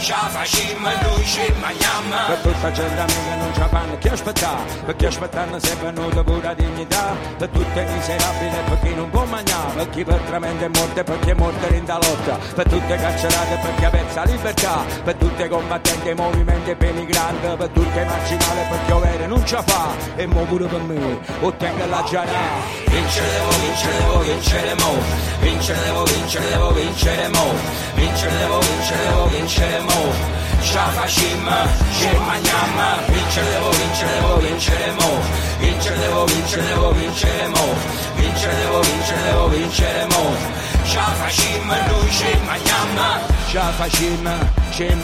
Scia 0.00 0.28
facim, 0.28 0.82
noi 0.82 1.24
ci 1.24 1.52
maniam. 1.60 2.26
Per 2.26 2.38
tutta 2.38 2.72
gente 2.72 3.00
amica 3.00 3.34
non 3.36 3.50
c'ha 3.52 3.66
panne 3.66 3.98
che 3.98 4.10
aspettare. 4.10 4.62
Perché 4.84 5.06
aspettando 5.06 5.58
si 5.60 5.70
è 5.70 5.76
venuta 5.76 6.24
pure 6.24 6.54
dignità. 6.56 7.14
Per 7.38 7.48
tutte 7.48 7.84
miserabili 7.94 8.56
per 8.68 8.78
chi 8.82 8.92
non 8.92 9.08
può 9.10 9.24
mangiare. 9.24 9.72
Per 9.76 9.88
chi 9.90 10.02
veramente 10.02 10.64
è 10.64 10.68
morto 10.68 10.98
e 10.98 11.04
per 11.04 11.18
chi 11.20 11.30
è 11.30 11.34
morto 11.34 11.66
in 11.72 11.84
lotta. 11.86 12.38
Per 12.56 12.68
tutte 12.68 12.96
carcerate 12.96 13.58
per 13.62 13.74
chi 13.76 13.84
ha 13.84 13.90
perso 13.90 14.14
la 14.16 14.24
libertà. 14.24 14.84
Per 15.04 15.14
tutte 15.14 15.48
combattenti 15.48 16.08
ai 16.08 16.14
movimenti 16.16 16.74
per 16.74 16.88
i 16.88 16.92
migranti. 16.92 17.56
Per 17.56 17.68
tutte 17.68 18.04
marginali 18.04 18.60
per 18.68 18.78
chi 18.84 18.90
overe 18.90 19.26
non 19.28 19.46
ce 19.46 19.62
fa. 19.64 19.90
E 20.16 20.26
mo 20.26 20.42
pure 20.42 20.66
per 20.66 20.80
me, 20.80 21.20
ottengo 21.40 21.86
la 21.86 22.04
giara. 22.04 22.87
Vincere 22.98 23.30
devo 23.30 23.50
vincere, 23.62 23.98
devo 23.98 24.18
vincere 24.18 24.74
mo. 24.74 24.92
Vincere 25.40 25.80
devo 25.84 26.02
vincere, 26.02 26.48
devo 26.48 26.70
vincere 26.72 27.28
mo. 27.28 27.54
Vincere 27.94 28.36
devo 28.38 28.58
vincere, 28.58 29.04
devo 29.06 29.26
vincere 29.26 29.80
mo. 29.82 30.12
Scia 30.60 30.88
facim, 30.88 31.48
ce 31.96 32.18
magniam. 32.26 32.76
Vincere 33.06 33.50
devo 33.50 33.70
vincere, 33.70 34.12
devo 34.18 34.36
vincere 34.38 34.90
mo. 34.98 35.20
Vincere 35.60 35.98
devo 35.98 36.24
vincere, 36.24 36.62
devo 36.66 36.90
vincere 36.90 37.46
mo. 37.46 37.74
Vincere 38.16 38.54
devo 38.56 38.80
vincere, 38.80 39.22
devo 39.22 39.48
vincere 39.48 40.06
mo. 40.06 40.34
Scia 40.82 41.04
facim, 41.20 41.66
noi 41.68 42.10
ce 42.10 42.36
magniam. 42.46 43.22
Scia 43.46 43.72
facim, 43.78 44.28
ce 44.72 44.94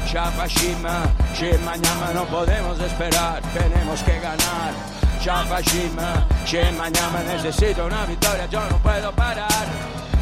magniam. 0.00 0.06
Scia 0.06 0.30
facim, 0.30 0.86
ce 1.34 1.50
la 1.50 1.50
fa. 1.50 1.50
Ya 1.50 1.50
facim, 1.50 1.50
che 1.50 1.58
mañana 1.58 2.12
no 2.14 2.24
podemos 2.24 2.80
esperar, 2.80 3.40
tenemos 3.52 4.02
que 4.02 4.18
ganar. 4.20 4.72
Ya 5.20 5.44
facim, 5.44 5.96
che 6.44 6.70
mañana 6.72 7.22
necesito 7.26 7.84
una 7.84 8.04
victoria, 8.06 8.46
yo 8.46 8.60
no 8.68 8.78
puedo 8.78 9.12
parar. 9.12 9.66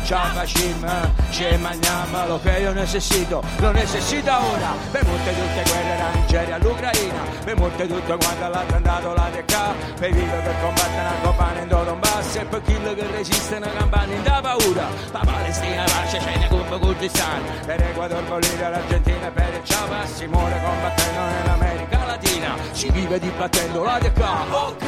Ya 0.05 0.25
facim, 0.35 0.87
che 1.31 1.59
mañana 1.59 2.27
lo 2.27 2.41
que 2.41 2.63
yo 2.63 2.73
necesito, 2.73 3.43
lo 3.61 3.73
necesito 3.73 4.31
ora. 4.31 4.75
Per 4.91 5.05
molte 5.05 5.31
tutte 5.35 5.63
guerre, 5.71 5.99
la 5.99 6.11
Nigeria, 6.15 6.59
l'Ucraina, 6.59 7.23
per 7.45 7.57
molte 7.57 7.87
tutte 7.87 8.17
quando 8.17 8.49
l'ha 8.49 8.65
andato 8.75 9.15
la 9.15 9.29
DK, 9.31 9.55
per 9.99 10.13
vivere 10.13 10.43
per 10.43 10.61
combattere 10.61 11.09
una 11.09 11.21
copana 11.23 11.61
in 11.61 11.69
Donbass 11.69 12.08
e 12.37 12.45
per 12.45 12.61
quello 12.63 12.95
che 12.95 13.07
resiste 13.11 13.57
una 13.57 13.71
campagna 13.71 14.21
da 14.21 14.41
paura. 14.43 14.87
Pa 15.11 15.21
Palestina, 15.25 15.85
pace, 15.85 16.21
Cina, 16.21 16.47
Cuba, 16.49 16.79
Kurdistan, 16.79 17.43
per 17.65 17.81
Ecuador, 17.81 18.23
Bolivia, 18.25 18.69
l'Argentina 18.69 19.31
per 19.31 19.49
il 19.55 19.65
Ciava 19.65 20.05
si 20.05 20.27
muore 20.27 20.61
combattendo 20.63 21.21
nell'America 21.21 22.05
Latina, 22.05 22.55
si 22.73 22.91
vive 22.91 23.19
dibattendo 23.19 23.83
la 23.83 23.99
DK, 23.99 24.21
ok. 24.51 24.85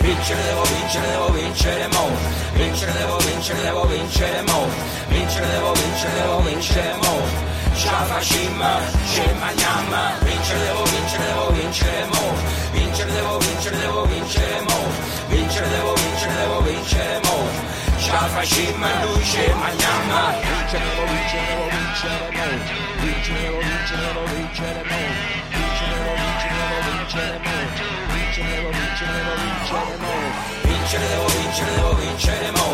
Vincere 0.00 0.42
devo 0.42 0.62
vincere, 0.62 1.06
devo 1.08 1.28
vincere 1.32 1.86
mo. 1.88 2.08
Vincere 2.52 2.92
devo 2.92 3.16
vincere, 3.16 3.60
devo 3.62 3.86
vincere 3.86 4.42
mo. 4.42 4.68
Vincere 5.08 5.46
devo 5.48 5.72
vincere, 5.72 6.12
devo 6.20 6.40
vincere 6.40 6.94
mo. 6.96 7.53
Scia 7.74 8.04
facim, 8.06 8.62
ce 9.12 9.26
magniam. 9.40 9.90
Vincere 10.22 10.60
devo 10.60 10.84
vincere, 10.84 11.24
devo 11.26 11.50
vincere 11.50 12.04
mo. 12.06 12.34
Vincere 12.72 13.12
devo 13.12 13.38
vincere, 13.38 13.76
devo 13.78 14.04
vincere 14.06 14.60
mo. 14.60 14.78
Vincere 15.28 15.68
devo 15.68 15.92
vincere, 15.94 16.34
devo 16.34 16.60
vincere 16.60 17.20
mo. 17.24 17.36
Scia 17.98 18.20
facim, 18.34 18.80
noi 18.80 19.24
ce 19.24 19.54
magniam. 19.54 20.08
Vincere 20.40 20.84
devo 20.84 21.04
vincere, 21.06 21.46
devo 31.76 31.94
vincere 31.94 32.50
mo. 32.52 32.66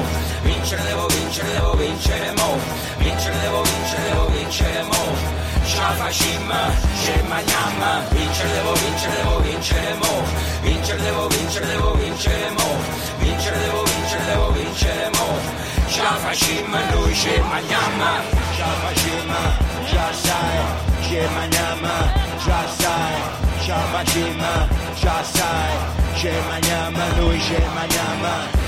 Vincere 0.43 0.83
devo 0.85 1.07
vincere, 1.07 1.53
devo 1.53 1.73
vincere 1.75 2.40
Scia 5.81 5.95
facim, 5.97 6.53
ce 7.03 7.23
magniam. 7.27 8.05
Vincere 8.11 8.53
devo 8.53 8.73
vincere, 8.75 9.17
devo 9.17 9.39
vincere 9.41 9.95
mo. 9.95 10.13
Vincere 10.61 11.03
devo 11.03 11.27
vincere, 11.29 11.67
devo 11.67 11.93
vincere 11.95 12.51
mo. 12.51 12.69
Vincere 13.19 13.59
devo 13.65 13.83
vincere, 13.85 14.25
devo 14.27 14.51
vincere 14.53 15.11
mo. 15.17 15.29
Scia 15.89 16.13
facim, 16.23 16.71
noi 16.93 17.15
ce 17.15 17.41
magniam. 17.49 18.01
Scia 18.53 18.71
facim, 18.83 19.33
già 19.89 20.13
sai, 20.13 20.59
ce 21.09 21.29
magniam, 21.35 21.83
già 22.45 22.61
sai. 22.77 23.15
Scia 23.61 23.81
facim, 23.93 24.43
già 25.01 25.23
sai, 25.33 25.73
ce 26.15 26.33
magniam, 26.47 26.95
noi 27.17 27.41
ce 27.41 27.59
magniam. 27.73 28.23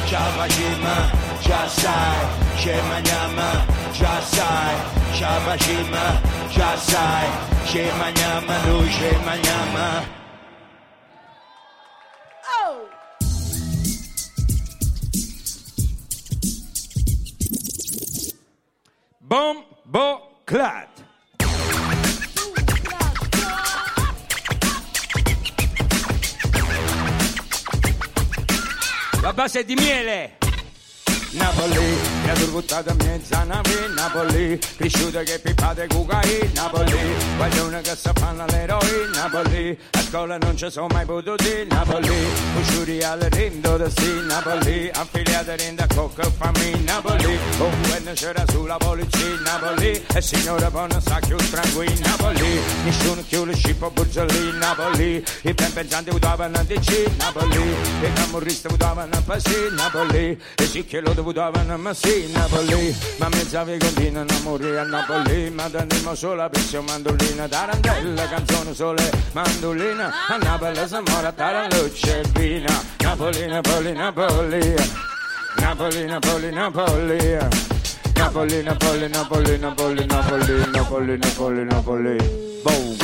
Scia 0.07 0.25
facim, 0.37 0.85
già 1.43 1.69
sai, 1.69 2.17
ce 2.57 2.75
magniam, 2.89 3.37
già 3.93 4.21
sai. 4.23 5.01
Scia 5.13 5.39
facim, 5.45 5.97
già 6.53 6.77
sai, 6.77 7.29
ce 7.67 7.91
magniam, 7.99 8.45
noi 8.67 8.91
ce 8.91 9.19
magniam. 9.25 10.21
Bom, 19.33 19.65
bo, 19.85 20.43
clat. 20.45 20.89
La 29.23 29.33
base 29.33 29.61
è 29.61 29.65
di 29.65 29.75
miele. 29.75 30.37
Napoli, 31.31 32.22
mi 32.23 32.31
ha 32.31 32.35
turbuttata 32.35 32.95
mezza 32.95 33.43
nave, 33.45 33.89
Napoli, 33.95 34.59
cresciuta 34.77 35.23
che 35.23 35.39
pippate 35.41 35.87
cucai, 35.89 36.51
Napoli, 36.55 36.99
guaglione 37.37 37.81
che 37.81 37.97
sa 37.97 38.13
fanno 38.15 38.45
l'eroe, 38.47 39.09
Napoli, 39.13 39.79
a 39.91 40.01
scuola 40.03 40.39
non 40.39 40.57
ci 40.57 40.71
sono 40.71 40.87
mai 40.93 41.05
potuti, 41.05 41.67
Napoli, 41.69 42.27
usciri 42.61 43.03
al 43.03 43.21
rindo 43.21 43.77
da 43.77 43.89
sì, 43.91 44.25
Napoli, 44.27 44.91
affiliate 44.93 45.57
rinda 45.57 45.87
cocca 45.93 46.23
fammi, 46.23 46.85
Napoli, 46.85 47.39
un 47.59 47.83
governo 47.83 48.13
c'era 48.13 48.45
sulla 48.49 48.77
polizia, 48.77 49.41
Napoli, 49.45 50.05
e 50.15 50.21
signora 50.21 50.71
buona 50.71 51.01
sa 51.01 51.19
più 51.27 51.37
tranquilli, 51.37 51.99
Napoli, 52.01 52.61
nessuno 52.85 53.45
le 53.45 53.55
scippo 53.55 53.91
burzolì, 53.91 54.59
Napoli, 54.59 55.25
i 55.43 55.55
ben 55.55 55.73
pensanti 55.73 56.11
votavano 56.11 56.57
a 56.57 56.63
DC, 56.63 57.11
Napoli, 57.19 57.63
i 58.03 58.13
camorristi 58.15 58.69
votavano 58.69 59.13
a 59.13 59.23
Pasi, 59.25 59.69
Napoli, 59.73 60.41
e 60.55 60.67
sì 60.67 60.85
che 60.85 61.01
lo 61.01 61.13
votavano 61.15 61.89
a 61.89 61.95
sì, 61.95 62.12
Napoli, 62.33 62.95
ma 63.19 63.29
mezza 63.31 63.65
vi 63.65 63.79
continuano 63.79 64.31
a 64.31 64.41
morire 64.43 64.79
a 64.79 64.85
Napoli, 64.85 65.49
ma 65.51 65.69
teniamo 65.71 66.15
solo 66.15 66.43
a 66.43 66.49
pezzo 66.51 66.83
mandolina, 66.83 67.49
tarantella, 67.49 68.29
canzone 68.29 68.75
sole, 68.75 69.11
mandolina, 69.33 70.13
a 70.29 70.37
Napoli 70.37 70.87
si 70.87 70.99
muore 71.07 71.27
a 71.27 71.33
taralluce 71.33 72.21
e 72.21 72.25
vina, 72.35 72.83
Napoli, 72.99 73.47
Napoli, 73.47 73.93
Napoli, 73.93 74.75
Napoli, 75.57 76.05
Napoli, 76.05 76.51
Napoli. 76.51 77.39
Napoli, 78.15 78.63
Napoli, 78.63 79.09
Napoli, 79.09 79.59
Napoli, 79.59 80.07
Napoli, 80.07 80.71
Napoli, 80.71 81.17
Napoli, 81.19 81.65
Napoli. 81.65 82.17
Boom. 82.63 83.02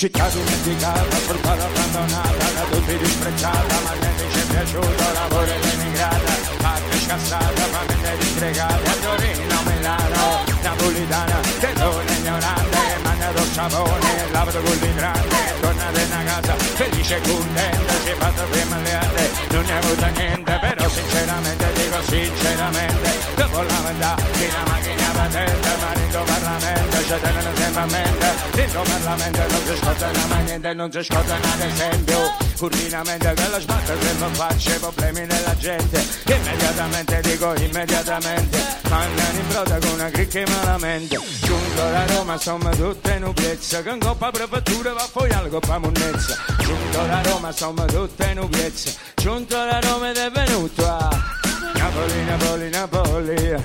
Città 0.00 0.30
dimenticata, 0.30 1.16
portata 1.26 1.62
abbandonata, 1.62 2.50
da 2.54 2.64
tutti 2.70 2.96
disprezzata, 2.96 3.80
ma 3.84 3.92
niente 4.00 4.24
ci 4.32 4.38
è 4.38 4.44
piaciuto, 4.44 5.12
lavoro 5.12 5.52
emigrata, 5.52 6.32
parte 6.56 6.98
scassata, 7.00 7.62
famiglia 7.68 8.66
a 8.66 8.94
Torino, 9.02 9.62
Milano, 9.66 10.44
napolitana, 10.62 11.40
donna 11.74 12.12
ignorante, 12.12 12.78
mangia 13.02 13.30
lo 13.30 13.44
sapone, 13.52 14.30
lavoro 14.32 14.62
con 14.62 14.78
l'idrante, 14.80 15.36
tornate 15.60 16.00
in 16.00 16.24
casa, 16.24 16.54
felice 16.56 17.16
e 17.16 17.20
contenta, 17.20 17.92
si 18.02 18.08
è 18.08 18.14
fatto 18.14 18.42
prima 18.48 18.78
le 18.78 18.94
altre, 18.94 19.30
non 19.50 19.64
ne 19.66 19.72
ha 19.72 19.76
avuto 19.76 20.06
niente, 20.16 20.58
però 20.62 20.88
sinceramente, 20.88 21.72
dico 21.74 22.02
sinceramente, 22.08 23.19
dopo 23.60 23.72
la 23.72 23.90
metà, 23.90 24.14
di 24.32 24.44
una 24.44 24.64
macchina 24.66 25.10
patente, 25.12 25.68
marito 25.80 26.22
Parlamento, 26.24 26.96
c'è 26.96 27.20
tenere 27.20 27.56
sempre 27.56 27.80
a 27.80 27.86
mente, 27.86 28.26
dentro 28.52 28.82
Parlamento 28.82 29.40
non 29.48 29.60
si 29.66 29.76
scotta 29.76 30.10
mai 30.28 30.44
niente, 30.44 30.74
non 30.74 30.92
si 30.92 31.02
scotta 31.02 31.34
ad 31.34 31.60
esempio, 31.60 32.36
ordinamento 32.60 33.32
che 33.32 33.48
la 33.48 33.60
sbatte 33.60 33.96
se 34.00 34.12
non 34.18 34.34
faccia 34.34 34.74
i 34.74 34.78
problemi 34.78 35.26
della 35.26 35.56
gente, 35.56 36.06
immediatamente, 36.26 37.20
dico 37.20 37.54
immediatamente, 37.54 38.58
mandano 38.88 39.38
in 39.38 39.48
broda 39.48 39.78
con 39.78 39.90
una 39.90 40.10
cricca 40.10 40.42
malamente, 40.46 41.20
giunto 41.40 41.90
da 41.90 42.06
Roma, 42.06 42.32
insomma 42.34 42.70
tutte 42.70 43.18
nubiezze, 43.18 43.82
che 43.82 43.90
in 43.90 43.98
coppa 44.00 44.30
prefettura 44.30 44.92
va 44.92 45.08
poi 45.12 45.30
alla 45.30 45.48
coppa 45.48 45.78
monnezza, 45.78 46.36
giunto 46.58 47.06
da 47.06 47.22
Roma, 47.22 47.48
insomma 47.48 47.84
tutte 47.84 48.34
nubiezze, 48.34 48.94
giunto 49.16 49.54
da 49.54 49.80
Roma 49.80 50.10
ed 50.10 50.16
è 50.16 50.30
venuto 50.30 50.86
a 50.86 51.39
Napoli, 51.80 52.24
Napoli, 52.26 52.68
Napoli. 52.70 53.56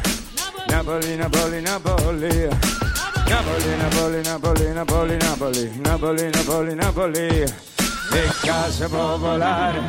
Napoli, 0.69 1.17
Napoli, 1.17 1.61
Napoli. 1.61 2.49
Napoli, 3.27 3.75
Napoli, 3.77 4.21
Napoli, 4.23 4.73
Napoli, 4.73 5.17
Napoli, 5.17 5.69
Napoli, 5.83 6.31
Napoli, 6.31 6.75
Napoli. 6.75 7.43
E 8.13 8.29
casa 8.41 8.87
popolare, 8.87 9.81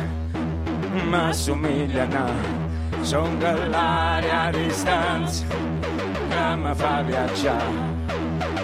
ma 1.05 1.31
somigliano 1.31 2.65
Son 3.01 3.39
l'aria 3.39 4.41
a 4.41 4.51
distanza 4.51 5.45
che 5.47 6.55
mi 6.57 6.75
fa 6.75 7.01
viaggiare. 7.03 7.95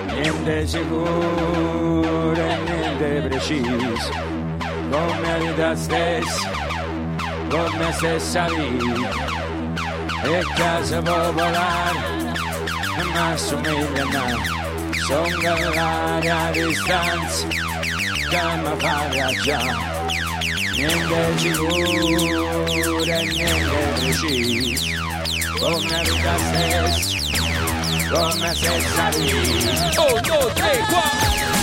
Niente 0.07 0.67
sicuro 0.67 2.33
e 2.33 2.57
niente 2.65 3.27
preciso, 3.29 4.11
come 4.89 5.21
la 5.21 5.37
vita 5.37 5.75
stessa, 5.75 6.49
come 7.49 7.91
stessa 7.93 8.47
vita. 8.47 9.42
e 10.25 10.43
casa 10.55 11.01
popolare 11.01 11.99
non 12.97 13.15
assomiglia 13.15 14.03
a 14.03 14.07
me 14.07 14.95
sono 15.05 15.41
dall'aria 15.41 16.37
a 16.39 16.51
distanza 16.51 17.47
che 17.47 18.41
mi 18.63 18.79
fa 18.79 19.07
viaggiare 19.09 19.75
niente 20.77 21.37
ci 21.37 21.51
cura 21.51 23.17
niente 23.21 23.77
precisa 23.95 24.95
come 25.59 26.01
vita 26.03 26.35
stessa 26.37 27.21
come 28.13 28.53
se 28.53 28.81
salì 28.95 29.31
1, 29.97 30.21
2, 30.21 30.53
3, 30.53 30.85
4 30.89 31.62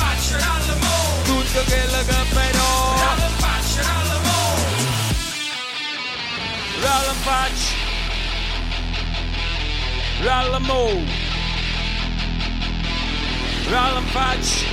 tutto 1.51 1.63
quello 1.65 1.97
che 2.05 2.15
però 2.33 2.95
Ralla 2.97 3.29
faccia 3.37 3.81
Ralla 10.21 10.59
mo 10.59 11.03
Ralla 13.69 14.01
faccia 14.11 14.65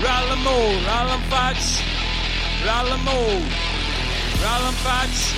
Ralla 0.00 0.34
mo 0.34 0.58
Ralla 0.84 1.18
faccia 1.28 1.82
Ralla 2.64 2.96
mo 2.96 3.18
Ralla 4.40 4.72
faccia 4.82 5.34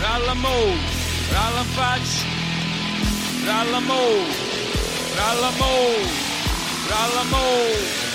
Ralla 0.00 0.34
mo 0.34 0.74
Ralla 1.32 1.64
faccia 1.74 2.24
Ralla 3.46 3.80
mo 3.80 4.02
Ralla 5.16 5.50
mo 5.50 5.74
Ralla 6.88 7.22
mo 7.24 8.05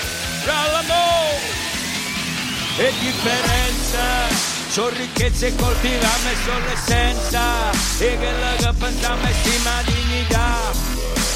Rallamo 0.45 1.39
e 2.77 2.93
differenza. 2.99 4.49
Sono 4.69 4.89
ricchezze 4.89 5.47
e 5.47 5.55
coltiviamo 5.55 6.29
e 6.29 6.35
sono 6.45 6.65
l'essenza. 6.67 7.71
E 7.99 8.17
quello 8.17 8.55
che 8.57 8.73
pensiamo 8.77 9.27
è 9.27 9.33
stima 9.41 9.81
dignità. 9.85 10.57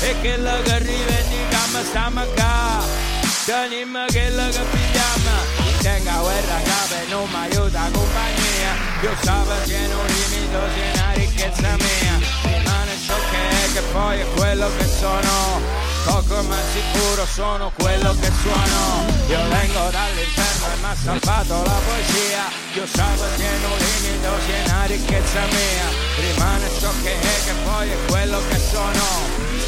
E 0.01 0.15
quello 0.19 0.61
che 0.63 0.79
rivendichiamo 0.79 1.83
stiamo 1.83 2.21
qua 2.35 3.05
teniamo 3.45 4.05
quello 4.07 4.49
che 4.49 4.59
pigliamo 4.71 5.65
tenga 5.81 6.13
guerra 6.17 6.59
capo 6.63 6.95
non 7.09 7.29
mi 7.29 7.35
aiuta 7.35 7.89
compagnia. 7.93 8.71
Io 9.01 9.15
stavo 9.21 9.53
che 9.65 9.77
non 9.87 10.05
limito 10.05 10.59
sia 10.73 10.91
una 10.93 11.11
ricchezza 11.13 11.75
mia. 11.77 12.19
Rimane 12.43 12.97
ciò 13.05 13.15
che 13.29 13.49
è 13.49 13.73
che 13.73 13.81
poi 13.91 14.19
è 14.19 14.25
quello 14.35 14.67
che 14.77 14.87
sono 14.87 15.84
poco 16.05 16.41
ma 16.43 16.57
sicuro 16.71 17.25
sono 17.25 17.71
quello 17.77 18.15
che 18.19 18.31
suono. 18.41 19.05
Io 19.27 19.41
vengo 19.49 19.89
dall'inferno 19.89 20.65
e 20.71 20.77
mi 20.79 20.85
ha 20.85 20.95
salvato 20.95 21.63
la 21.63 21.79
poesia. 21.85 22.43
Io 22.73 22.85
sabato 22.85 23.25
che 23.35 23.49
non 23.61 23.77
limito 23.77 24.29
sia 24.45 24.63
una 24.65 24.85
ricchezza 24.85 25.41
mia. 25.49 25.87
Rimane 26.19 26.69
ciò 26.79 26.89
che 27.01 27.13
è 27.19 27.35
che 27.45 27.53
poi 27.63 27.89
è 27.89 27.97
quello 28.07 28.39
che 28.49 28.59
sono. 28.59 29.03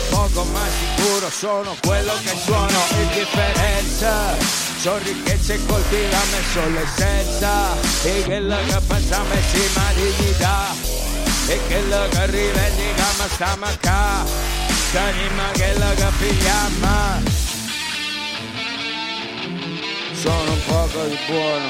Poco 0.09 0.43
ma 0.45 0.61
sicuro 0.80 1.30
sono 1.30 1.76
quello 1.81 2.14
che 2.23 2.35
suono. 2.43 2.80
Indifferenza 3.01 4.35
sono 4.80 4.97
ricchezze 4.99 5.55
e 5.55 5.65
coltiviamo 5.65 6.35
e 6.38 6.43
sono 6.53 6.69
l'essenza 6.69 7.51
e 8.03 8.22
quello 8.23 8.55
che 8.68 8.80
pensiamo 8.88 9.34
è 9.34 9.41
sima 9.41 9.84
dignità 9.95 10.65
e 11.47 11.59
quello 11.68 12.07
che 12.09 12.26
rivendichiamo 12.27 13.27
stiamo 13.30 13.65
qua 13.81 14.57
Canima 14.91 15.51
che 15.51 15.73
la 15.77 15.93
capigliamo 15.93 17.22
Sono 20.14 20.51
un 20.53 20.64
poco 20.65 21.03
di 21.07 21.18
buono 21.27 21.68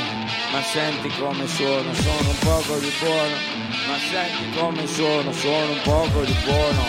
Ma 0.52 0.62
senti 0.62 1.10
come 1.18 1.48
suono 1.48 1.96
Sono 1.96 2.30
un 2.30 2.38
poco 2.38 2.78
di 2.78 2.94
buono 3.00 3.36
Ma 3.88 3.98
senti 4.12 4.52
come 4.56 4.86
suono 4.86 5.34
Sono 5.34 5.72
un 5.72 5.82
poco 5.84 6.22
di 6.26 6.36
buono 6.46 6.84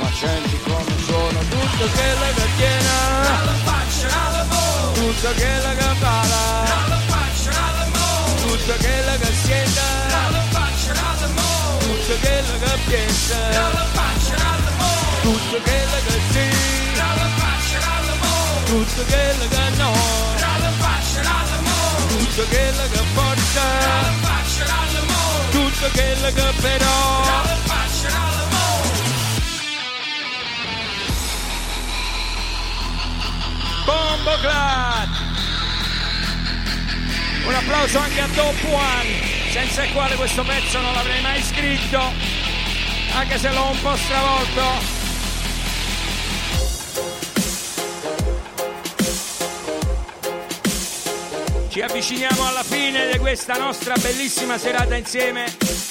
Ma 0.00 0.10
senti 0.10 0.58
come 0.62 0.98
suono 1.04 1.38
Tutto 1.40 1.86
che 1.92 2.14
la 2.18 2.32
cattiena. 2.34 3.52
Tutto 4.94 5.34
che 5.34 5.58
la 5.62 5.74
capala 5.74 6.64
Tutto 8.40 8.74
che 8.78 9.02
la 9.04 9.18
cassietta. 9.18 9.82
Tutto 11.78 12.16
che 12.20 12.40
la 12.40 12.58
capienza 12.66 14.73
tutto 15.24 15.58
quello 15.62 15.96
che 16.06 16.20
sì, 16.32 16.50
tutto 18.66 19.04
quello 19.04 19.48
che 19.48 19.70
no, 19.78 19.92
tutto 22.08 22.44
quello 22.46 22.82
che 22.90 23.02
porta, 23.14 23.62
tutto 25.50 25.88
quello 25.92 26.26
che 26.26 26.60
però. 26.60 27.22
Bombo 33.86 34.38
Clat! 34.40 35.08
Un 37.46 37.54
applauso 37.54 37.98
anche 37.98 38.20
a 38.20 38.28
Top 38.28 38.64
One, 38.64 39.50
senza 39.52 39.84
il 39.84 39.92
quale 39.92 40.16
questo 40.16 40.42
pezzo 40.42 40.80
non 40.82 40.92
l'avrei 40.92 41.22
mai 41.22 41.42
scritto, 41.42 42.12
anche 43.14 43.38
se 43.38 43.50
l'ho 43.52 43.70
un 43.70 43.80
po' 43.80 43.96
stravolto. 43.96 44.93
Ci 51.74 51.80
avviciniamo 51.80 52.46
alla 52.46 52.62
fine 52.62 53.10
di 53.10 53.18
questa 53.18 53.54
nostra 53.54 53.94
bellissima 54.00 54.58
serata 54.58 54.94
insieme, 54.94 55.46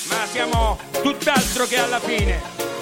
ma 0.07 0.26
siamo 0.31 0.80
tutt'altro 1.01 1.65
che 1.65 1.77
alla 1.77 1.99
fine. 1.99 2.72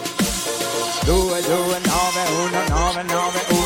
2, 1.03 1.41
2, 1.41 1.80
9, 1.80 2.22
1, 2.30 2.68
9, 2.68 3.03
9, 3.03 3.45
1 3.49 3.61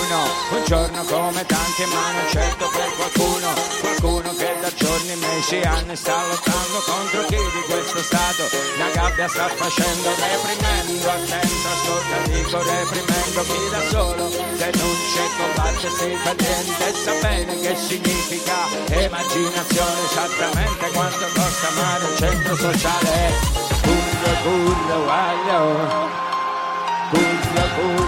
Un 0.52 0.64
giorno 0.66 1.04
come 1.04 1.46
tanti 1.46 1.84
ma 1.92 2.12
non 2.12 2.30
certo 2.30 2.70
per 2.70 2.90
qualcuno. 2.96 3.54
Qualcuno 3.82 4.34
che 4.36 4.56
da 4.62 4.72
giorni, 4.74 5.16
mesi, 5.16 5.60
anni 5.60 5.96
sta 5.96 6.16
lottando 6.28 6.80
contro 6.86 7.26
chi 7.26 7.36
di 7.36 7.62
questo 7.68 8.02
stato. 8.04 8.44
La 8.78 8.90
gabbia 8.94 9.28
sta 9.28 9.48
facendo 9.50 10.10
reprimendo 10.16 11.10
Attento, 11.10 11.68
ascolta, 11.68 12.18
dico 12.32 12.58
reprimendo 12.64 13.42
chi 13.44 13.70
da 13.70 13.82
solo. 13.90 14.30
Denuncia 14.56 15.20
e 15.20 15.30
combatte 15.36 15.90
si 15.90 16.16
fa 16.24 16.34
niente 16.40 16.94
Sa 17.04 17.12
bene 17.20 17.60
che 17.60 17.76
significa 17.76 18.56
immaginazione 18.88 20.04
Esattamente 20.10 20.90
quanto 20.94 21.26
costa 21.34 21.68
amare 21.68 22.06
un 22.06 22.18
centro 22.18 22.56
sociale. 22.56 23.34
Curro, 23.82 24.32
curro, 24.42 25.04
guaglio 25.04 26.25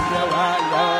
Curra, 0.10 0.97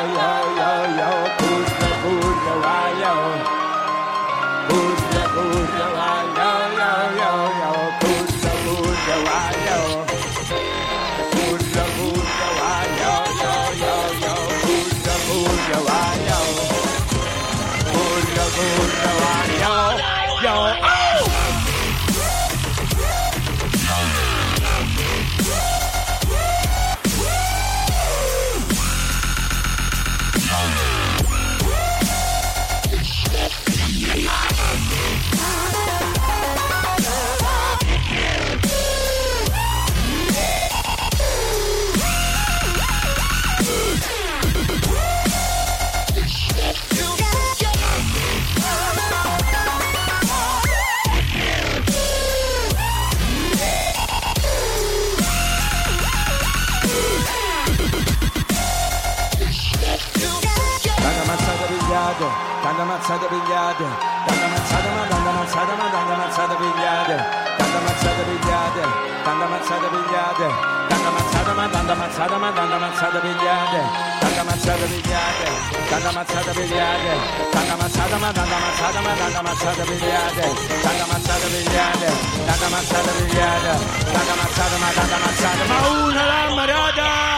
tanta 62.78 62.94
mazzata 62.94 63.26
pigliate, 63.26 63.84
tanta 64.24 64.46
mazzata 64.46 64.90
ma 64.94 65.02
tanta 65.10 65.30
mazzata 65.32 65.74
ma 65.74 65.86
tanta 65.90 66.14
mazzata 66.14 66.54
pigliate, 66.54 67.16
tanta 67.58 67.78
mazzata 67.80 68.22
pigliate, 68.22 68.82
tanta 69.24 69.46
mazzata 69.46 69.86
pigliate, 69.88 70.46
tanta 70.86 71.10
mazzata 71.10 71.52
ma 71.54 71.68
tanta 71.68 71.94
mazzata 71.94 72.36
ma 72.38 72.50
tanta 72.52 72.78
mazzata 72.78 73.18
pigliate, 73.18 73.80
tanta 74.20 74.42
mazzata 74.44 74.84
pigliate, 74.86 75.46
tanta 75.90 76.10
mazzata 76.12 76.50
pigliate, 76.52 77.12
tanta 77.50 77.74
mazzata 77.74 78.16
ma 78.16 78.32
tanta 78.32 78.56
mazzata 78.62 79.00
ma 79.00 79.12
tanta 79.18 79.42
mazzata 79.42 79.82
pigliate, 79.82 80.42
tanta 80.82 81.06
mazzata 81.10 81.46
pigliate, 81.50 82.08
tanta 82.46 82.68
mazzata 82.68 83.10
pigliate, 83.10 83.72
tanta 84.12 84.34
mazzata 84.38 84.76
ma 84.78 84.88
tanta 84.94 85.18
mazzata, 85.18 85.64
ma 85.66 85.88
una 86.06 86.24
lammarata! 86.24 87.37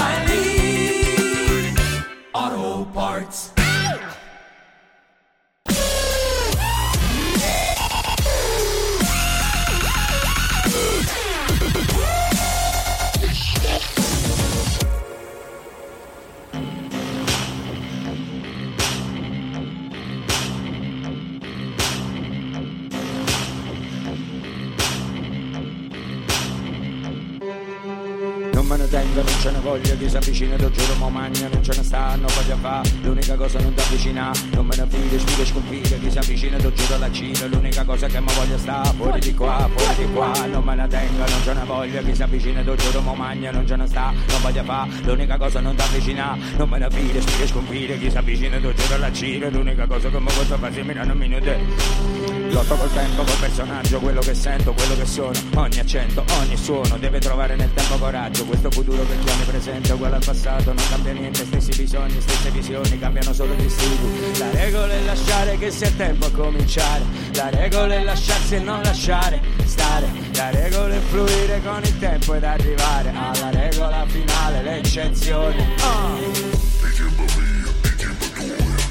Chi 30.01 30.09
si 30.09 30.17
avvicina, 30.17 30.57
lo 30.57 30.71
giuro, 30.71 30.95
mo 30.95 31.09
magna, 31.09 31.47
non 31.47 31.63
ce 31.63 31.73
ne 31.75 31.83
stanno, 31.83 32.25
voglio 32.33 32.57
fa, 32.57 32.81
l'unica 33.03 33.35
cosa 33.35 33.59
non 33.59 33.71
ti 33.75 33.81
avvicina, 33.81 34.31
non 34.53 34.65
me 34.65 34.75
ne 34.75 34.87
fide, 34.89 35.19
sfide, 35.19 35.45
sconfide, 35.45 35.99
chi 35.99 36.09
si 36.09 36.17
avvicina, 36.17 36.57
lo 36.59 36.73
giuro, 36.73 36.97
la 36.97 37.11
cina, 37.11 37.45
l'unica 37.45 37.83
cosa 37.85 38.07
che 38.07 38.19
mi 38.19 38.33
voglio 38.33 38.57
sta, 38.57 38.83
fuori 38.83 39.19
di 39.19 39.35
qua, 39.35 39.69
fuori 39.75 39.95
di 40.03 40.11
qua, 40.11 40.33
non 40.47 40.63
me 40.63 40.73
ne 40.73 40.87
tengo, 40.87 41.17
non 41.19 41.41
ce 41.43 41.53
ne 41.53 41.63
voglio, 41.65 42.01
chi 42.01 42.15
si 42.15 42.23
avvicina, 42.23 42.63
lo 42.63 42.75
giuro, 42.75 43.01
mo 43.01 43.13
magna, 43.13 43.51
non 43.51 43.67
ce 43.67 43.75
ne 43.75 43.85
sta, 43.85 44.11
non 44.11 44.41
voglio 44.41 44.63
fa, 44.63 44.87
l'unica 45.03 45.37
cosa 45.37 45.59
non 45.59 45.75
ti 45.75 45.81
avvicina, 45.83 46.37
non 46.57 46.67
me 46.67 46.79
ne 46.79 46.87
fide, 46.89 47.21
sfide, 47.21 47.47
sconfide, 47.47 47.99
chi 47.99 48.09
si 48.09 48.17
avvicina, 48.17 48.57
lo 48.57 48.73
giuro, 48.73 48.97
la 48.97 49.11
cina, 49.11 49.49
l'unica 49.49 49.85
cosa 49.85 50.09
che 50.09 50.19
mi 50.19 50.31
voglio 50.35 50.57
fare, 50.57 50.73
se 50.73 50.83
mi 50.83 50.93
danno 50.93 51.13
un 51.13 51.19
minuto. 51.19 52.20
Lotto 52.51 52.75
col 52.75 52.93
tempo, 52.93 53.23
col 53.23 53.37
personaggio, 53.39 53.99
quello 53.99 54.19
che 54.19 54.33
sento, 54.33 54.73
quello 54.73 54.95
che 54.95 55.05
sono, 55.05 55.31
ogni 55.55 55.79
accento, 55.79 56.23
ogni 56.39 56.57
suono, 56.57 56.97
deve 56.97 57.19
trovare 57.19 57.55
nel 57.55 57.73
tempo 57.73 57.97
coraggio, 57.97 58.45
questo 58.45 58.69
futuro 58.69 59.05
che 59.07 59.17
chiami 59.23 59.43
presente, 59.43 59.93
uguale 59.93 60.15
al 60.15 60.23
passato, 60.23 60.73
non 60.73 60.83
cambia 60.89 61.13
niente, 61.13 61.45
stessi 61.45 61.71
bisogni, 61.75 62.19
stesse 62.19 62.49
visioni, 62.51 62.99
cambiano 62.99 63.33
solo 63.33 63.53
gli 63.55 63.69
stili. 63.69 64.37
La 64.39 64.49
regola 64.51 64.93
è 64.93 65.01
lasciare 65.01 65.57
che 65.57 65.71
sia 65.71 65.91
tempo 65.91 66.25
a 66.25 66.31
cominciare, 66.31 67.03
la 67.33 67.49
regola 67.49 67.95
è 67.95 68.03
lasciarsi 68.03 68.55
e 68.55 68.59
non 68.59 68.81
lasciare 68.81 69.61
stare, 69.71 70.11
la 70.33 70.49
regola 70.49 70.93
è 70.93 70.99
fluire 70.99 71.61
con 71.63 71.81
il 71.83 71.97
tempo 71.99 72.33
ed 72.33 72.43
arrivare 72.43 73.11
alla 73.15 73.49
regola 73.49 74.05
finale, 74.07 74.61
l'eccezione. 74.61 75.75
Ah. 75.79 76.19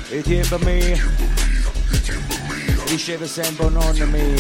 E 0.09 0.23
tempo 0.23 0.59
mio, 0.59 0.97
riceve 2.91 3.29
sempre 3.29 3.67
un 3.67 3.73
nonno 3.75 4.07
mio. 4.07 4.35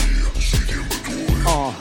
Oh. 1.44 1.72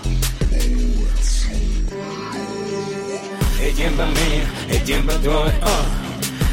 E 3.59 3.73
tempo 3.73 4.03
mio, 4.05 4.45
e 4.67 4.83
tempo 4.83 5.19
tuo, 5.19 5.51
oh. 5.61 5.85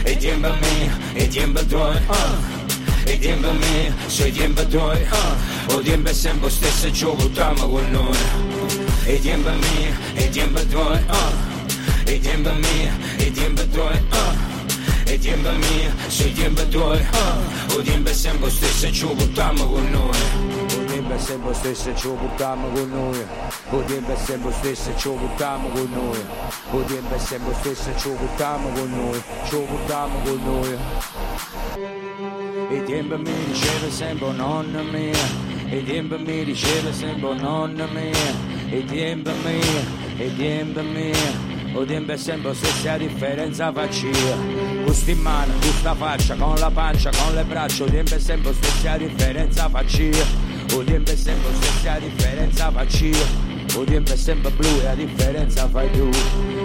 E 0.05 0.17
tempo 0.17 0.49
mio, 0.49 0.91
e 1.13 1.29
tempo 1.29 1.67
tuo, 1.67 2.01
oh. 2.07 3.05
E 3.05 3.19
tempo 3.19 3.53
mio, 3.53 3.93
sei 4.07 4.33
tempo 4.33 4.67
tuo, 4.69 4.93
oh. 4.93 5.75
O 5.75 5.81
tempo 5.81 6.09
è 6.09 6.15
sempre 6.15 6.49
stesso 6.49 6.87
e 6.87 6.93
ci 6.95 7.05
buttiamo 7.05 7.69
con 7.69 7.91
noi. 7.91 8.17
E 9.05 9.21
tempo 9.21 9.51
mio, 9.51 9.93
e 10.15 10.31
tempo 10.31 10.67
tuo, 10.67 10.99
oh. 11.09 11.33
E 12.07 12.21
tempo 12.21 12.53
mio, 12.55 12.77
e 15.07 15.19
tempo 15.19 15.51
mio, 15.51 15.93
sei 16.09 16.33
tempo 16.33 16.67
tuo, 16.69 16.93
oh. 16.93 17.77
O 17.77 17.83
tempo 17.83 18.11
è 18.11 18.13
sempre 18.13 18.51
stesso 18.51 18.87
e 18.87 18.93
ci 18.93 19.07
buttiamo 19.07 19.65
con 19.67 19.91
noi. 19.91 20.47
È 21.17 21.19
sempre 21.19 21.55
stesso 21.55 21.89
e 21.89 21.97
ci 21.97 22.09
buttiamo 22.09 22.69
con 22.69 22.91
noi. 22.91 23.25
O 23.71 23.83
tempo 23.85 24.13
è 24.13 24.17
sempre 24.17 24.53
stesso 24.53 24.91
e 24.91 24.97
ci 24.99 25.09
buttiamo 25.09 25.69
con 25.69 25.89
noi. 25.91 26.25
O 26.73 26.83
tempo 26.83 27.15
è 27.15 27.19
sempre 27.19 27.55
stesso 27.55 27.89
e 27.89 27.97
ci 27.97 28.09
buttiamo 28.11 28.69
con 28.69 28.91
noi. 28.91 29.23
Ci 29.49 29.57
buttiamo 29.67 30.19
con 30.25 30.41
noi. 30.45 30.77
E 32.71 32.85
tempo 32.85 33.17
mi 33.17 33.33
riceve 33.47 33.91
sempre 33.91 34.33
nonna 34.33 34.83
mia. 34.83 35.25
E 35.71 35.85
tempo 35.85 36.19
mi 36.19 36.43
riceve 36.43 36.93
sempre 36.93 37.35
nonna 37.35 37.87
mia. 37.87 38.13
E 38.69 38.85
tempo 38.85 39.31
mia, 39.43 39.85
e 40.19 40.37
tempo 40.37 40.83
mia. 40.83 41.46
O 41.77 41.85
tempo 41.85 42.13
è 42.13 42.17
sempre 42.17 42.55
stessa 42.55 42.93
a 42.93 42.97
differenza 42.97 43.71
faccia 43.71 44.07
Gusto 44.85 45.11
in 45.11 45.21
mano, 45.21 45.53
gusto 45.61 45.95
faccia, 45.95 46.35
con 46.35 46.55
la 46.55 46.71
pancia, 46.71 47.11
con 47.11 47.35
le 47.35 47.45
braccia. 47.45 47.85
O 47.85 47.87
tempo 47.87 48.15
è 48.15 48.19
sempre 48.19 48.55
stessa 48.55 48.93
a 48.93 48.97
differenza 48.97 49.69
faccia 49.69 50.03
O 50.73 50.83
tempo 50.83 51.11
è 51.11 51.17
sempre 51.17 51.55
stessa 51.55 51.93
a 51.93 51.99
differenza 51.99 52.71
faccia 52.71 53.55
o 53.77 53.85
tempo 53.85 54.13
è 54.13 54.17
sempre 54.17 54.51
blu 54.53 54.69
e 54.81 54.83
la 54.85 54.95
differenza 54.95 55.69
fai 55.69 55.91
tu. 55.91 56.09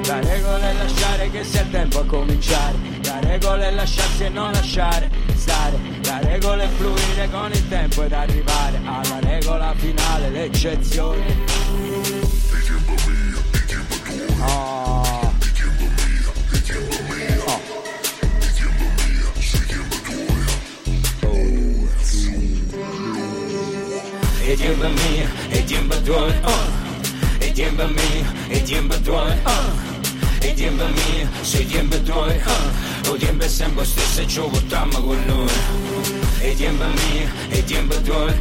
La 0.06 0.22
regola 0.22 0.70
è 0.70 0.74
lasciare 0.76 1.30
che 1.30 1.44
sia 1.44 1.62
il 1.64 1.70
tempo 1.70 2.00
a 2.00 2.06
cominciare. 2.06 2.78
La 3.04 3.20
regola 3.20 3.68
è 3.68 3.72
lasciarsi 3.72 4.24
e 4.24 4.30
non 4.30 4.54
lasciare 4.54 5.10
stare. 5.36 5.78
La 6.04 6.20
regola 6.20 6.64
è 6.64 6.68
fluire 6.78 7.30
con 7.30 7.52
il 7.52 7.68
tempo 7.68 8.04
ed 8.04 8.14
arrivare 8.14 8.80
Alla 8.86 9.20
regola 9.20 9.74
finale, 9.76 10.30
l'eccezione. 10.30 11.50
Oh. 14.44 14.71
E 24.52 24.58
tempo 24.58 24.84
mio, 24.84 25.30
e 25.50 25.64
tempo 25.64 25.96
tuo, 26.02 26.26
oh. 26.44 27.40
E 27.40 27.54
tempo 27.54 27.88
mio, 27.88 28.26
e 28.50 28.62
tempo 28.62 29.00
tuo, 29.00 29.22
oh. 29.46 30.46
E 30.46 30.54
tempo 30.54 30.84
mio, 30.84 31.30
sei 31.42 31.66
tempo 31.68 31.98
tuo, 32.02 32.26
oh. 32.26 33.10
O 33.12 33.16
tempo 33.16 33.46
è 33.46 33.48
sempre 33.48 33.86
stesso 33.86 34.20
e 34.20 34.28
ci 34.28 34.42
buttiamo 34.42 35.00
con 35.00 35.18
noi. 35.26 35.48
E 36.42 36.50
e 36.50 36.56
tiempo 36.56 36.84
mio, 36.84 37.30
e 37.50 37.64
tiempo 37.64 38.02
tuo, 38.02 38.26
uh. 38.26 38.32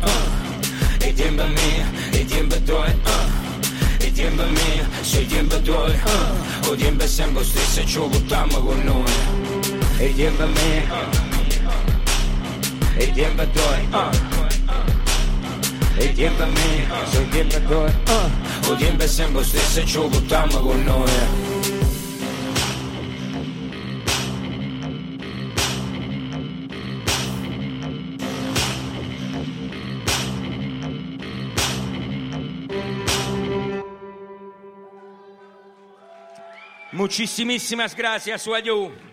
e 0.98 1.14
tiempo 1.14 1.46
mio, 1.46 1.84
e 2.10 2.24
tiempo 2.24 2.60
tuo, 2.64 2.78
uh. 2.80 4.04
e 4.04 4.12
tiempo 4.12 4.42
mio, 4.42 4.86
se 5.02 5.26
tiempo 5.26 5.62
tuo, 5.62 5.84
uh. 5.84 6.68
o 6.70 6.74
tiempo 6.74 7.04
è 7.04 7.06
sempre 7.06 7.44
stesso 7.44 7.80
e 7.82 7.86
ci 7.86 7.98
buttiamo 8.00 8.58
con 8.58 8.82
noi, 8.82 9.12
e 9.98 10.12
tiempo 10.12 10.44
mio, 10.44 10.82
e 12.96 13.12
tiempo 16.08 16.44
tuo, 16.44 16.46
uh. 16.46 16.46
E 16.46 16.46
tiempo 16.46 16.46
mio, 16.46 17.06
se 17.06 17.28
tiempo 17.28 17.60
tuo, 17.66 17.84
uh. 17.84 18.70
o 18.70 18.76
tiempo 18.76 19.02
è 19.02 19.06
sempre 19.06 19.44
stesso 19.44 19.80
e 19.80 19.86
ci 19.86 19.98
buttiamo 19.98 20.58
con 20.60 20.84
noi. 20.84 21.48
Muchísimas 36.92 37.94
gracias, 37.94 38.46
Wagyu. 38.46 39.09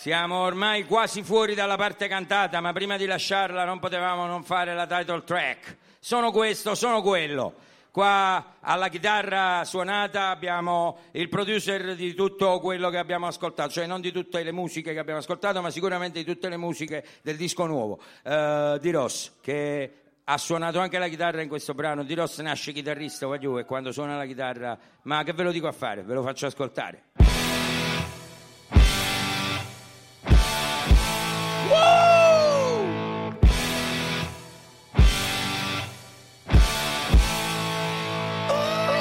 Siamo 0.00 0.38
ormai 0.38 0.86
quasi 0.86 1.22
fuori 1.22 1.54
dalla 1.54 1.76
parte 1.76 2.08
cantata, 2.08 2.58
ma 2.62 2.72
prima 2.72 2.96
di 2.96 3.04
lasciarla 3.04 3.66
non 3.66 3.78
potevamo 3.78 4.24
non 4.24 4.42
fare 4.44 4.74
la 4.74 4.86
title 4.86 5.24
track. 5.24 5.76
Sono 5.98 6.30
questo, 6.30 6.74
sono 6.74 7.02
quello. 7.02 7.52
Qua 7.90 8.56
alla 8.60 8.88
chitarra 8.88 9.62
suonata 9.66 10.30
abbiamo 10.30 11.00
il 11.10 11.28
producer 11.28 11.94
di 11.96 12.14
tutto 12.14 12.60
quello 12.60 12.88
che 12.88 12.96
abbiamo 12.96 13.26
ascoltato, 13.26 13.72
cioè 13.72 13.84
non 13.84 14.00
di 14.00 14.10
tutte 14.10 14.42
le 14.42 14.52
musiche 14.52 14.94
che 14.94 14.98
abbiamo 14.98 15.18
ascoltato, 15.18 15.60
ma 15.60 15.68
sicuramente 15.68 16.18
di 16.18 16.24
tutte 16.24 16.48
le 16.48 16.56
musiche 16.56 17.04
del 17.20 17.36
disco 17.36 17.66
nuovo 17.66 18.00
eh, 18.22 18.78
di 18.80 18.90
Ross, 18.90 19.32
che 19.42 19.92
ha 20.24 20.38
suonato 20.38 20.78
anche 20.78 20.96
la 20.96 21.08
chitarra 21.08 21.42
in 21.42 21.48
questo 21.48 21.74
brano. 21.74 22.04
Di 22.04 22.14
Ross 22.14 22.40
nasce 22.40 22.72
chitarrista, 22.72 23.26
voglio 23.26 23.58
e 23.58 23.66
quando 23.66 23.92
suona 23.92 24.16
la 24.16 24.24
chitarra, 24.24 24.78
ma 25.02 25.22
che 25.24 25.34
ve 25.34 25.42
lo 25.42 25.52
dico 25.52 25.66
a 25.66 25.72
fare? 25.72 26.02
Ve 26.02 26.14
lo 26.14 26.22
faccio 26.22 26.46
ascoltare. 26.46 27.29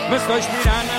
Mi 0.09 0.17
sto 0.17 0.35
ispirando 0.37 0.91
all'hip 0.91 0.98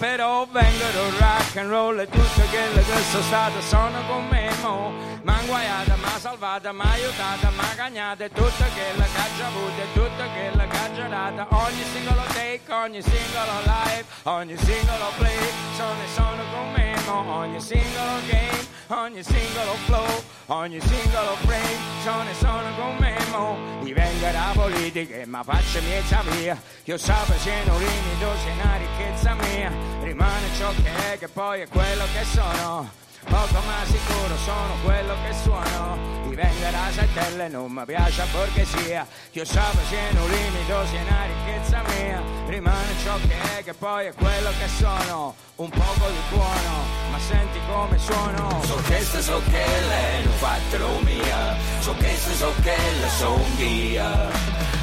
però 0.00 0.46
vengono 0.50 1.10
rock 1.18 1.56
and 1.58 1.68
roll 1.68 2.00
e 2.00 2.08
tutte 2.08 2.42
quelle 2.48 2.82
che 2.82 3.02
sono 3.10 3.22
state 3.22 3.60
sono 3.60 4.00
con 4.08 4.26
me 4.28 4.50
mo. 4.62 4.92
Ma 5.22 5.38
guaiata, 5.44 5.96
ma 5.96 6.18
salvata, 6.18 6.72
ma 6.72 6.84
aiutata, 6.84 7.50
ma 7.50 7.74
cagnata 7.76 8.24
E 8.24 8.30
tutte 8.30 8.64
quelle 8.72 9.04
che 9.12 9.18
ha 9.20 9.28
già 9.36 9.46
avuto 9.46 9.80
e 9.82 9.92
tutte 9.92 10.28
quelle 10.32 10.66
che 10.66 10.76
ha 10.78 10.92
già 10.94 11.08
data 11.08 11.46
Ogni 11.50 11.84
singolo 11.92 12.22
take, 12.32 12.72
ogni 12.72 13.02
singolo 13.02 13.52
live, 13.64 14.04
ogni 14.22 14.56
singolo 14.56 15.12
play 15.18 15.52
Sono 15.76 16.02
e 16.02 16.08
sono 16.14 16.42
con 16.50 16.72
me 16.72 16.96
mo. 17.04 17.34
Ogni 17.36 17.60
singolo 17.60 18.12
game, 18.30 18.66
ogni 18.86 19.22
singolo 19.22 19.72
flow, 19.84 20.22
ogni 20.46 20.80
singolo 20.80 21.36
frame 21.44 21.76
Sono 22.02 22.30
e 22.30 22.34
sono 22.34 22.74
con 22.76 22.96
me 22.96 23.16
mo. 23.30 23.56
Divenga 23.82 24.32
la 24.32 24.52
politica 24.54 25.16
e 25.16 25.26
ma 25.26 25.42
faccia 25.42 25.80
miezza 25.80 26.22
via 26.30 26.58
Io 26.84 26.96
sapevo 26.96 27.38
se 27.38 27.52
non 27.66 27.78
limito 27.78 28.36
se 28.42 28.50
una 28.50 28.76
ricchezza 28.76 29.34
mia 29.34 29.89
rimane 30.02 30.46
ciò 30.56 30.70
che 30.82 31.12
è 31.12 31.18
che 31.18 31.28
poi 31.28 31.60
è 31.60 31.68
quello 31.68 32.04
che 32.12 32.24
sono. 32.24 32.98
Poco 33.24 33.60
ma 33.66 33.84
sicuro 33.84 34.36
sono 34.44 34.74
quello 34.82 35.14
che 35.24 35.34
suono. 35.42 35.98
Divenga 36.28 36.70
la 36.70 36.90
settelle 36.90 37.48
non 37.48 37.70
mi 37.70 37.84
piace 37.84 38.16
la 38.16 38.26
borghesia. 38.32 39.06
Io 39.32 39.44
sapevo 39.44 39.82
se 39.88 40.12
non 40.12 40.28
limito 40.28 40.86
se 40.86 40.96
una 40.96 41.26
ricchezza 41.26 41.82
mia. 41.88 42.22
Rimane 42.46 42.94
ciò 43.02 43.16
che 43.16 43.58
è 43.58 43.62
che 43.62 43.74
poi 43.74 44.06
è 44.06 44.14
quello 44.14 44.50
che 44.58 44.68
sono. 44.68 45.34
Un 45.56 45.68
poco 45.68 46.08
di 46.08 46.20
buono 46.30 47.00
ma 47.10 47.18
senti 47.18 47.58
come 47.68 47.98
suono. 47.98 48.62
So 48.64 48.74
queste 48.86 49.20
so 49.20 49.42
che 49.50 49.64
le 49.88 50.24
non 50.24 50.34
fatelo 50.38 50.98
mia. 51.00 51.56
So 51.80 51.92
queste 51.94 52.34
so 52.34 52.52
che 52.62 52.76
le 53.00 53.08
son 53.08 53.56
via. 53.56 54.30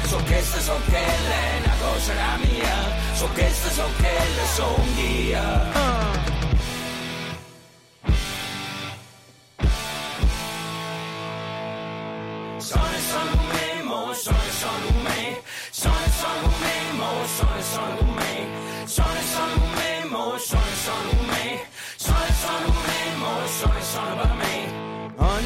So 0.04 0.22
queste 0.24 0.60
so 0.60 0.78
che 0.86 1.00
le 1.00 1.58
una 1.64 1.67
cosa 1.80 2.14
la 2.14 2.36
mia 2.38 2.76
So 3.14 3.28
queste 3.34 3.70
so 3.70 3.84
che 3.96 4.16
le 4.36 4.46
son 4.54 4.94
via. 4.94 5.46
Sono 12.58 12.92
e 12.94 13.00
sono 13.10 13.42
me, 13.52 13.82
mo, 13.82 14.12
sono 14.12 14.36
e 14.36 14.52
sono 14.52 15.00
me 15.02 15.42
Sono 15.70 15.94
e 16.04 16.10
sono 16.20 16.52
me, 16.60 16.92
mo, 16.96 17.26
sono 17.26 17.56
e 17.56 17.62
sono 17.62 18.12
me 18.12 18.17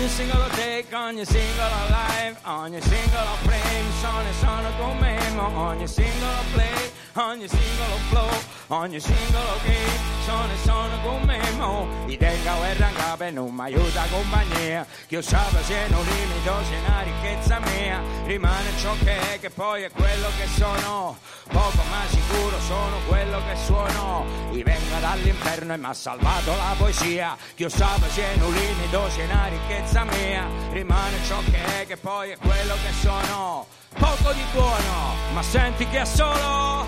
Ogni 0.02 0.10
singolo 0.10 0.46
take, 0.48 0.96
ogni 0.96 1.24
singolo 1.24 1.76
live, 1.86 2.36
ogni 2.42 2.80
singolo 2.80 3.36
frame. 3.42 3.90
Sono 4.00 4.28
e 4.28 4.32
sono 4.40 4.68
con 4.76 4.98
me, 4.98 5.16
mo, 5.36 5.68
ogni 5.68 5.86
singolo 5.86 6.42
play, 6.52 6.91
ogni 7.14 7.48
singolo 7.48 7.96
flow, 8.08 8.28
ogni 8.68 9.00
singolo 9.00 9.58
game 9.64 10.10
Sono 10.24 10.52
e 10.52 10.56
sono 10.64 11.00
con 11.02 11.22
me, 11.22 11.40
mo, 11.58 11.88
i 12.06 12.16
tenga 12.16 12.54
guerra 12.54 12.88
in 12.88 12.94
capo 12.94 13.24
e 13.24 13.30
non 13.30 13.52
mi 13.52 13.60
aiuta 13.60 14.04
compagnia. 14.10 14.86
Che 15.06 15.14
io 15.14 15.22
sapevo 15.22 15.62
se 15.64 15.88
non 15.88 16.04
limito, 16.04 16.54
se 16.64 16.76
una 16.86 17.02
ricchezza 17.02 17.60
mia. 17.60 18.00
Rimane 18.24 18.70
ciò 18.78 18.94
che 19.02 19.34
è, 19.34 19.40
che 19.40 19.50
poi 19.50 19.82
è 19.82 19.90
quello 19.90 20.28
che 20.38 20.46
sono. 20.56 21.18
Poco 21.48 21.82
ma 21.90 22.06
sicuro 22.08 22.58
sono 22.60 22.96
quello 23.08 23.42
che 23.46 23.56
suono. 23.64 24.24
I 24.52 24.62
venga 24.62 24.98
dall'inferno 25.00 25.74
e 25.74 25.76
mi 25.76 25.86
ha 25.86 25.92
salvato 25.92 26.54
la 26.54 26.74
poesia. 26.78 27.36
Che 27.54 27.62
io 27.62 27.68
sapevo 27.68 28.10
se 28.10 28.36
non 28.36 28.52
limito, 28.52 29.10
se 29.10 29.22
una 29.22 29.48
ricchezza 29.48 30.04
mia. 30.04 30.46
Rimane 30.70 31.16
ciò 31.26 31.38
che 31.50 31.80
è 31.80 31.86
che 31.86 31.96
poi 31.96 32.30
è 32.30 32.36
quello 32.38 32.74
che 32.74 32.92
sono 33.00 33.66
poco 33.98 34.32
di 34.32 34.42
buono 34.52 35.14
ma 35.32 35.42
senti 35.42 35.86
che 35.88 36.00
è 36.00 36.04
solo 36.04 36.86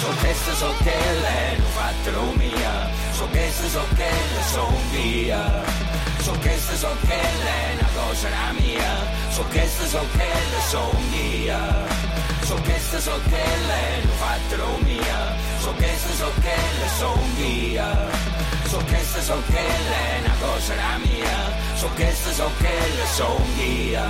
So 0.00 0.08
queste 0.20 0.54
so 0.54 0.74
che 0.82 0.94
le 1.20 1.56
non 1.58 1.70
fatelo 1.70 2.32
mia 2.36 2.88
So 3.12 3.26
queste 3.28 3.68
so 3.68 3.82
che 3.94 4.10
le 4.10 4.42
son 4.52 4.74
via. 4.90 5.62
So 6.20 6.32
queste 6.40 6.76
so 6.76 6.88
che 7.06 7.16
le 7.16 7.78
una 7.78 7.88
cosa 7.94 8.28
la 8.28 8.52
mia 8.52 8.92
So 9.30 9.42
queste 9.44 9.86
so 9.86 10.04
che 10.16 10.26
le 10.26 10.60
son 10.68 11.10
via 11.10 12.05
So 12.46 12.54
queste 12.62 13.00
so 13.00 13.20
che 13.28 13.44
le 13.66 14.04
non 14.04 14.16
fatelo 14.18 14.78
mia. 14.84 15.34
So 15.58 15.72
queste 15.74 16.12
so 16.14 16.32
che 16.40 16.56
le 16.78 16.88
son 16.96 17.34
via. 17.34 18.08
So 18.66 18.78
queste 18.84 19.20
so 19.20 19.42
che 19.50 19.62
le 19.62 20.20
una 20.20 20.34
cosa 20.38 20.74
la 20.76 20.98
mia. 20.98 21.74
So 21.74 21.88
queste 21.96 22.32
so 22.32 22.48
che 22.58 22.78
le 22.94 23.06
son 23.06 23.54
via. 23.56 24.04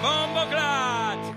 Bombo 0.00 0.46
Clat! 0.46 1.36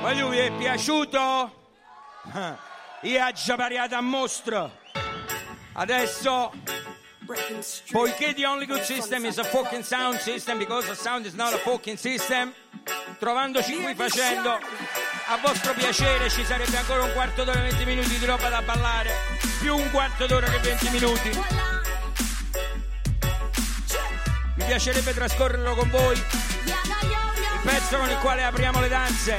Voglio 0.00 0.28
vi 0.28 0.38
è 0.38 0.52
piaciuto? 0.52 1.52
Io 3.02 3.26
ho 3.26 3.32
già 3.32 3.56
pariato 3.56 3.96
a 3.96 4.00
mostro 4.00 4.81
Adesso 5.74 6.52
Poiché 7.90 8.34
the 8.34 8.44
only 8.44 8.66
good 8.66 8.82
system 8.82 9.24
is 9.24 9.38
a 9.38 9.44
fucking 9.44 9.82
sound 9.82 10.18
system 10.18 10.58
because 10.58 10.90
a 10.90 10.94
sound 10.94 11.24
is 11.24 11.34
not 11.34 11.54
a 11.54 11.58
fucking 11.58 11.96
system 11.96 12.52
Trovandoci 13.18 13.80
qui 13.80 13.94
facendo 13.94 14.50
a 14.52 15.36
vostro 15.40 15.72
piacere 15.72 16.28
ci 16.28 16.44
sarebbe 16.44 16.76
ancora 16.76 17.04
un 17.04 17.12
quarto 17.12 17.44
d'ora 17.44 17.60
e 17.60 17.70
20 17.70 17.84
minuti 17.84 18.18
di 18.18 18.24
roba 18.26 18.48
da 18.48 18.60
ballare 18.60 19.10
più 19.60 19.76
un 19.76 19.90
quarto 19.92 20.26
d'ora 20.26 20.48
che 20.48 20.58
20 20.58 20.90
minuti. 20.90 21.30
Mi 24.56 24.64
piacerebbe 24.64 25.14
trascorrerlo 25.14 25.76
con 25.76 25.88
voi. 25.88 26.16
Il 26.16 27.60
pezzo 27.62 27.96
con 27.96 28.10
il 28.10 28.18
quale 28.18 28.42
apriamo 28.42 28.80
le 28.80 28.88
danze. 28.88 29.38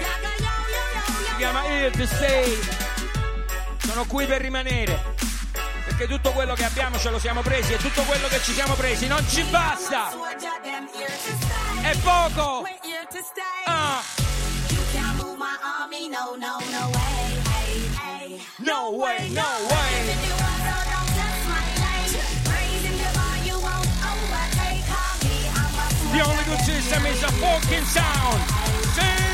Si 1.28 1.36
chiama 1.36 1.66
Here 1.66 1.92
to 1.92 2.06
Stay. 2.06 2.58
Sono 3.80 4.06
qui 4.06 4.26
per 4.26 4.40
rimanere 4.40 5.14
perché 5.96 6.08
tutto 6.08 6.32
quello 6.32 6.56
che 6.56 6.66
abbiamo 6.66 6.98
ce 6.98 7.10
lo 7.10 7.20
siamo 7.20 7.42
presi 7.42 7.74
e 7.74 7.78
tutto 7.78 8.02
quello 8.04 8.28
che 8.28 8.40
ci 8.42 8.54
siamo 8.54 8.74
presi 8.74 9.08
non 9.08 9.26
ci 9.28 9.44
basta. 9.44 10.10
È 11.82 11.98
poco. 11.98 12.66
Ah. 13.66 14.02
No, 18.60 18.90
way, 18.92 19.30
no 19.30 19.44
way. 19.70 20.16
The 26.12 26.22
only 26.22 26.44
good 26.44 26.60
system 26.60 27.06
is 27.06 27.24
a 27.24 27.32
fucking 27.32 27.84
sound. 27.86 28.42
See? 28.94 29.33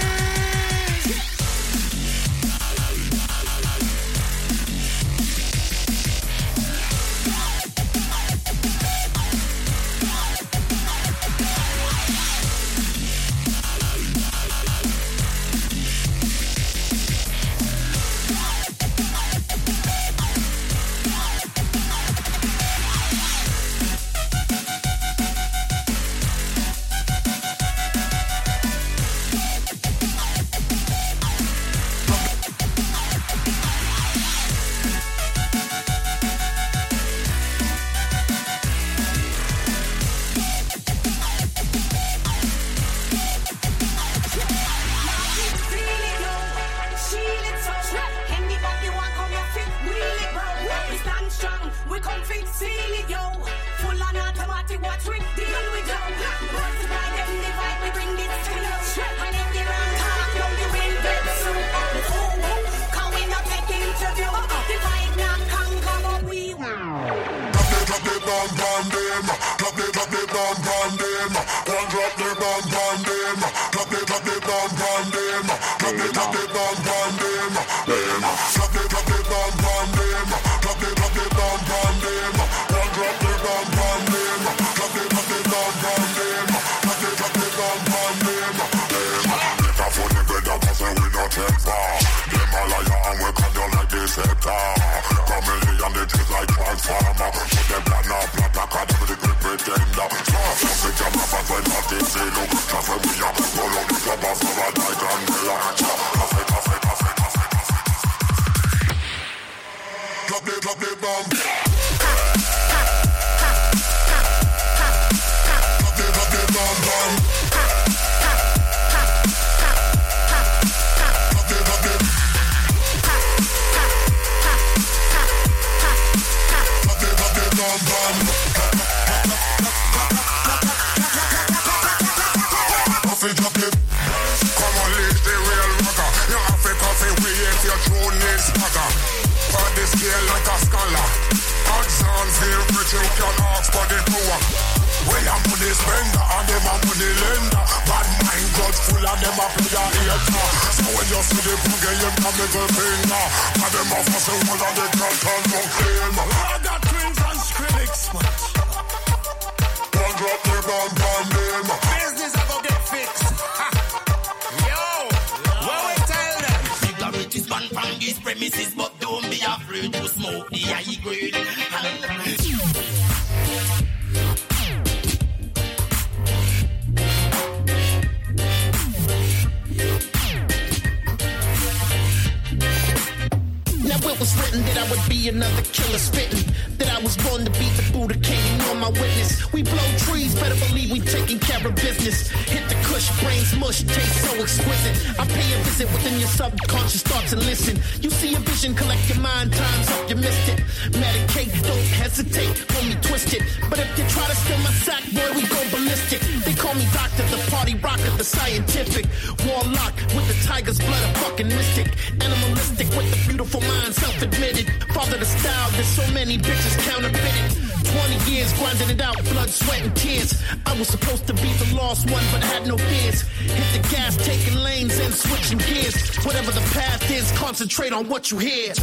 Spitting. 185.99 186.45
That 186.79 186.89
I 186.95 186.99
was 187.03 187.17
born 187.17 187.43
to 187.43 187.51
beat 187.59 187.75
the 187.75 187.85
Buddha 187.91 188.15
King, 188.15 188.39
you 188.39 188.75
my 188.79 188.89
witness. 188.89 189.51
We 189.51 189.63
blow 189.63 189.89
trees, 189.99 190.33
better 190.39 190.55
believe 190.67 190.91
we 190.91 190.99
taking 191.01 191.39
care 191.39 191.59
of 191.67 191.75
business. 191.75 192.29
Hit 192.47 192.63
the 192.69 192.75
cush, 192.87 193.11
brains 193.21 193.51
mush, 193.59 193.83
taste 193.83 194.15
so 194.23 194.31
exquisite. 194.39 194.95
I 195.19 195.27
pay 195.27 195.47
a 195.53 195.57
visit 195.67 195.91
within 195.91 196.19
your 196.19 196.29
subconscious 196.29 197.03
thoughts 197.03 197.33
and 197.33 197.43
listen. 197.45 197.75
You 198.01 198.09
see 198.09 198.33
a 198.35 198.39
vision, 198.39 198.75
collect 198.75 199.03
your 199.09 199.19
mind, 199.19 199.51
time's 199.51 199.89
up, 199.91 200.09
you 200.09 200.15
missed 200.15 200.47
it. 200.47 200.59
Medicate, 200.95 201.51
don't 201.67 201.89
hesitate, 201.99 202.55
homie, 202.71 202.99
twist 203.03 203.33
it. 203.33 203.43
But 203.69 203.79
if 203.79 203.89
you 203.99 204.05
try 204.07 204.25
to 204.31 204.35
steal 204.35 204.59
my 204.59 204.71
sack, 204.87 205.03
boy, 205.11 205.29
we 205.35 205.43
go 205.51 205.59
ballistic. 205.75 206.21
They 206.47 206.53
call 206.53 206.75
me 206.75 206.87
doctor, 206.95 207.23
the 207.27 207.43
party 207.51 207.75
rocker, 207.75 208.11
the 208.15 208.23
scientific. 208.23 209.05
Warlock 209.43 209.95
with 210.15 210.27
the 210.31 210.37
tiger's 210.47 210.79
blood, 210.79 211.03
a 211.03 211.11
fucking 211.19 211.49
mystic. 211.49 211.91
Animalistic 212.23 212.87
with 212.95 213.11
the 213.11 213.19
beautiful 213.27 213.61
mind, 213.61 213.93
self-admitted. 213.93 214.71
Father 214.95 215.17
the 215.17 215.25
style, 215.25 215.69
there's 215.75 215.88
so 215.89 216.05
many 216.13 216.37
bitches 216.37 216.77
counterfeited. 216.87 217.69
20 217.89 218.31
years 218.31 218.53
grinding 218.53 218.89
it 218.89 219.01
out, 219.01 219.17
blood, 219.31 219.49
sweat, 219.49 219.81
and 219.81 219.95
tears. 219.95 220.41
I 220.65 220.77
was 220.77 220.87
supposed 220.87 221.25
to 221.27 221.33
be 221.33 221.51
the 221.61 221.75
lost 221.75 222.09
one, 222.11 222.23
but 222.31 222.43
I 222.43 222.45
had 222.45 222.67
no 222.67 222.77
fears. 222.77 223.21
Hit 223.21 223.81
the 223.81 223.89
gas, 223.89 224.15
taking 224.17 224.57
lanes 224.59 224.99
and 224.99 225.13
switching 225.13 225.57
gears. 225.57 225.95
Whatever 226.25 226.51
the 226.51 226.65
path 226.77 227.09
is, 227.09 227.31
concentrate 227.37 227.93
on 227.93 228.07
what 228.07 228.29
you 228.29 228.37
hear. 228.37 228.73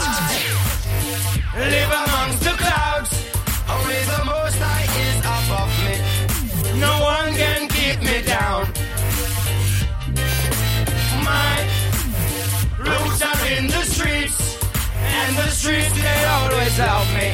Live 1.54 1.92
amongst 2.02 2.40
the 2.42 2.54
clouds. 2.58 3.10
Only 3.68 4.00
the 4.14 4.22
most 4.24 4.58
high 4.58 4.86
is 5.06 5.18
above 5.36 5.72
me. 5.86 6.80
No 6.80 6.92
one 7.02 7.34
can 7.34 7.68
keep 7.68 7.98
me 8.02 8.22
down. 8.26 8.66
My 11.22 11.54
roots 12.78 13.22
are 13.22 13.46
in 13.56 13.66
the 13.68 13.82
and 15.16 15.36
the 15.36 15.48
streets 15.50 15.92
they 16.02 16.24
always 16.36 16.76
help 16.76 17.08
me. 17.18 17.28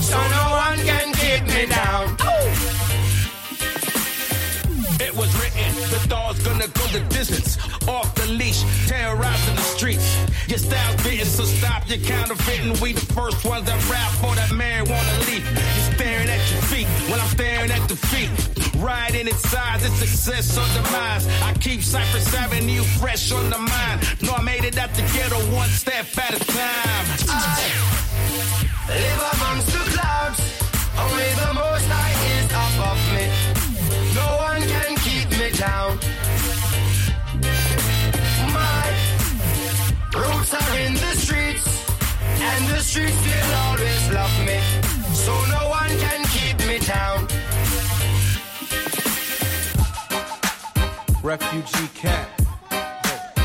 So 0.00 0.18
no 0.38 0.44
one 0.64 0.78
can 0.88 1.08
keep 1.22 1.42
me 1.54 1.66
down. 1.66 2.04
It 5.00 5.14
was 5.16 5.30
written, 5.40 5.70
the 5.94 6.00
dog's 6.08 6.42
gonna 6.44 6.68
go 6.68 6.84
the 6.96 7.00
distance. 7.08 7.58
Off 7.88 8.14
the 8.14 8.26
leash, 8.26 8.62
terrorizing 8.86 9.56
the 9.56 9.68
streets. 9.76 10.06
Your 10.48 10.58
style's 10.58 11.02
bitten, 11.02 11.26
so 11.26 11.44
stop 11.44 11.88
your 11.88 11.98
counterfeiting. 11.98 12.80
We 12.80 12.92
the 12.92 13.06
first 13.12 13.44
ones 13.44 13.66
that 13.66 13.80
rap 13.90 14.10
for 14.22 14.34
that 14.36 14.50
marijuana 14.50 15.14
leaf. 15.26 15.44
You're 15.76 15.94
staring 15.94 16.28
at 16.28 16.42
your 16.52 16.62
feet 16.70 16.86
when 17.10 17.18
I'm 17.20 17.28
staring 17.28 17.70
at 17.70 17.88
the 17.88 17.96
feet. 17.96 18.61
Riding 18.82 19.28
its 19.28 19.48
size, 19.48 19.84
it's 19.84 19.94
success 19.94 20.58
or 20.58 20.66
demise. 20.74 21.24
I 21.42 21.54
keep 21.60 21.84
Cypress 21.84 22.34
Avenue 22.34 22.82
fresh 22.82 23.30
on 23.30 23.48
the 23.48 23.58
mind. 23.58 24.00
Know 24.22 24.32
I 24.32 24.42
made 24.42 24.64
it 24.64 24.76
out 24.76 24.92
the 24.94 25.02
ghetto 25.14 25.38
one 25.54 25.68
step 25.68 26.06
at 26.18 26.34
a 26.34 26.40
time. 26.44 27.06
Live 28.88 29.22
amongst 29.34 29.66
the 29.70 29.84
clouds. 29.94 30.40
Only 30.98 31.30
the 31.42 31.54
most 31.54 31.86
high 31.86 32.14
is 32.34 32.50
above 32.50 33.02
me. 33.14 33.26
No 34.18 34.28
one 34.50 34.62
can 34.62 34.96
keep 35.06 35.30
me 35.30 35.50
down. 35.56 35.96
My 38.50 38.84
roots 40.12 40.54
are 40.54 40.76
in 40.78 40.94
the 40.94 41.14
streets, 41.22 41.68
and 42.50 42.66
the 42.66 42.80
streets 42.80 43.20
will 43.26 43.54
always 43.62 44.10
love 44.10 44.36
me. 44.44 44.58
So 45.14 45.32
no 45.54 45.71
refugee 51.22 51.88
camp 51.94 52.28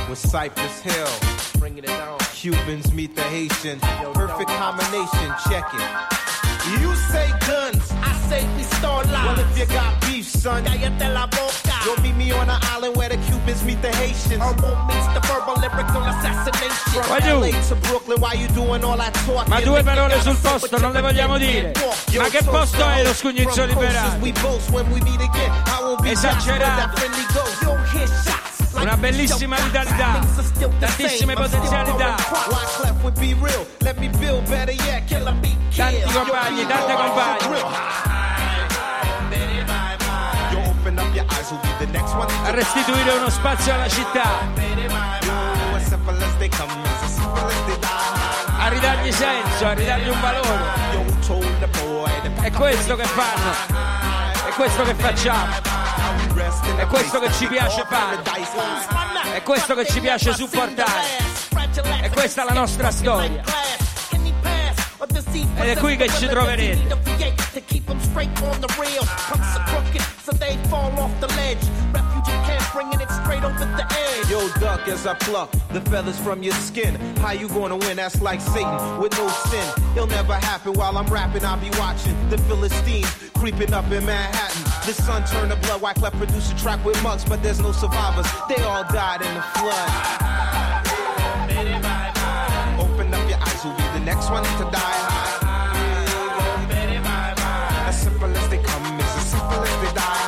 with 0.09 0.17
Cypress 0.17 0.81
Hill. 0.81 1.59
Bringing 1.59 1.83
it 1.83 1.87
down. 1.87 2.17
Cubans 2.33 2.91
meet 2.93 3.15
the 3.15 3.21
Haitian. 3.21 3.79
Perfect 3.79 4.49
combination. 4.49 5.33
Check 5.49 5.65
it. 5.73 6.81
You 6.81 6.95
say 6.95 7.31
guns, 7.47 7.91
say 8.29 8.43
pistola. 8.57 9.23
Well, 9.25 9.39
if 9.39 9.57
you 9.57 9.65
got 9.67 9.99
beef, 10.01 10.25
son, 10.27 10.63
cállate 10.65 11.07
la 11.13 11.25
boca. 11.27 11.75
You'll 11.85 11.99
meet 12.01 12.15
me 12.15 12.31
on 12.31 12.49
an 12.49 12.59
island 12.73 12.95
where 12.95 13.09
the 13.09 13.17
Cubans 13.27 13.63
meet 13.63 13.81
the 13.81 13.89
Haitians. 13.95 14.41
Herbal 14.43 14.75
meets 14.87 15.07
the 15.13 15.21
verbal 15.27 15.55
lyrical 15.61 16.03
assassination. 16.03 16.91
From 16.91 17.03
Voglio- 17.03 17.39
LA 17.41 17.61
to 17.69 17.75
Brooklyn, 17.87 18.19
why 18.19 18.33
you 18.33 18.47
doing 18.49 18.83
all 18.83 18.97
that 18.97 19.13
talking? 19.25 19.49
Ma 19.49 19.59
due 19.59 19.75
Think 19.75 19.77
you 19.77 19.83
parole 19.83 20.09
gotta 20.09 20.21
sul 20.23 20.35
say 20.35 20.49
posto 20.49 20.67
what 20.75 20.81
non 20.81 20.91
le 20.93 20.99
you 20.99 21.05
vogliamo 21.07 21.37
can't 21.37 21.51
dire. 21.51 21.73
walk. 21.85 22.17
Ma 22.17 22.29
che 22.29 22.43
posto 22.43 22.83
è 22.89 23.03
lo 23.03 23.13
scugnizzo 23.13 23.51
From 23.51 23.73
coasters 23.73 24.13
liberato? 24.13 24.21
we 24.21 24.31
boast 24.41 24.69
when 24.71 24.91
we 24.91 24.99
meet 25.01 25.21
again. 25.21 25.51
I 25.67 25.79
won't 25.81 26.01
be 26.01 26.11
Esagerato. 26.11 26.95
Una 28.79 28.95
bellissima 28.97 29.57
vitalità, 29.57 30.19
tantissime 30.79 31.33
potenzialità. 31.33 32.15
Tanti 35.75 36.01
compagni, 36.11 36.65
tante 36.65 36.93
compagne. 36.93 37.95
A 42.43 42.51
restituire 42.51 43.11
uno 43.11 43.29
spazio 43.29 43.73
alla 43.73 43.89
città, 43.89 44.39
a 48.59 48.67
ridargli 48.69 49.11
senso, 49.11 49.65
a 49.65 49.73
ridargli 49.73 50.07
un 50.07 50.19
valore. 50.21 50.85
È 52.41 52.51
questo 52.51 52.95
che 52.95 53.03
fanno, 53.03 53.51
è 54.47 54.51
questo 54.55 54.83
che 54.83 54.93
facciamo, 54.95 55.53
è 56.37 56.87
questo 56.87 57.19
che 57.19 57.31
ci 57.33 57.47
piace 57.47 57.85
fare, 57.89 58.21
è 59.33 59.41
questo 59.43 59.75
che 59.75 59.85
ci 59.85 59.99
piace 59.99 60.33
supportare, 60.33 61.17
è 62.01 62.09
questa 62.09 62.43
la 62.43 62.53
nostra 62.53 62.91
storia. 62.91 63.43
Ed 65.59 65.69
è 65.69 65.77
qui 65.77 65.97
che 65.97 66.07
ci 66.09 66.27
troverete. 66.27 66.95
To 67.53 67.61
keep 67.65 67.87
them 67.87 67.99
straight 67.99 68.29
on 68.43 68.59
the 68.61 68.67
rail. 68.77 69.03
Punks 69.29 69.55
are 69.55 69.65
crooked, 69.65 70.01
so 70.23 70.31
they 70.37 70.57
fall 70.69 70.91
off 70.99 71.11
the 71.19 71.27
ledge. 71.35 71.65
Refugee 71.91 72.37
camp 72.45 72.71
bringing 72.71 73.01
it 73.01 73.09
straight 73.09 73.43
over 73.43 73.65
the 73.75 73.85
edge. 73.89 74.29
Yo, 74.29 74.47
duck 74.59 74.87
as 74.87 75.07
I 75.07 75.15
pluck 75.15 75.49
the 75.73 75.81
feathers 75.89 76.19
from 76.19 76.43
your 76.43 76.53
skin. 76.53 76.95
How 77.17 77.31
you 77.31 77.47
gonna 77.47 77.77
win? 77.77 77.97
That's 77.97 78.21
like 78.21 78.41
Satan 78.41 78.99
with 78.99 79.17
no 79.17 79.27
sin. 79.49 79.67
It'll 79.95 80.05
never 80.05 80.35
happen 80.35 80.73
while 80.73 80.95
I'm 80.97 81.07
rapping. 81.07 81.43
I'll 81.43 81.57
be 81.57 81.71
watching 81.79 82.15
the 82.29 82.37
Philistines 82.47 83.07
creeping 83.33 83.73
up 83.73 83.91
in 83.91 84.05
Manhattan. 84.05 84.66
The 84.87 84.93
sun 84.93 85.25
turned 85.25 85.51
to 85.51 85.57
blood. 85.57 85.81
Wyclef 85.81 86.13
produced 86.13 86.53
a 86.53 86.55
track 86.55 86.85
with 86.85 87.03
mugs, 87.03 87.25
but 87.25 87.43
there's 87.43 87.59
no 87.59 87.73
survivors. 87.73 88.25
They 88.47 88.63
all 88.63 88.85
died 88.85 89.21
in 89.21 89.33
the 89.33 89.41
flood. 89.41 89.89
Open 92.79 93.13
up 93.13 93.29
your 93.29 93.37
eyes, 93.37 93.61
who'll 93.63 93.75
be 93.75 93.83
the 93.99 94.05
next 94.05 94.29
one 94.31 94.45
to 94.45 94.63
die? 94.71 95.03
As 97.85 98.01
simple 98.01 98.33
as 98.33 98.47
they 98.47 98.59
come, 98.59 99.01
as 99.01 99.29
simple 99.29 99.61
as 99.61 99.77
they 99.83 99.91
die. 99.93 100.23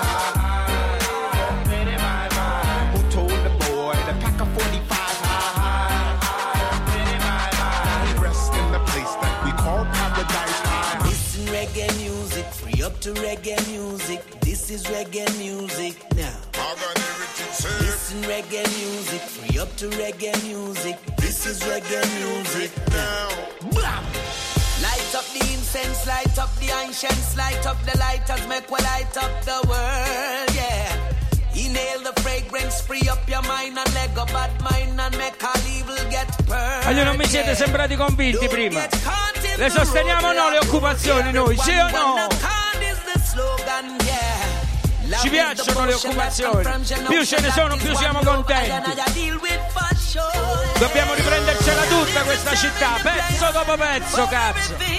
Who 2.92 3.00
told 3.12 3.32
the 3.32 3.52
boy 3.64 3.94
to 3.94 4.14
pack 4.20 4.42
a 4.42 4.46
45? 4.46 4.84
He 8.10 8.14
rest 8.22 8.54
in 8.56 8.72
the 8.74 8.80
place 8.92 9.16
that 9.24 9.36
we 9.46 9.52
call 9.54 9.86
paradise 9.86 10.60
reggae 11.48 11.88
music, 11.98 12.46
free 12.48 12.84
up 12.84 13.00
to 13.00 13.14
reggae 13.14 13.58
music. 13.72 14.22
This 14.70 14.82
is 14.82 14.96
reggae 14.96 15.26
music 15.40 15.96
now. 16.16 16.30
Listen 17.82 18.22
reggae 18.22 18.62
music, 18.78 19.22
free 19.22 19.58
up 19.58 19.76
to 19.78 19.90
reggae 19.90 20.32
music. 20.46 20.96
This 21.18 21.48
is 21.48 21.60
reggae 21.62 22.06
music 22.22 22.70
now. 22.92 23.30
Blam! 23.72 24.04
Light 24.86 25.16
up 25.18 25.26
the 25.34 25.42
incense, 25.56 26.06
light 26.06 26.38
up 26.38 26.56
the 26.60 26.70
ancients, 26.86 27.36
light 27.36 27.66
up 27.66 27.84
the 27.84 27.98
lighters, 27.98 28.46
make 28.48 28.70
we 28.70 28.78
light 28.84 29.18
up 29.18 29.34
the 29.44 29.60
world, 29.68 30.54
yeah. 30.54 30.94
Inhale 31.56 32.04
the 32.04 32.22
fragrance, 32.22 32.80
free 32.82 33.10
up 33.10 33.28
your 33.28 33.42
mind 33.48 33.76
and 33.76 33.92
let 33.96 34.14
go 34.14 34.26
bad 34.26 34.54
mind 34.62 35.02
and 35.02 35.18
make 35.18 35.44
all 35.44 35.66
evil 35.66 35.98
get 36.12 36.30
purged. 36.46 36.86
Voglio 36.86 37.06
non 37.06 37.16
mi 37.16 37.26
siete 37.26 37.56
sembrati 37.56 37.96
convinti 37.96 38.48
prima. 38.48 38.88
Le 39.56 39.70
sosteniamo 39.72 40.28
o 40.28 40.32
no 40.32 40.50
le 40.52 40.60
occupazioni 40.60 41.32
noi, 41.32 41.58
sì 41.58 41.72
o 41.72 41.90
no? 41.90 42.28
Ci 45.18 45.30
piacciono 45.30 45.86
le 45.86 45.94
occupazioni. 45.94 46.86
Più 47.08 47.26
ce 47.26 47.40
ne 47.40 47.52
sono, 47.52 47.76
più 47.78 47.96
siamo 47.96 48.20
contenti. 48.24 48.92
Dobbiamo 50.78 51.14
riprendercela 51.14 51.82
tutta 51.84 52.22
questa 52.22 52.56
città, 52.56 52.98
pezzo 53.02 53.50
dopo 53.52 53.76
pezzo, 53.76 54.28
cazzo. 54.28 54.99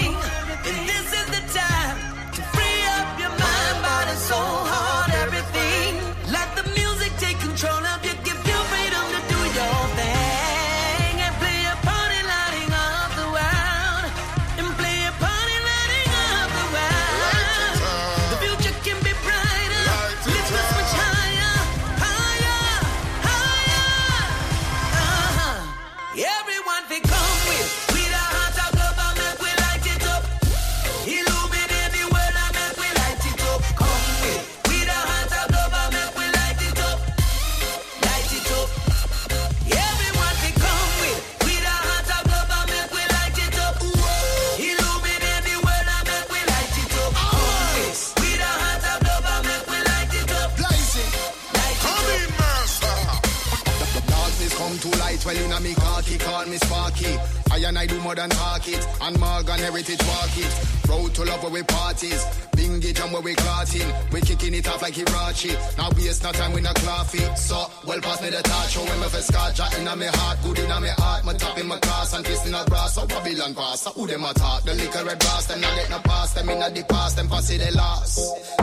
Me 56.51 56.57
Sparky. 56.57 57.17
I 57.51 57.57
and 57.67 57.77
I 57.79 57.85
do 57.87 57.99
more 58.01 58.15
than 58.15 58.29
talk 58.29 58.67
it, 58.67 58.85
and 59.01 59.19
Morgan 59.19 59.59
Heritage 59.59 60.03
walk 60.03 60.35
it. 60.35 60.53
Road 60.87 61.15
to 61.15 61.23
love 61.23 61.41
where 61.43 61.51
we 61.51 61.63
parties, 61.63 62.23
bingy 62.51 62.93
jam 62.93 63.11
where 63.11 63.21
we 63.21 63.33
clotting. 63.35 63.87
We 64.11 64.19
kicking 64.21 64.53
it 64.53 64.67
off 64.67 64.81
like 64.81 64.93
Hirachi. 64.93 65.55
Now 65.77 65.89
waste 65.95 66.23
no 66.23 66.31
time 66.31 66.51
with 66.53 66.63
no 66.63 66.73
coffee. 66.73 67.23
So, 67.35 67.71
well 67.87 68.01
pass 68.01 68.21
me 68.21 68.29
the 68.29 68.41
touch, 68.43 68.71
show 68.71 68.81
oh, 68.81 68.85
when 68.85 68.99
me 68.99 69.07
for 69.07 69.21
scotch 69.21 69.59
in 69.79 69.87
a 69.87 69.95
me 69.95 70.07
heart, 70.07 70.37
good 70.43 70.59
in 70.59 70.71
a 70.71 70.81
me 70.81 70.89
heart. 70.97 71.25
Me 71.25 71.33
top 71.35 71.57
in 71.57 71.67
my 71.67 71.79
class 71.79 72.13
and 72.13 72.25
fist 72.25 72.45
in 72.45 72.53
a 72.53 72.63
brass, 72.65 72.95
so 72.95 73.07
Babylon 73.07 73.55
pass. 73.55 73.81
So 73.81 73.91
who 73.91 74.07
them 74.07 74.23
a 74.25 74.33
talk? 74.33 74.63
The 74.63 74.73
liquor 74.73 75.05
red 75.05 75.19
brass, 75.19 75.45
them 75.47 75.61
not 75.61 75.75
get 75.75 75.89
no 75.89 75.99
pass, 75.99 76.33
them 76.33 76.49
in 76.49 76.61
a 76.61 76.69
the 76.69 76.83
past, 76.83 77.15
them 77.15 77.29
pass 77.29 77.49
it 77.49 77.59
the 77.59 77.71
last. 77.77 78.15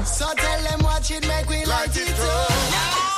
So 0.04 0.26
tell 0.34 0.62
them 0.62 0.80
watch 0.82 1.10
it, 1.10 1.26
make 1.26 1.48
we 1.48 1.64
light 1.64 1.96
it 1.96 2.20
up. 2.20 3.17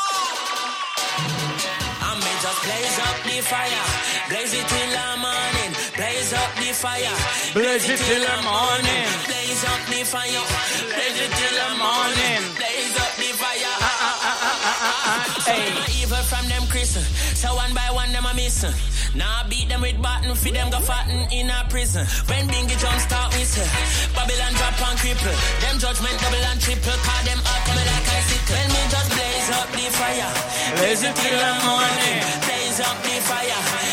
The 3.41 3.47
fire, 3.47 3.85
blaze 4.29 4.53
it 4.53 4.67
till 4.69 4.91
the 4.93 5.07
morning, 5.17 5.73
blaze 5.97 6.33
up 6.33 6.51
the 6.61 6.71
fire, 6.77 7.17
Blaze 7.55 7.89
it 7.89 8.01
till 8.05 8.21
the 8.21 8.37
morning. 8.45 9.09
blaze 9.25 9.65
up 9.65 9.81
the 9.89 10.01
fire, 10.05 10.45
blaze 10.93 11.19
it 11.25 11.31
till 11.33 11.55
the 11.57 11.69
morning, 11.81 12.41
blaze 12.61 12.97
up 13.01 13.13
the 13.17 13.31
fire. 13.41 13.75
Ah, 13.81 13.97
ah, 14.13 14.29
ah, 14.29 15.45
hey. 15.49 15.73
Evil 16.03 16.23
from 16.29 16.45
them 16.53 16.65
Christian, 16.69 17.03
so 17.35 17.55
one 17.55 17.73
by 17.73 17.89
one 17.93 18.13
them 18.13 18.27
a 18.27 18.35
missing. 18.35 18.75
Now 19.15 19.43
I 19.43 19.49
beat 19.49 19.69
them 19.69 19.81
with 19.81 20.01
button, 20.03 20.35
feed 20.37 20.55
them 20.55 20.71
go 20.71 20.79
fatten 20.81 21.21
in 21.33 21.49
a 21.51 21.65
prison. 21.71 22.05
When 22.29 22.47
Bingy 22.47 22.77
jump 22.79 23.01
start 23.01 23.33
whistle, 23.35 23.67
Babylon 24.15 24.53
drop 24.55 24.77
and 24.85 24.99
cripple. 25.01 25.37
Them 25.65 25.79
judgment 25.81 26.17
double 26.21 26.45
and 26.45 26.61
triple, 26.61 26.99
call 27.09 27.23
them 27.25 27.41
up 27.41 27.65
me 27.73 27.83
like 27.89 28.07
I 28.07 28.21
sickle. 28.29 28.55
When 28.55 28.69
me 28.69 28.83
just 28.93 29.09
blaze 29.17 29.51
up 29.59 29.69
the 29.73 29.87
fire, 29.99 30.31
blaze 30.77 31.03
it 31.09 31.15
till 31.17 31.39
the 31.41 31.53
morning, 31.67 32.21
jump 32.81 33.05
me 33.05 33.21
fire. 33.21 33.90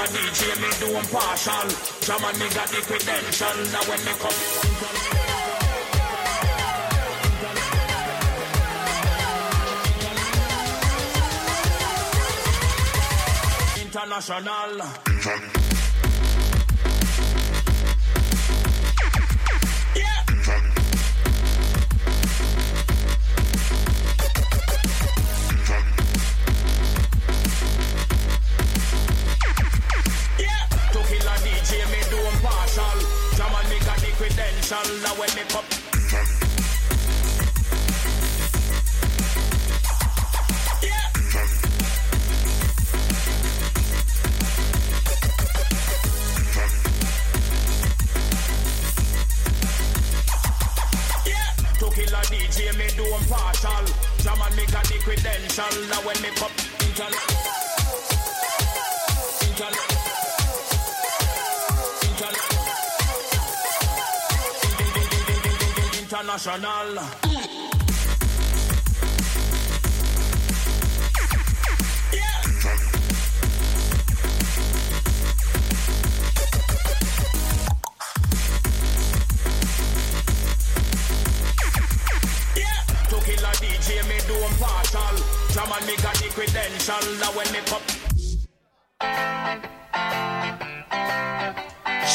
a 0.00 0.06
DJ, 0.08 0.40
me 0.60 0.68
do 0.80 0.88
them 0.92 1.04
partial. 1.06 1.68
Germany 2.00 2.48
got 2.54 2.68
the 2.68 2.80
credential. 2.88 3.56
Now 3.72 3.82
when 3.88 4.00
me 4.04 4.12
come. 4.18 4.38
International. 13.82 15.59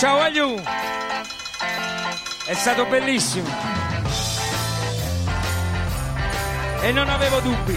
Ciao 0.06 0.20
Agliù! 0.20 0.62
È 2.46 2.54
stato 2.54 2.86
bellissimo! 2.86 3.50
E 6.82 6.92
non 6.92 7.10
avevo 7.10 7.40
dubbi. 7.40 7.76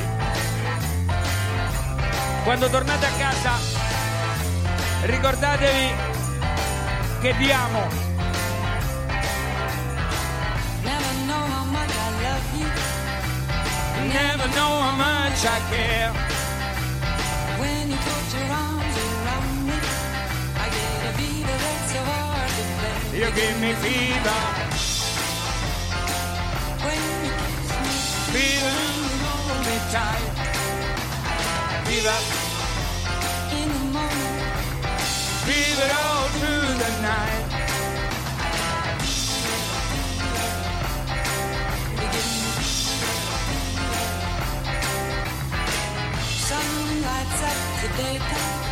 Quando 2.45 2.69
tornate 2.69 3.07
a 3.07 3.11
casa, 3.13 3.53
ricordatevi 5.05 5.95
che 7.23 7.33
vi 7.33 7.51
amo. 7.51 7.89
Never 10.83 11.15
know 14.51 14.83
how 14.83 14.93
much 14.93 15.45
I 15.45 15.61
care. 15.71 16.38
You 23.19 23.25
give 23.33 23.61
me 23.61 23.73
fever. 23.73 24.41
When 26.85 27.01
you 27.25 27.33
kiss 27.41 27.71
me, 27.83 27.95
Fever, 28.33 28.77
hold 29.25 29.59
me 29.67 29.77
tight. 29.91 30.35
Fever. 31.87 32.19
In 33.59 33.69
the 33.75 33.83
morning. 33.97 34.39
Fever 35.49 35.91
all 36.01 36.27
through 36.39 36.69
the 36.85 36.91
night. 37.09 37.47
Sun 46.47 46.71
lights 47.03 47.43
up 47.51 47.59
the 47.83 47.89
daytime. 48.01 48.68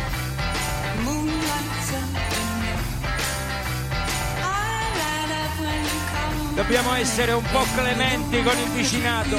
dobbiamo 6.57 6.95
essere 6.95 7.33
un 7.33 7.43
po' 7.51 7.63
clementi 7.75 8.41
con 8.41 8.57
il 8.57 8.69
vicinato. 8.71 9.37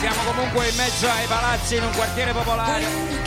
Siamo 0.00 0.22
comunque 0.32 0.68
in 0.68 0.76
mezzo 0.76 1.08
ai 1.08 1.26
palazzi 1.28 1.76
in 1.76 1.84
un 1.84 1.92
quartiere 1.92 2.32
popolare. 2.32 3.23